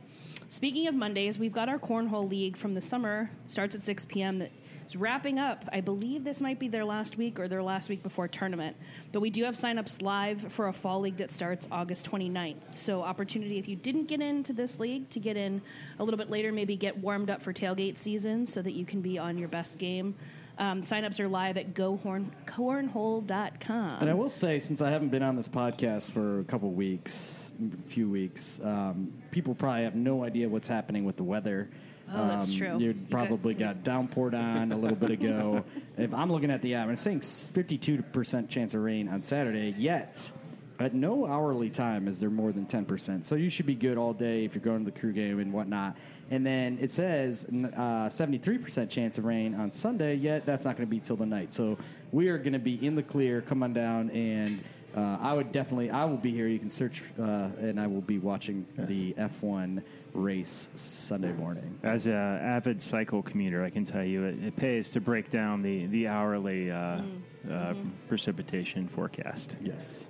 Speaking 0.48 0.86
of 0.86 0.94
Mondays, 0.94 1.40
we've 1.40 1.52
got 1.52 1.68
our 1.68 1.78
cornhole 1.78 2.30
league 2.30 2.56
from 2.56 2.74
the 2.74 2.80
summer. 2.80 3.30
Starts 3.48 3.74
at 3.74 3.82
6 3.82 4.04
p.m. 4.04 4.38
That 4.38 4.52
is 4.86 4.94
wrapping 4.94 5.40
up. 5.40 5.68
I 5.72 5.80
believe 5.80 6.22
this 6.22 6.40
might 6.40 6.60
be 6.60 6.68
their 6.68 6.84
last 6.84 7.18
week 7.18 7.40
or 7.40 7.48
their 7.48 7.64
last 7.64 7.88
week 7.88 8.00
before 8.00 8.28
tournament. 8.28 8.76
But 9.10 9.20
we 9.20 9.30
do 9.30 9.42
have 9.42 9.56
signups 9.56 10.02
live 10.02 10.52
for 10.52 10.68
a 10.68 10.72
fall 10.72 11.00
league 11.00 11.16
that 11.16 11.32
starts 11.32 11.66
August 11.72 12.08
29th. 12.08 12.76
So 12.76 13.02
opportunity 13.02 13.58
if 13.58 13.66
you 13.66 13.74
didn't 13.74 14.04
get 14.04 14.20
into 14.20 14.52
this 14.52 14.78
league 14.78 15.10
to 15.10 15.18
get 15.18 15.36
in 15.36 15.60
a 15.98 16.04
little 16.04 16.18
bit 16.18 16.30
later, 16.30 16.52
maybe 16.52 16.76
get 16.76 16.96
warmed 16.96 17.28
up 17.28 17.42
for 17.42 17.52
tailgate 17.52 17.98
season 17.98 18.46
so 18.46 18.62
that 18.62 18.72
you 18.72 18.86
can 18.86 19.00
be 19.00 19.18
on 19.18 19.36
your 19.38 19.48
best 19.48 19.78
game. 19.78 20.14
Um, 20.58 20.82
signups 20.82 21.20
are 21.20 21.28
live 21.28 21.56
at 21.58 21.74
gohorn, 21.74 22.26
cornhole.com. 22.46 24.00
And 24.00 24.08
I 24.10 24.14
will 24.14 24.28
say, 24.30 24.58
since 24.58 24.80
I 24.80 24.90
haven't 24.90 25.10
been 25.10 25.22
on 25.22 25.36
this 25.36 25.48
podcast 25.48 26.12
for 26.12 26.40
a 26.40 26.44
couple 26.44 26.70
weeks, 26.72 27.52
a 27.86 27.88
few 27.90 28.08
weeks, 28.08 28.60
um, 28.64 29.12
people 29.30 29.54
probably 29.54 29.84
have 29.84 29.94
no 29.94 30.24
idea 30.24 30.48
what's 30.48 30.68
happening 30.68 31.04
with 31.04 31.16
the 31.16 31.24
weather. 31.24 31.68
Oh, 32.12 32.28
that's 32.28 32.50
Um, 32.50 32.56
true. 32.56 32.78
You 32.78 32.88
You 32.88 32.96
probably 33.10 33.54
got 33.54 33.82
downpoured 33.84 34.34
on 34.34 34.72
a 34.72 34.76
little 34.76 34.96
bit 34.96 35.10
ago. 35.10 35.64
if 35.98 36.14
I'm 36.14 36.30
looking 36.30 36.50
at 36.50 36.62
the 36.62 36.74
app, 36.74 36.88
it's 36.88 37.02
saying 37.02 37.20
52% 37.20 38.48
chance 38.48 38.74
of 38.74 38.80
rain 38.82 39.08
on 39.08 39.22
Saturday, 39.22 39.74
yet 39.76 40.30
at 40.78 40.94
no 40.94 41.26
hourly 41.26 41.70
time 41.70 42.08
is 42.08 42.18
there 42.18 42.30
more 42.30 42.52
than 42.52 42.66
10%. 42.66 43.24
So 43.24 43.34
you 43.34 43.48
should 43.48 43.66
be 43.66 43.74
good 43.74 43.96
all 43.96 44.12
day 44.12 44.44
if 44.44 44.54
you're 44.54 44.62
going 44.62 44.84
to 44.84 44.90
the 44.90 44.98
crew 44.98 45.12
game 45.12 45.38
and 45.40 45.52
whatnot. 45.52 45.96
And 46.30 46.44
then 46.44 46.78
it 46.80 46.92
says 46.92 47.46
uh, 47.48 48.08
73% 48.08 48.90
chance 48.90 49.18
of 49.18 49.24
rain 49.24 49.54
on 49.54 49.72
Sunday, 49.72 50.14
yet 50.14 50.44
that's 50.44 50.64
not 50.64 50.76
going 50.76 50.86
to 50.86 50.90
be 50.90 51.00
till 51.00 51.16
the 51.16 51.26
night. 51.26 51.52
So 51.52 51.78
we 52.12 52.28
are 52.28 52.38
going 52.38 52.52
to 52.52 52.58
be 52.58 52.84
in 52.84 52.94
the 52.94 53.02
clear. 53.02 53.40
Come 53.40 53.62
on 53.62 53.72
down 53.72 54.10
and. 54.10 54.62
Uh, 54.94 55.18
I 55.20 55.34
would 55.34 55.52
definitely. 55.52 55.90
I 55.90 56.06
will 56.06 56.16
be 56.16 56.30
here. 56.30 56.48
You 56.48 56.58
can 56.58 56.70
search, 56.70 57.02
uh, 57.20 57.50
and 57.60 57.78
I 57.78 57.86
will 57.86 58.00
be 58.00 58.18
watching 58.18 58.64
the 58.78 59.12
F1 59.12 59.82
race 60.14 60.68
Sunday 60.74 61.32
morning. 61.32 61.78
As 61.82 62.06
an 62.06 62.14
avid 62.14 62.80
cycle 62.80 63.22
commuter, 63.22 63.62
I 63.62 63.68
can 63.68 63.84
tell 63.84 64.04
you 64.04 64.24
it, 64.24 64.42
it 64.42 64.56
pays 64.56 64.88
to 64.90 65.00
break 65.02 65.28
down 65.28 65.60
the 65.60 65.84
the 65.86 66.08
hourly 66.08 66.70
uh, 66.70 67.02
uh, 67.50 67.74
precipitation 68.08 68.88
forecast. 68.88 69.56
Yes. 69.62 70.06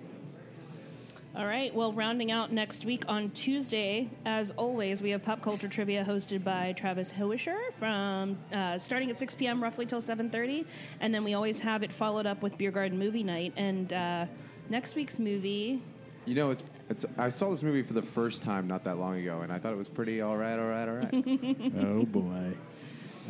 All 1.36 1.44
right. 1.46 1.74
Well, 1.74 1.92
rounding 1.92 2.30
out 2.30 2.50
next 2.50 2.86
week 2.86 3.04
on 3.08 3.28
Tuesday, 3.30 4.08
as 4.24 4.52
always, 4.52 5.02
we 5.02 5.10
have 5.10 5.22
pop 5.22 5.42
culture 5.42 5.68
trivia 5.68 6.02
hosted 6.02 6.42
by 6.42 6.72
Travis 6.72 7.12
Hoisher 7.12 7.58
from 7.78 8.38
uh, 8.54 8.78
starting 8.78 9.10
at 9.10 9.18
6 9.18 9.34
p.m. 9.34 9.62
roughly 9.62 9.84
till 9.84 10.00
7:30, 10.00 10.64
and 11.00 11.14
then 11.14 11.24
we 11.24 11.34
always 11.34 11.58
have 11.60 11.82
it 11.82 11.92
followed 11.92 12.24
up 12.26 12.42
with 12.42 12.56
beer 12.56 12.70
garden 12.70 12.98
movie 12.98 13.22
night. 13.22 13.52
And 13.56 13.92
uh, 13.92 14.26
next 14.70 14.94
week's 14.94 15.18
movie, 15.18 15.82
You 16.24 16.34
know, 16.36 16.52
it's 16.52 16.62
it's. 16.88 17.04
I 17.18 17.28
saw 17.28 17.50
this 17.50 17.62
movie 17.62 17.82
for 17.82 17.92
the 17.92 18.00
first 18.02 18.40
time 18.40 18.66
not 18.66 18.84
that 18.84 18.96
long 18.96 19.18
ago, 19.18 19.40
and 19.42 19.52
I 19.52 19.58
thought 19.58 19.74
it 19.74 19.78
was 19.78 19.90
pretty 19.90 20.22
all 20.22 20.38
right, 20.38 20.58
all 20.58 20.68
right, 20.68 20.88
all 20.88 20.94
right. 20.94 21.12
oh 21.84 22.04
boy. 22.06 22.52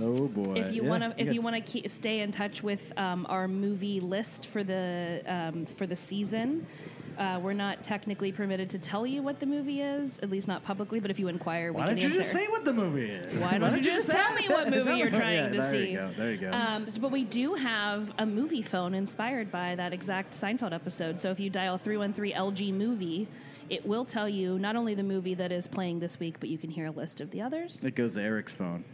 Oh 0.00 0.28
boy. 0.28 0.52
if 0.54 0.72
you 0.72 0.84
Yeah, 0.84 0.90
want 0.90 1.02
to, 1.02 1.10
if 1.20 1.26
got- 1.26 1.34
you 1.34 1.42
want 1.42 1.66
to 1.66 1.88
stay 1.88 2.20
in 2.20 2.30
touch 2.30 2.62
with 2.62 2.92
um, 2.96 3.26
our 3.28 3.48
movie 3.48 3.98
list 3.98 4.46
for 4.46 4.62
the 4.62 5.22
um, 5.26 5.66
for 5.66 5.88
the 5.88 5.96
season. 5.96 6.68
Uh, 7.18 7.38
we're 7.42 7.52
not 7.54 7.82
technically 7.82 8.30
permitted 8.32 8.68
to 8.70 8.78
tell 8.78 9.06
you 9.06 9.22
what 9.22 9.40
the 9.40 9.46
movie 9.46 9.80
is, 9.80 10.18
at 10.20 10.30
least 10.30 10.48
not 10.48 10.62
publicly. 10.64 11.00
But 11.00 11.10
if 11.10 11.18
you 11.18 11.28
inquire, 11.28 11.72
we 11.72 11.78
Why 11.80 11.86
can 11.86 11.94
don't 11.96 12.02
you 12.02 12.08
answer. 12.08 12.18
just 12.22 12.32
say 12.32 12.46
what 12.48 12.64
the 12.64 12.72
movie 12.72 13.10
is? 13.10 13.38
Why 13.38 13.58
don't 13.58 13.76
you 13.76 13.82
just 13.82 14.10
tell 14.10 14.34
me 14.40 14.48
what 14.48 14.68
movie 14.70 14.94
you're 14.98 15.10
trying 15.10 15.50
to 15.52 15.60
there 15.60 15.70
see? 15.70 15.90
you 15.90 15.96
go. 15.96 16.10
There 16.16 16.32
you 16.32 16.38
go. 16.38 16.50
Um, 16.52 16.86
but 17.00 17.10
we 17.10 17.24
do 17.24 17.54
have 17.54 18.12
a 18.18 18.26
movie 18.26 18.62
phone 18.62 18.94
inspired 18.94 19.50
by 19.50 19.74
that 19.76 19.92
exact 19.92 20.32
Seinfeld 20.34 20.72
episode. 20.72 21.20
So 21.20 21.30
if 21.30 21.40
you 21.40 21.48
dial 21.50 21.78
313 21.78 22.34
LG 22.36 22.72
movie, 22.74 23.28
it 23.70 23.84
will 23.86 24.04
tell 24.04 24.28
you 24.28 24.58
not 24.58 24.76
only 24.76 24.94
the 24.94 25.02
movie 25.02 25.34
that 25.34 25.50
is 25.52 25.66
playing 25.66 25.98
this 26.00 26.20
week, 26.20 26.36
but 26.38 26.48
you 26.48 26.58
can 26.58 26.70
hear 26.70 26.86
a 26.86 26.90
list 26.90 27.20
of 27.20 27.30
the 27.30 27.40
others. 27.42 27.84
it 27.84 27.94
goes 27.94 28.14
to 28.14 28.22
Eric's 28.22 28.52
phone. 28.54 28.84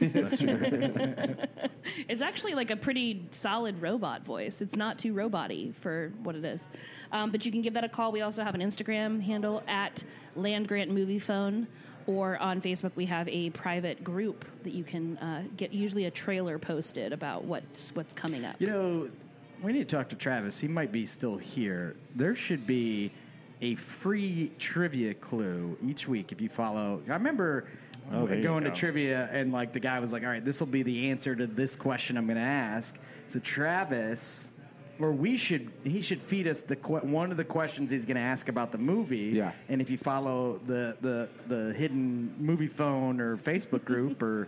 It's 2.08 2.22
actually 2.22 2.54
like 2.54 2.70
a 2.70 2.76
pretty 2.76 3.26
solid 3.30 3.80
robot 3.80 4.24
voice. 4.24 4.60
It's 4.60 4.76
not 4.76 4.98
too 4.98 5.12
robot-y 5.12 5.72
for 5.80 6.12
what 6.22 6.34
it 6.34 6.44
is. 6.44 6.66
Um, 7.12 7.30
but 7.30 7.44
you 7.44 7.52
can 7.52 7.60
give 7.60 7.74
that 7.74 7.84
a 7.84 7.88
call. 7.88 8.10
We 8.10 8.22
also 8.22 8.42
have 8.42 8.54
an 8.54 8.60
Instagram 8.60 9.20
handle 9.20 9.62
at 9.66 10.02
Land 10.34 10.68
Grant 10.68 10.90
Movie 10.90 11.18
Phone. 11.18 11.66
Or 12.06 12.36
on 12.38 12.60
Facebook, 12.60 12.92
we 12.96 13.06
have 13.06 13.28
a 13.28 13.50
private 13.50 14.04
group 14.04 14.44
that 14.62 14.74
you 14.74 14.84
can 14.84 15.16
uh, 15.18 15.44
get 15.56 15.72
usually 15.72 16.04
a 16.04 16.10
trailer 16.10 16.58
posted 16.58 17.12
about 17.12 17.44
what's 17.44 17.94
what's 17.94 18.12
coming 18.12 18.44
up. 18.44 18.56
You 18.58 18.66
know, 18.66 19.08
we 19.62 19.72
need 19.72 19.88
to 19.88 19.96
talk 19.96 20.10
to 20.10 20.16
Travis. 20.16 20.58
He 20.58 20.68
might 20.68 20.92
be 20.92 21.06
still 21.06 21.38
here. 21.38 21.96
There 22.14 22.34
should 22.34 22.66
be 22.66 23.10
a 23.62 23.74
free 23.76 24.52
trivia 24.58 25.14
clue 25.14 25.78
each 25.82 26.06
week 26.06 26.30
if 26.30 26.42
you 26.42 26.50
follow. 26.50 27.00
I 27.08 27.14
remember 27.14 27.68
Oh, 28.12 28.26
there 28.26 28.36
you 28.36 28.42
going 28.42 28.64
go. 28.64 28.70
to 28.70 28.76
trivia 28.76 29.28
and 29.32 29.52
like 29.52 29.72
the 29.72 29.80
guy 29.80 29.98
was 30.00 30.12
like, 30.12 30.22
"All 30.22 30.28
right, 30.28 30.44
this 30.44 30.60
will 30.60 30.66
be 30.66 30.82
the 30.82 31.10
answer 31.10 31.34
to 31.34 31.46
this 31.46 31.74
question 31.76 32.16
I'm 32.16 32.26
going 32.26 32.36
to 32.36 32.42
ask." 32.42 32.96
So 33.26 33.38
Travis, 33.40 34.50
or 35.00 35.10
we 35.12 35.36
should, 35.36 35.70
he 35.82 36.00
should 36.02 36.20
feed 36.22 36.46
us 36.46 36.62
the 36.62 36.76
que- 36.76 37.00
one 37.00 37.30
of 37.30 37.36
the 37.36 37.44
questions 37.44 37.90
he's 37.90 38.04
going 38.04 38.16
to 38.16 38.20
ask 38.22 38.48
about 38.48 38.70
the 38.72 38.78
movie. 38.78 39.32
Yeah. 39.34 39.52
And 39.68 39.80
if 39.80 39.88
you 39.90 39.98
follow 39.98 40.60
the 40.66 40.96
the 41.00 41.28
the 41.48 41.72
hidden 41.74 42.34
movie 42.38 42.68
phone 42.68 43.20
or 43.20 43.36
Facebook 43.38 43.84
group 43.84 44.22
or 44.22 44.46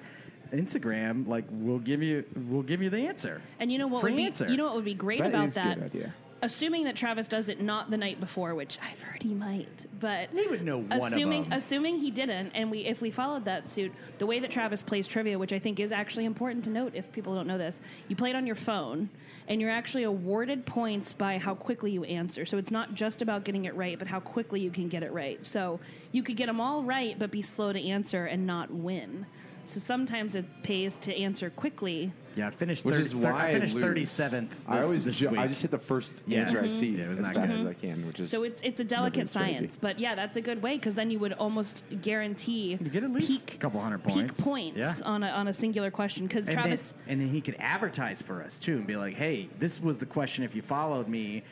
Instagram, 0.53 1.27
like 1.27 1.45
we'll 1.51 1.79
give 1.79 2.03
you 2.03 2.25
we'll 2.49 2.62
give 2.62 2.83
you 2.83 2.90
the 2.90 2.99
answer. 2.99 3.40
And 3.59 3.73
you 3.73 3.79
know 3.79 3.87
what 3.88 4.03
Free 4.03 4.12
would 4.12 4.16
be 4.19 4.25
answer. 4.27 4.49
you 4.49 4.57
know 4.57 4.64
what 4.66 4.77
would 4.77 4.85
be 4.85 4.95
great 4.95 5.21
That 5.21 5.31
about 5.31 5.47
is 5.47 5.57
a 5.57 5.61
that? 5.61 5.75
good 5.79 5.85
idea. 5.85 6.14
Assuming 6.42 6.85
that 6.85 6.96
Travis 6.96 7.29
does 7.29 7.49
it 7.49 7.61
not 7.61 7.90
the 7.90 7.96
night 7.96 8.20
before, 8.20 8.55
which 8.55 8.79
I've 8.83 9.01
heard 9.01 9.22
he 9.22 9.33
might, 9.33 9.87
but 9.99 10.29
He 10.31 10.46
would 10.46 10.62
know 10.62 10.79
one 10.79 10.92
of 10.92 11.12
assuming 11.12 11.53
assuming 11.53 11.99
he 11.99 12.11
didn't, 12.11 12.51
and 12.51 12.70
we 12.70 12.81
if 12.81 13.01
we 13.01 13.11
followed 13.11 13.46
that 13.46 13.70
suit, 13.70 13.92
the 14.18 14.27
way 14.27 14.38
that 14.40 14.51
Travis 14.51 14.83
plays 14.83 15.07
trivia, 15.07 15.38
which 15.38 15.55
I 15.55 15.59
think 15.59 15.81
is 15.81 15.92
actually 15.92 16.27
important 16.27 16.64
to 16.64 16.70
note 16.70 16.92
if 16.94 17.11
people 17.11 17.35
don't 17.35 17.46
know 17.46 17.57
this, 17.57 17.81
you 18.09 18.16
play 18.16 18.31
it 18.31 18.37
on 18.37 18.46
your 18.46 18.55
phone, 18.55 19.09
and 19.49 19.61
you're 19.61 19.70
actually 19.70 20.03
awarded 20.03 20.66
points 20.66 21.14
by 21.14 21.38
how 21.38 21.55
quickly 21.55 21.90
you 21.90 22.05
answer. 22.05 22.44
So 22.44 22.59
it's 22.59 22.70
not 22.70 22.94
just 22.94 23.22
about 23.22 23.44
getting 23.44 23.64
it 23.64 23.75
right, 23.75 23.99
but 23.99 24.07
how 24.07 24.20
quickly 24.20 24.61
you 24.61 24.70
can 24.70 24.88
get 24.88 25.03
it 25.03 25.12
right. 25.12 25.44
So 25.46 25.81
you 26.12 26.22
could 26.22 26.37
get 26.37 26.46
them 26.46 26.61
all 26.61 26.83
right, 26.83 27.18
but 27.18 27.31
be 27.31 27.42
slow 27.42 27.72
to 27.72 27.81
answer 27.81 28.27
and 28.27 28.46
not 28.46 28.70
win. 28.70 29.25
So 29.64 29.81
sometimes 29.81 30.35
it 30.35 30.44
pays 30.62 30.96
to 30.99 31.16
answer 31.16 31.51
quickly 31.51 32.12
Yeah, 32.37 32.49
I 32.49 32.51
finished. 32.51 32.85
Which 32.85 32.96
30, 32.96 33.07
is 33.07 33.14
why 33.14 33.31
I 33.49 33.53
finished 33.55 33.79
thirty 33.79 34.05
seventh. 34.05 34.55
I 34.68 34.83
always 34.83 35.03
this 35.05 35.18
ju- 35.18 35.31
week. 35.31 35.38
I 35.40 35.46
just 35.46 35.62
hit 35.62 35.70
the 35.70 35.79
first 35.79 36.12
Yeah. 36.27 36.40
answer 36.40 36.61
I 36.61 36.68
see 36.68 36.90
Yeah, 36.90 37.05
it 37.07 37.09
was 37.09 37.20
as 37.20 37.27
not 37.27 37.35
fast 37.35 37.57
good. 37.57 37.66
as 37.66 37.70
I 37.70 37.75
can, 37.75 38.07
which 38.07 38.20
is 38.20 38.29
So 38.31 38.42
it's 38.44 38.61
it's 38.62 38.79
a 38.79 38.85
delicate 38.85 39.29
science, 39.29 39.77
but 39.77 39.99
yeah, 39.99 40.14
that's 40.14 40.37
a 40.37 40.42
good 40.42 40.62
way 40.62 40.77
because 40.77 40.94
then 40.94 41.11
you 41.11 41.18
would 41.18 41.33
almost 41.33 41.83
guarantee 42.03 42.72
You 42.79 42.90
get 42.90 43.03
at 43.05 43.11
least 43.11 43.46
peak, 43.46 43.55
a 43.55 43.59
couple 43.59 43.81
hundred 43.81 44.05
peak 44.05 44.14
points. 44.14 44.40
points 44.42 44.79
Yeah. 44.79 44.94
on 45.07 45.22
a 45.22 45.29
on 45.29 45.49
a 45.49 45.53
singular 45.55 45.90
question. 45.90 46.27
Because 46.27 46.46
Travis, 46.46 46.92
then, 46.92 47.12
and 47.12 47.20
then 47.22 47.29
he 47.31 47.40
could 47.40 47.57
advertise 47.59 48.20
for 48.20 48.42
us 48.42 48.59
too, 48.59 48.77
and 48.77 48.87
be 48.87 48.96
like, 48.96 49.14
"Hey, 49.14 49.49
this 49.59 49.81
was 49.81 49.96
the 49.99 50.07
question. 50.07 50.44
If 50.44 50.55
you 50.55 50.61
followed 50.61 51.09
me, 51.09 51.42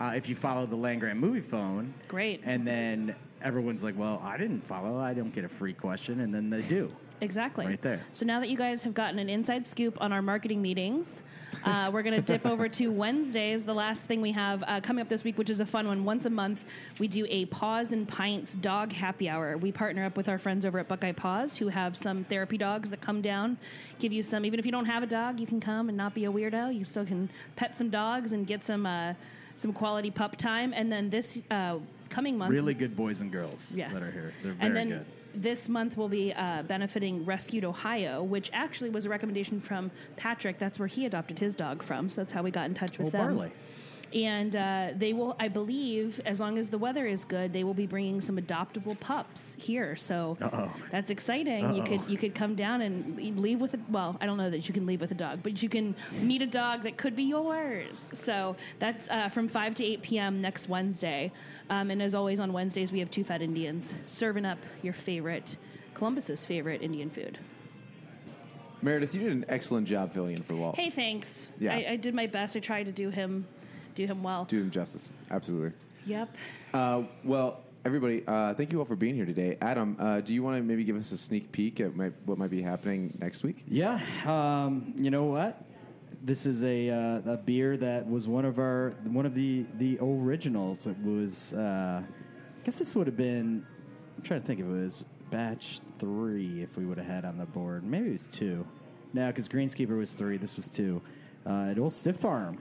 uh, 0.00 0.14
if 0.16 0.26
you 0.26 0.34
followed 0.34 0.70
the 0.70 0.76
Land 0.76 1.00
Grant 1.00 1.18
movie 1.18 1.40
phone, 1.42 1.92
Great. 2.08 2.40
And 2.44 2.66
then 2.66 3.14
everyone's 3.42 3.84
like, 3.84 3.98
"Well, 3.98 4.22
I 4.24 4.38
didn't 4.38 4.66
follow. 4.66 4.98
I 4.98 5.12
don't 5.12 5.34
get 5.34 5.44
a 5.44 5.48
free 5.50 5.74
question." 5.74 6.20
And 6.20 6.32
then 6.32 6.48
they 6.48 6.62
do. 6.62 6.90
Exactly 7.22 7.66
Right 7.66 7.80
there. 7.80 8.00
So 8.12 8.26
now 8.26 8.40
that 8.40 8.48
you 8.48 8.56
guys 8.56 8.82
have 8.84 8.94
gotten 8.94 9.18
an 9.18 9.28
inside 9.28 9.64
scoop 9.64 9.96
on 10.00 10.12
our 10.12 10.20
marketing 10.22 10.60
meetings, 10.60 11.22
uh, 11.64 11.90
we're 11.92 12.02
going 12.02 12.16
to 12.22 12.22
dip 12.22 12.44
over 12.44 12.68
to 12.68 12.88
Wednesdays. 12.88 13.64
The 13.64 13.74
last 13.74 14.04
thing 14.04 14.20
we 14.20 14.32
have 14.32 14.62
uh, 14.66 14.80
coming 14.80 15.00
up 15.02 15.08
this 15.08 15.24
week, 15.24 15.38
which 15.38 15.50
is 15.50 15.60
a 15.60 15.66
fun 15.66 15.86
one. 15.86 16.04
Once 16.04 16.26
a 16.26 16.30
month, 16.30 16.64
we 16.98 17.08
do 17.08 17.26
a 17.28 17.46
Paws 17.46 17.92
and 17.92 18.06
Pints 18.06 18.54
dog 18.54 18.92
happy 18.92 19.28
hour. 19.28 19.56
We 19.56 19.72
partner 19.72 20.04
up 20.04 20.16
with 20.16 20.28
our 20.28 20.38
friends 20.38 20.66
over 20.66 20.78
at 20.78 20.88
Buckeye 20.88 21.12
Paws, 21.12 21.56
who 21.56 21.68
have 21.68 21.96
some 21.96 22.24
therapy 22.24 22.58
dogs 22.58 22.90
that 22.90 23.00
come 23.00 23.22
down, 23.22 23.56
give 23.98 24.12
you 24.12 24.22
some. 24.22 24.44
Even 24.44 24.58
if 24.58 24.66
you 24.66 24.72
don't 24.72 24.86
have 24.86 25.02
a 25.02 25.06
dog, 25.06 25.40
you 25.40 25.46
can 25.46 25.60
come 25.60 25.88
and 25.88 25.96
not 25.96 26.14
be 26.14 26.24
a 26.24 26.32
weirdo. 26.32 26.76
You 26.76 26.84
still 26.84 27.06
can 27.06 27.30
pet 27.56 27.78
some 27.78 27.90
dogs 27.90 28.32
and 28.32 28.46
get 28.46 28.64
some. 28.64 28.86
Uh, 28.86 29.14
some 29.54 29.72
quality 29.72 30.10
pup 30.10 30.34
time, 30.34 30.72
and 30.74 30.90
then 30.90 31.10
this 31.10 31.40
uh, 31.50 31.76
coming 32.08 32.36
month, 32.38 32.50
Really 32.50 32.74
good 32.74 32.96
boys 32.96 33.20
and 33.20 33.30
girls 33.30 33.70
Yes. 33.76 33.92
that 33.92 34.02
are 34.02 34.10
here. 34.12 34.32
They're 34.42 34.52
very 34.54 34.72
then 34.72 34.88
good. 34.88 35.06
This 35.34 35.68
month 35.68 35.96
we'll 35.96 36.08
be 36.08 36.32
uh, 36.32 36.62
benefiting 36.62 37.24
Rescued 37.24 37.64
Ohio, 37.64 38.22
which 38.22 38.50
actually 38.52 38.90
was 38.90 39.04
a 39.06 39.08
recommendation 39.08 39.60
from 39.60 39.90
Patrick. 40.16 40.58
That's 40.58 40.78
where 40.78 40.88
he 40.88 41.06
adopted 41.06 41.38
his 41.38 41.54
dog 41.54 41.82
from. 41.82 42.10
So 42.10 42.20
that's 42.22 42.32
how 42.32 42.42
we 42.42 42.50
got 42.50 42.66
in 42.66 42.74
touch 42.74 42.98
with 42.98 43.08
Oh, 43.08 43.10
them. 43.10 43.34
Barley. 43.36 43.52
And 44.14 44.54
uh, 44.54 44.90
they 44.94 45.14
will, 45.14 45.36
I 45.38 45.48
believe, 45.48 46.20
as 46.26 46.38
long 46.38 46.58
as 46.58 46.68
the 46.68 46.76
weather 46.76 47.06
is 47.06 47.24
good, 47.24 47.52
they 47.52 47.64
will 47.64 47.72
be 47.72 47.86
bringing 47.86 48.20
some 48.20 48.36
adoptable 48.36 48.98
pups 49.00 49.56
here. 49.58 49.96
So 49.96 50.36
Uh-oh. 50.40 50.70
that's 50.90 51.10
exciting. 51.10 51.74
You 51.74 51.82
could 51.82 52.02
you 52.08 52.18
could 52.18 52.34
come 52.34 52.54
down 52.54 52.82
and 52.82 53.38
leave 53.40 53.60
with 53.60 53.72
a 53.74 53.80
well. 53.88 54.18
I 54.20 54.26
don't 54.26 54.36
know 54.36 54.50
that 54.50 54.68
you 54.68 54.74
can 54.74 54.84
leave 54.84 55.00
with 55.00 55.12
a 55.12 55.14
dog, 55.14 55.40
but 55.42 55.62
you 55.62 55.68
can 55.68 55.96
meet 56.20 56.42
a 56.42 56.46
dog 56.46 56.82
that 56.82 56.98
could 56.98 57.16
be 57.16 57.24
yours. 57.24 58.10
So 58.12 58.56
that's 58.78 59.08
uh, 59.08 59.30
from 59.30 59.48
five 59.48 59.74
to 59.76 59.84
eight 59.84 60.02
p.m. 60.02 60.42
next 60.42 60.68
Wednesday. 60.68 61.32
Um, 61.70 61.90
and 61.90 62.02
as 62.02 62.14
always 62.14 62.38
on 62.38 62.52
Wednesdays, 62.52 62.92
we 62.92 62.98
have 62.98 63.10
two 63.10 63.24
fat 63.24 63.40
Indians 63.40 63.94
serving 64.06 64.44
up 64.44 64.58
your 64.82 64.92
favorite 64.92 65.56
Columbus's 65.94 66.44
favorite 66.44 66.82
Indian 66.82 67.08
food. 67.08 67.38
Meredith, 68.82 69.14
you 69.14 69.22
did 69.22 69.32
an 69.32 69.44
excellent 69.48 69.86
job 69.86 70.12
filling 70.12 70.34
in 70.34 70.42
for 70.42 70.54
Walt. 70.54 70.76
Hey, 70.76 70.90
thanks. 70.90 71.48
Yeah. 71.58 71.74
I, 71.74 71.92
I 71.92 71.96
did 71.96 72.14
my 72.14 72.26
best. 72.26 72.56
I 72.56 72.60
tried 72.60 72.86
to 72.86 72.92
do 72.92 73.10
him 73.10 73.46
do 73.94 74.06
him 74.06 74.22
well. 74.22 74.44
Do 74.44 74.60
him 74.60 74.70
justice. 74.70 75.12
Absolutely. 75.30 75.72
Yep. 76.06 76.36
Uh, 76.74 77.02
well, 77.24 77.60
everybody, 77.84 78.22
uh, 78.26 78.54
thank 78.54 78.72
you 78.72 78.78
all 78.78 78.84
for 78.84 78.96
being 78.96 79.14
here 79.14 79.26
today. 79.26 79.56
Adam, 79.60 79.96
uh, 79.98 80.20
do 80.20 80.34
you 80.34 80.42
want 80.42 80.56
to 80.56 80.62
maybe 80.62 80.84
give 80.84 80.96
us 80.96 81.12
a 81.12 81.18
sneak 81.18 81.52
peek 81.52 81.80
at 81.80 81.94
my, 81.94 82.10
what 82.24 82.38
might 82.38 82.50
be 82.50 82.62
happening 82.62 83.16
next 83.20 83.42
week? 83.42 83.64
Yeah, 83.68 84.00
um, 84.26 84.94
you 84.96 85.10
know 85.10 85.24
what? 85.24 85.64
This 86.24 86.46
is 86.46 86.62
a, 86.62 86.90
uh, 86.90 87.32
a 87.32 87.36
beer 87.36 87.76
that 87.76 88.08
was 88.08 88.28
one 88.28 88.44
of 88.44 88.58
our 88.58 88.94
one 89.04 89.26
of 89.26 89.34
the 89.34 89.66
the 89.78 89.98
originals. 90.00 90.86
It 90.86 90.96
was, 91.02 91.52
uh, 91.52 92.00
I 92.00 92.64
guess 92.64 92.78
this 92.78 92.94
would 92.94 93.08
have 93.08 93.16
been. 93.16 93.66
I'm 94.16 94.22
trying 94.22 94.40
to 94.40 94.46
think 94.46 94.60
if 94.60 94.66
it 94.66 94.68
was 94.68 95.04
batch 95.30 95.80
three. 95.98 96.62
If 96.62 96.76
we 96.76 96.86
would 96.86 96.98
have 96.98 97.08
had 97.08 97.24
on 97.24 97.38
the 97.38 97.46
board, 97.46 97.82
maybe 97.82 98.10
it 98.10 98.12
was 98.12 98.28
two. 98.28 98.64
No, 99.12 99.26
because 99.28 99.48
Greenskeeper 99.48 99.98
was 99.98 100.12
three. 100.12 100.36
This 100.36 100.54
was 100.54 100.68
two. 100.68 101.02
Uh, 101.44 101.70
at 101.70 101.78
Old 101.78 101.92
Stiff 101.92 102.18
Farm. 102.18 102.56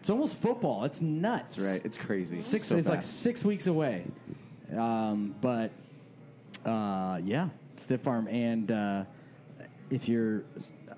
It's 0.00 0.10
almost 0.10 0.38
football. 0.38 0.84
It's 0.84 1.00
nuts. 1.00 1.56
That's 1.56 1.68
right. 1.68 1.84
It's 1.84 1.98
crazy. 1.98 2.40
Six. 2.40 2.64
So 2.64 2.76
it's 2.76 2.88
like 2.88 3.02
six 3.02 3.44
weeks 3.44 3.66
away. 3.66 4.06
Um, 4.76 5.34
but 5.40 5.72
uh, 6.64 7.20
yeah, 7.22 7.48
Stiff 7.76 8.00
Farm, 8.00 8.26
and 8.28 8.70
uh, 8.70 9.04
if 9.90 10.08
you're 10.08 10.44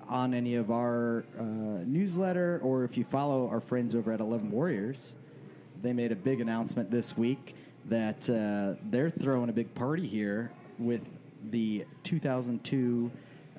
on 0.07 0.33
any 0.33 0.55
of 0.55 0.71
our 0.71 1.25
uh, 1.37 1.43
newsletter 1.43 2.59
or 2.63 2.83
if 2.83 2.97
you 2.97 3.03
follow 3.03 3.49
our 3.49 3.59
friends 3.59 3.95
over 3.95 4.11
at 4.11 4.19
Eleven 4.19 4.51
Warriors, 4.51 5.15
they 5.81 5.91
made 5.91 6.11
a 6.11 6.15
big 6.15 6.39
announcement 6.39 6.89
this 6.89 7.17
week 7.17 7.55
that 7.85 8.29
uh, 8.29 8.79
they're 8.89 9.09
throwing 9.09 9.49
a 9.49 9.53
big 9.53 9.73
party 9.75 10.07
here 10.07 10.51
with 10.79 11.01
the 11.51 11.85
2002 12.03 13.11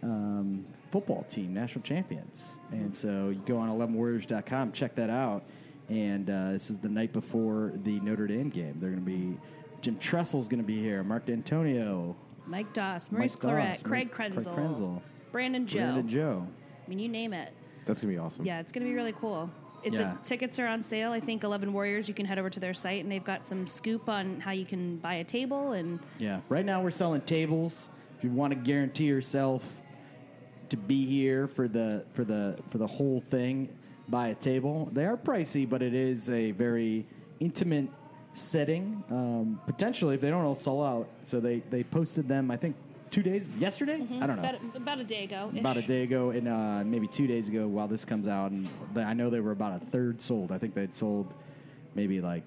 um, 0.03 0.65
football 0.95 1.25
team, 1.29 1.53
national 1.53 1.83
champions. 1.83 2.61
And 2.71 2.95
so 2.97 3.31
you 3.31 3.43
go 3.47 3.57
on 3.57 3.69
11warriors.com, 3.69 4.71
check 4.71 4.95
that 4.95 5.11
out. 5.11 5.43
And 5.89 6.31
uh, 6.31 6.53
this 6.53 6.71
is 6.71 6.79
the 6.79 6.89
night 6.89 7.13
before 7.13 7.73
the 7.83 7.99
Notre 7.99 8.29
Dame 8.29 8.49
game. 8.49 8.77
They're 8.79 8.91
going 8.91 9.05
to 9.05 9.11
be 9.11 9.37
Jim 9.81 9.97
Tressel's 9.97 10.47
going 10.47 10.63
to 10.63 10.67
be 10.67 10.81
here, 10.81 11.03
Mark 11.03 11.27
Dantonio, 11.27 12.15
Mike 12.47 12.73
Doss, 12.73 13.11
Maurice 13.11 13.35
Mike 13.35 13.43
Clarett, 13.43 13.71
Doss, 13.73 13.83
Craig 13.83 14.13
Craig 14.13 14.35
Krenzel, 14.37 14.55
Krenzel, 14.57 15.03
Brandon 15.33 15.67
Joe. 15.67 15.79
Brandon 15.81 16.09
Joe. 16.09 16.47
I 16.87 16.89
mean, 16.89 17.01
you 17.01 17.09
name 17.09 17.33
it. 17.33 17.53
That's 17.87 18.01
going 18.01 18.15
to 18.15 18.17
be 18.21 18.25
awesome. 18.25 18.45
Yeah, 18.47 18.61
it's 18.61 18.71
going 18.71 18.87
to 18.87 18.89
be 18.89 18.95
really 18.95 19.15
cool. 19.21 19.51
It's 19.83 19.99
Yeah. 19.99 20.15
a, 20.15 20.25
tickets 20.25 20.61
are 20.61 20.67
on 20.69 20.81
sale. 20.81 21.11
I 21.11 21.19
think 21.19 21.43
Eleven 21.43 21.73
Warriors. 21.73 22.07
You 22.07 22.15
can 22.15 22.25
head 22.25 22.39
over 22.39 22.51
to 22.51 22.61
their 22.61 22.73
site, 22.73 23.03
and 23.03 23.11
they've 23.11 23.25
got 23.25 23.45
some 23.45 23.67
scoop 23.67 24.09
on 24.09 24.39
how 24.39 24.53
you 24.53 24.65
can 24.65 24.99
buy 24.99 25.15
a 25.15 25.25
table. 25.25 25.73
And 25.73 25.99
Yeah. 26.19 26.41
Right 26.49 26.65
now 26.65 26.81
we're 26.83 26.93
selling 26.93 27.21
tables. 27.23 27.91
If 28.17 28.23
you 28.23 28.31
want 28.31 28.53
to 28.53 28.57
guarantee 28.57 29.05
yourself 29.07 29.69
to 30.71 30.77
be 30.77 31.07
here 31.07 31.47
for 31.47 31.69
the 31.69 32.05
for 32.13 32.25
the 32.25 32.59
for 32.71 32.79
the 32.79 32.87
whole 32.87 33.23
thing, 33.31 33.69
by 34.09 34.29
a 34.29 34.35
table. 34.35 34.89
They 34.93 35.05
are 35.05 35.17
pricey, 35.17 35.69
but 35.69 35.83
it 35.83 35.95
is 35.95 36.29
a 36.31 36.51
very 36.53 37.07
intimate 37.41 37.89
setting. 38.35 39.03
Um, 39.11 39.61
potentially, 39.67 40.15
if 40.15 40.21
they 40.21 40.31
don't 40.31 40.45
all 40.45 40.55
sell 40.55 40.83
out, 40.83 41.09
so 41.25 41.41
they 41.41 41.61
they 41.71 41.85
posted 41.85 42.29
them. 42.29 42.51
I 42.51 42.57
think 42.57 42.77
two 43.15 43.23
days 43.23 43.49
yesterday. 43.59 44.05
I 44.21 44.27
don't 44.27 44.37
know 44.37 44.49
about, 44.49 44.77
about 44.77 44.99
a 44.99 45.05
day 45.05 45.23
ago, 45.23 45.51
about 45.57 45.77
a 45.77 45.83
day 45.83 46.03
ago 46.03 46.31
and 46.31 46.49
uh, 46.49 46.83
maybe 46.85 47.07
two 47.07 47.29
days 47.29 47.49
ago 47.49 47.69
while 47.69 47.87
this 47.87 48.05
comes 48.05 48.27
out 48.27 48.51
and 48.51 48.69
i 48.97 49.15
know 49.15 49.31
they 49.31 49.39
were 49.39 49.53
about 49.53 49.81
a 49.81 49.87
third 49.87 50.21
sold 50.21 50.51
i 50.51 50.59
think 50.59 50.75
they'd 50.75 50.93
sold 50.93 51.33
maybe 51.95 52.21
like 52.21 52.43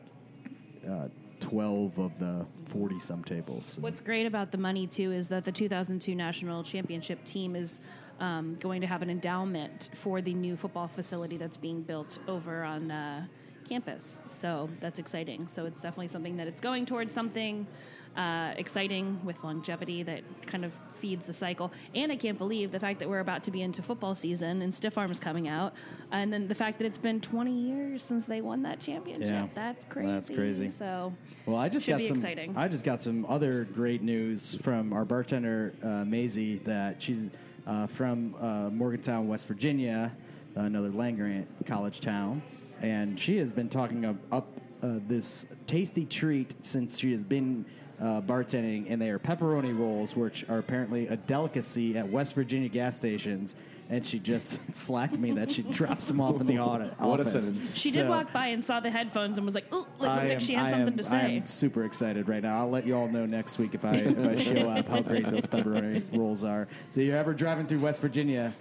uh, 0.89 1.07
12 1.39 1.97
of 1.99 2.19
the 2.19 2.45
40 2.65 2.99
some 2.99 3.23
tables 3.23 3.77
What's 3.79 4.01
great 4.01 4.25
about 4.25 4.51
the 4.51 4.57
money 4.57 4.87
too 4.87 5.13
is 5.13 5.29
that 5.29 5.45
the 5.45 5.53
2002 5.53 6.13
national 6.15 6.63
championship 6.63 7.23
team 7.23 7.55
is 7.55 7.79
um, 8.19 8.57
going 8.59 8.81
to 8.81 8.87
have 8.87 9.01
an 9.01 9.09
endowment 9.09 9.89
for 9.95 10.21
the 10.21 10.33
new 10.33 10.55
football 10.55 10.87
facility 10.87 11.37
that's 11.37 11.57
being 11.57 11.81
built 11.81 12.19
over 12.27 12.63
on 12.63 12.91
uh, 12.91 13.25
campus. 13.67 14.19
So 14.27 14.69
that's 14.79 14.99
exciting. 14.99 15.47
So 15.47 15.65
it's 15.65 15.81
definitely 15.81 16.07
something 16.07 16.37
that 16.37 16.47
it's 16.47 16.61
going 16.61 16.85
towards 16.85 17.13
something 17.13 17.67
uh, 18.15 18.51
exciting 18.57 19.19
with 19.23 19.43
longevity 19.43 20.01
that 20.01 20.23
kind 20.47 20.65
of 20.65 20.73
feeds 20.95 21.27
the 21.27 21.33
cycle. 21.33 21.71
And 21.93 22.11
I 22.11 22.15
can't 22.15 22.37
believe 22.37 22.71
the 22.71 22.79
fact 22.79 22.97
that 22.99 23.07
we're 23.07 23.19
about 23.19 23.43
to 23.43 23.51
be 23.51 23.61
into 23.61 23.83
football 23.83 24.15
season 24.15 24.63
and 24.63 24.73
Stiff 24.73 24.97
Arms 24.97 25.19
coming 25.19 25.47
out, 25.47 25.73
and 26.11 26.33
then 26.33 26.47
the 26.47 26.55
fact 26.55 26.79
that 26.79 26.85
it's 26.85 26.97
been 26.97 27.21
20 27.21 27.51
years 27.51 28.01
since 28.01 28.25
they 28.25 28.41
won 28.41 28.63
that 28.63 28.79
championship. 28.79 29.29
Yeah. 29.29 29.47
That's 29.53 29.85
crazy. 29.85 30.07
That's 30.07 30.29
crazy. 30.29 30.71
So 30.79 31.13
well 31.45 31.57
i 31.57 31.69
just 31.69 31.87
got 31.87 32.03
some 32.05 32.15
exciting. 32.15 32.57
i 32.57 32.67
just 32.67 32.83
got 32.83 33.01
some 33.01 33.25
other 33.25 33.65
great 33.65 34.01
news 34.01 34.55
from 34.55 34.93
our 34.93 35.05
bartender 35.05 35.73
uh, 35.83 36.03
Maisie 36.03 36.57
that 36.59 37.01
she's 37.01 37.29
uh, 37.67 37.85
from 37.87 38.33
uh, 38.39 38.69
morgantown 38.71 39.27
west 39.27 39.45
virginia 39.45 40.11
another 40.55 40.89
land 40.89 41.17
grant 41.17 41.47
college 41.67 41.99
town 41.99 42.41
and 42.81 43.19
she 43.19 43.37
has 43.37 43.51
been 43.51 43.69
talking 43.69 44.05
up, 44.05 44.15
up 44.31 44.47
uh, 44.83 44.99
this 45.07 45.45
tasty 45.65 46.05
treat 46.05 46.53
since 46.65 46.99
she 46.99 47.11
has 47.11 47.23
been 47.23 47.65
uh, 47.99 48.21
bartending, 48.21 48.85
and 48.89 49.01
they 49.01 49.09
are 49.09 49.17
pepperoni 49.17 49.77
rolls, 49.77 50.15
which 50.15 50.47
are 50.49 50.59
apparently 50.59 51.07
a 51.07 51.17
delicacy 51.17 51.97
at 51.97 52.07
West 52.07 52.35
Virginia 52.35 52.69
gas 52.69 52.95
stations. 52.95 53.55
And 53.89 54.05
she 54.05 54.19
just 54.19 54.59
slacked 54.75 55.17
me 55.17 55.31
that 55.31 55.49
she 55.51 55.61
drops 55.63 56.07
them 56.09 56.19
off 56.19 56.41
in 56.41 56.47
the 56.47 56.59
audit. 56.59 56.99
What 56.99 57.19
a 57.19 57.23
office. 57.23 57.45
sentence. 57.45 57.75
She 57.77 57.89
did 57.89 58.01
So- 58.05 58.09
walk 58.09 58.33
by 58.33 58.47
and 58.47 58.63
saw 58.63 58.79
the 58.81 58.91
headphones 58.91 59.37
and 59.37 59.45
was 59.45 59.55
like, 59.55 59.73
"Ooh!" 59.73 59.87
Like, 59.97 60.09
I 60.09 60.13
looked 60.15 60.23
like 60.23 60.31
am- 60.33 60.39
she 60.41 60.53
had 60.55 60.65
I 60.65 60.69
something 60.71 60.87
am- 60.93 60.97
to 60.97 61.05
I 61.05 61.09
say. 61.27 61.37
am 61.37 61.45
super 61.45 61.85
excited 61.85 62.27
right 62.27 62.43
now. 62.43 62.59
I'll 62.59 62.69
let 62.69 62.85
you 62.85 62.95
all 62.97 63.07
know 63.07 63.25
next 63.25 63.57
week 63.59 63.73
if 63.75 63.85
I, 63.85 63.93
if 63.93 64.19
I 64.19 64.35
show 64.43 64.69
up 64.69 64.89
how 64.89 65.01
great 65.01 65.29
those 65.31 65.45
pepperoni 65.45 66.03
rolls 66.17 66.43
are. 66.43 66.67
So 66.91 66.99
you're 66.99 67.15
ever 67.17 67.33
driving 67.33 67.65
through 67.65 67.79
West 67.79 68.01
Virginia, 68.01 68.53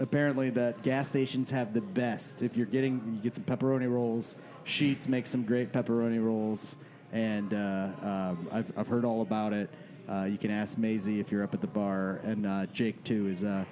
apparently 0.00 0.50
the 0.50 0.74
gas 0.82 1.08
stations 1.08 1.50
have 1.50 1.72
the 1.72 1.80
best. 1.80 2.42
If 2.42 2.56
you're 2.56 2.66
getting, 2.66 3.00
you 3.14 3.20
get 3.22 3.34
some 3.34 3.44
pepperoni 3.44 3.88
rolls. 3.90 4.36
Sheetz 4.66 5.06
make 5.08 5.26
some 5.28 5.44
great 5.44 5.72
pepperoni 5.72 6.24
rolls, 6.24 6.78
and 7.12 7.52
uh, 7.54 7.88
um, 8.02 8.48
I've, 8.50 8.72
I've 8.76 8.88
heard 8.88 9.04
all 9.04 9.20
about 9.22 9.52
it. 9.52 9.70
Uh, 10.08 10.24
you 10.24 10.36
can 10.36 10.50
ask 10.50 10.76
Maisie 10.78 11.20
if 11.20 11.30
you're 11.30 11.44
up 11.44 11.54
at 11.54 11.60
the 11.60 11.66
bar, 11.68 12.20
and 12.24 12.44
uh, 12.44 12.66
Jake 12.72 13.02
too 13.04 13.28
is 13.28 13.42
a 13.44 13.64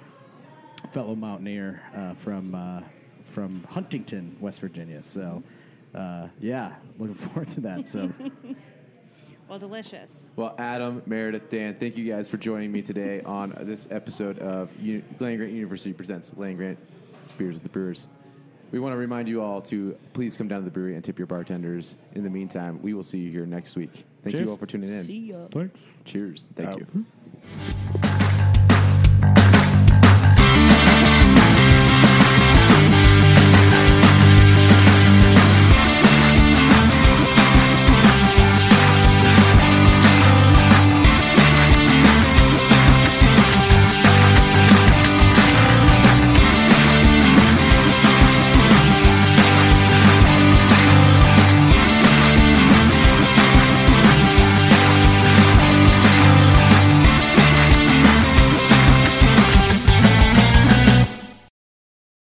fellow 0.91 1.15
mountaineer 1.15 1.81
uh, 1.95 2.13
from 2.15 2.53
uh, 2.55 2.81
from 3.33 3.63
Huntington, 3.69 4.35
West 4.39 4.59
Virginia. 4.61 5.01
So. 5.03 5.43
Uh, 5.95 6.27
yeah, 6.39 6.73
looking 6.97 7.13
forward 7.27 7.47
to 7.49 7.61
that. 7.61 7.87
So, 7.87 8.11
well, 9.47 9.59
delicious. 9.59 10.25
Well, 10.35 10.55
Adam, 10.57 11.03
Meredith, 11.05 11.49
Dan, 11.51 11.75
thank 11.79 11.95
you 11.97 12.11
guys 12.11 12.27
for 12.27 12.37
joining 12.37 12.71
me 12.71 12.81
today 12.81 13.21
on 13.21 13.55
this 13.61 13.87
episode 13.91 14.39
of 14.39 14.71
U- 14.79 15.03
Land 15.19 15.37
Grant 15.37 15.53
University 15.53 15.93
Presents 15.93 16.35
Land 16.35 16.57
Grant 16.57 16.79
Beers 17.37 17.53
with 17.53 17.61
the 17.63 17.69
Brewers. 17.69 18.07
We 18.71 18.79
want 18.79 18.93
to 18.93 18.97
remind 18.97 19.27
you 19.29 19.39
all 19.43 19.61
to 19.61 19.95
please 20.13 20.35
come 20.35 20.47
down 20.47 20.61
to 20.61 20.65
the 20.65 20.71
brewery 20.71 20.95
and 20.95 21.03
tip 21.03 21.19
your 21.19 21.27
bartenders. 21.27 21.95
In 22.15 22.23
the 22.23 22.29
meantime, 22.31 22.81
we 22.81 22.95
will 22.95 23.03
see 23.03 23.19
you 23.19 23.29
here 23.29 23.45
next 23.45 23.75
week. 23.75 24.05
Thank 24.23 24.35
Cheers. 24.35 24.45
you 24.45 24.49
all 24.49 24.57
for 24.57 24.65
tuning 24.65 24.89
in. 24.89 25.03
See 25.03 25.29
ya. 25.29 25.45
Thanks. 25.51 25.79
Cheers. 26.05 26.47
Thank 26.55 26.69
Out. 26.69 26.79
you. 26.79 27.05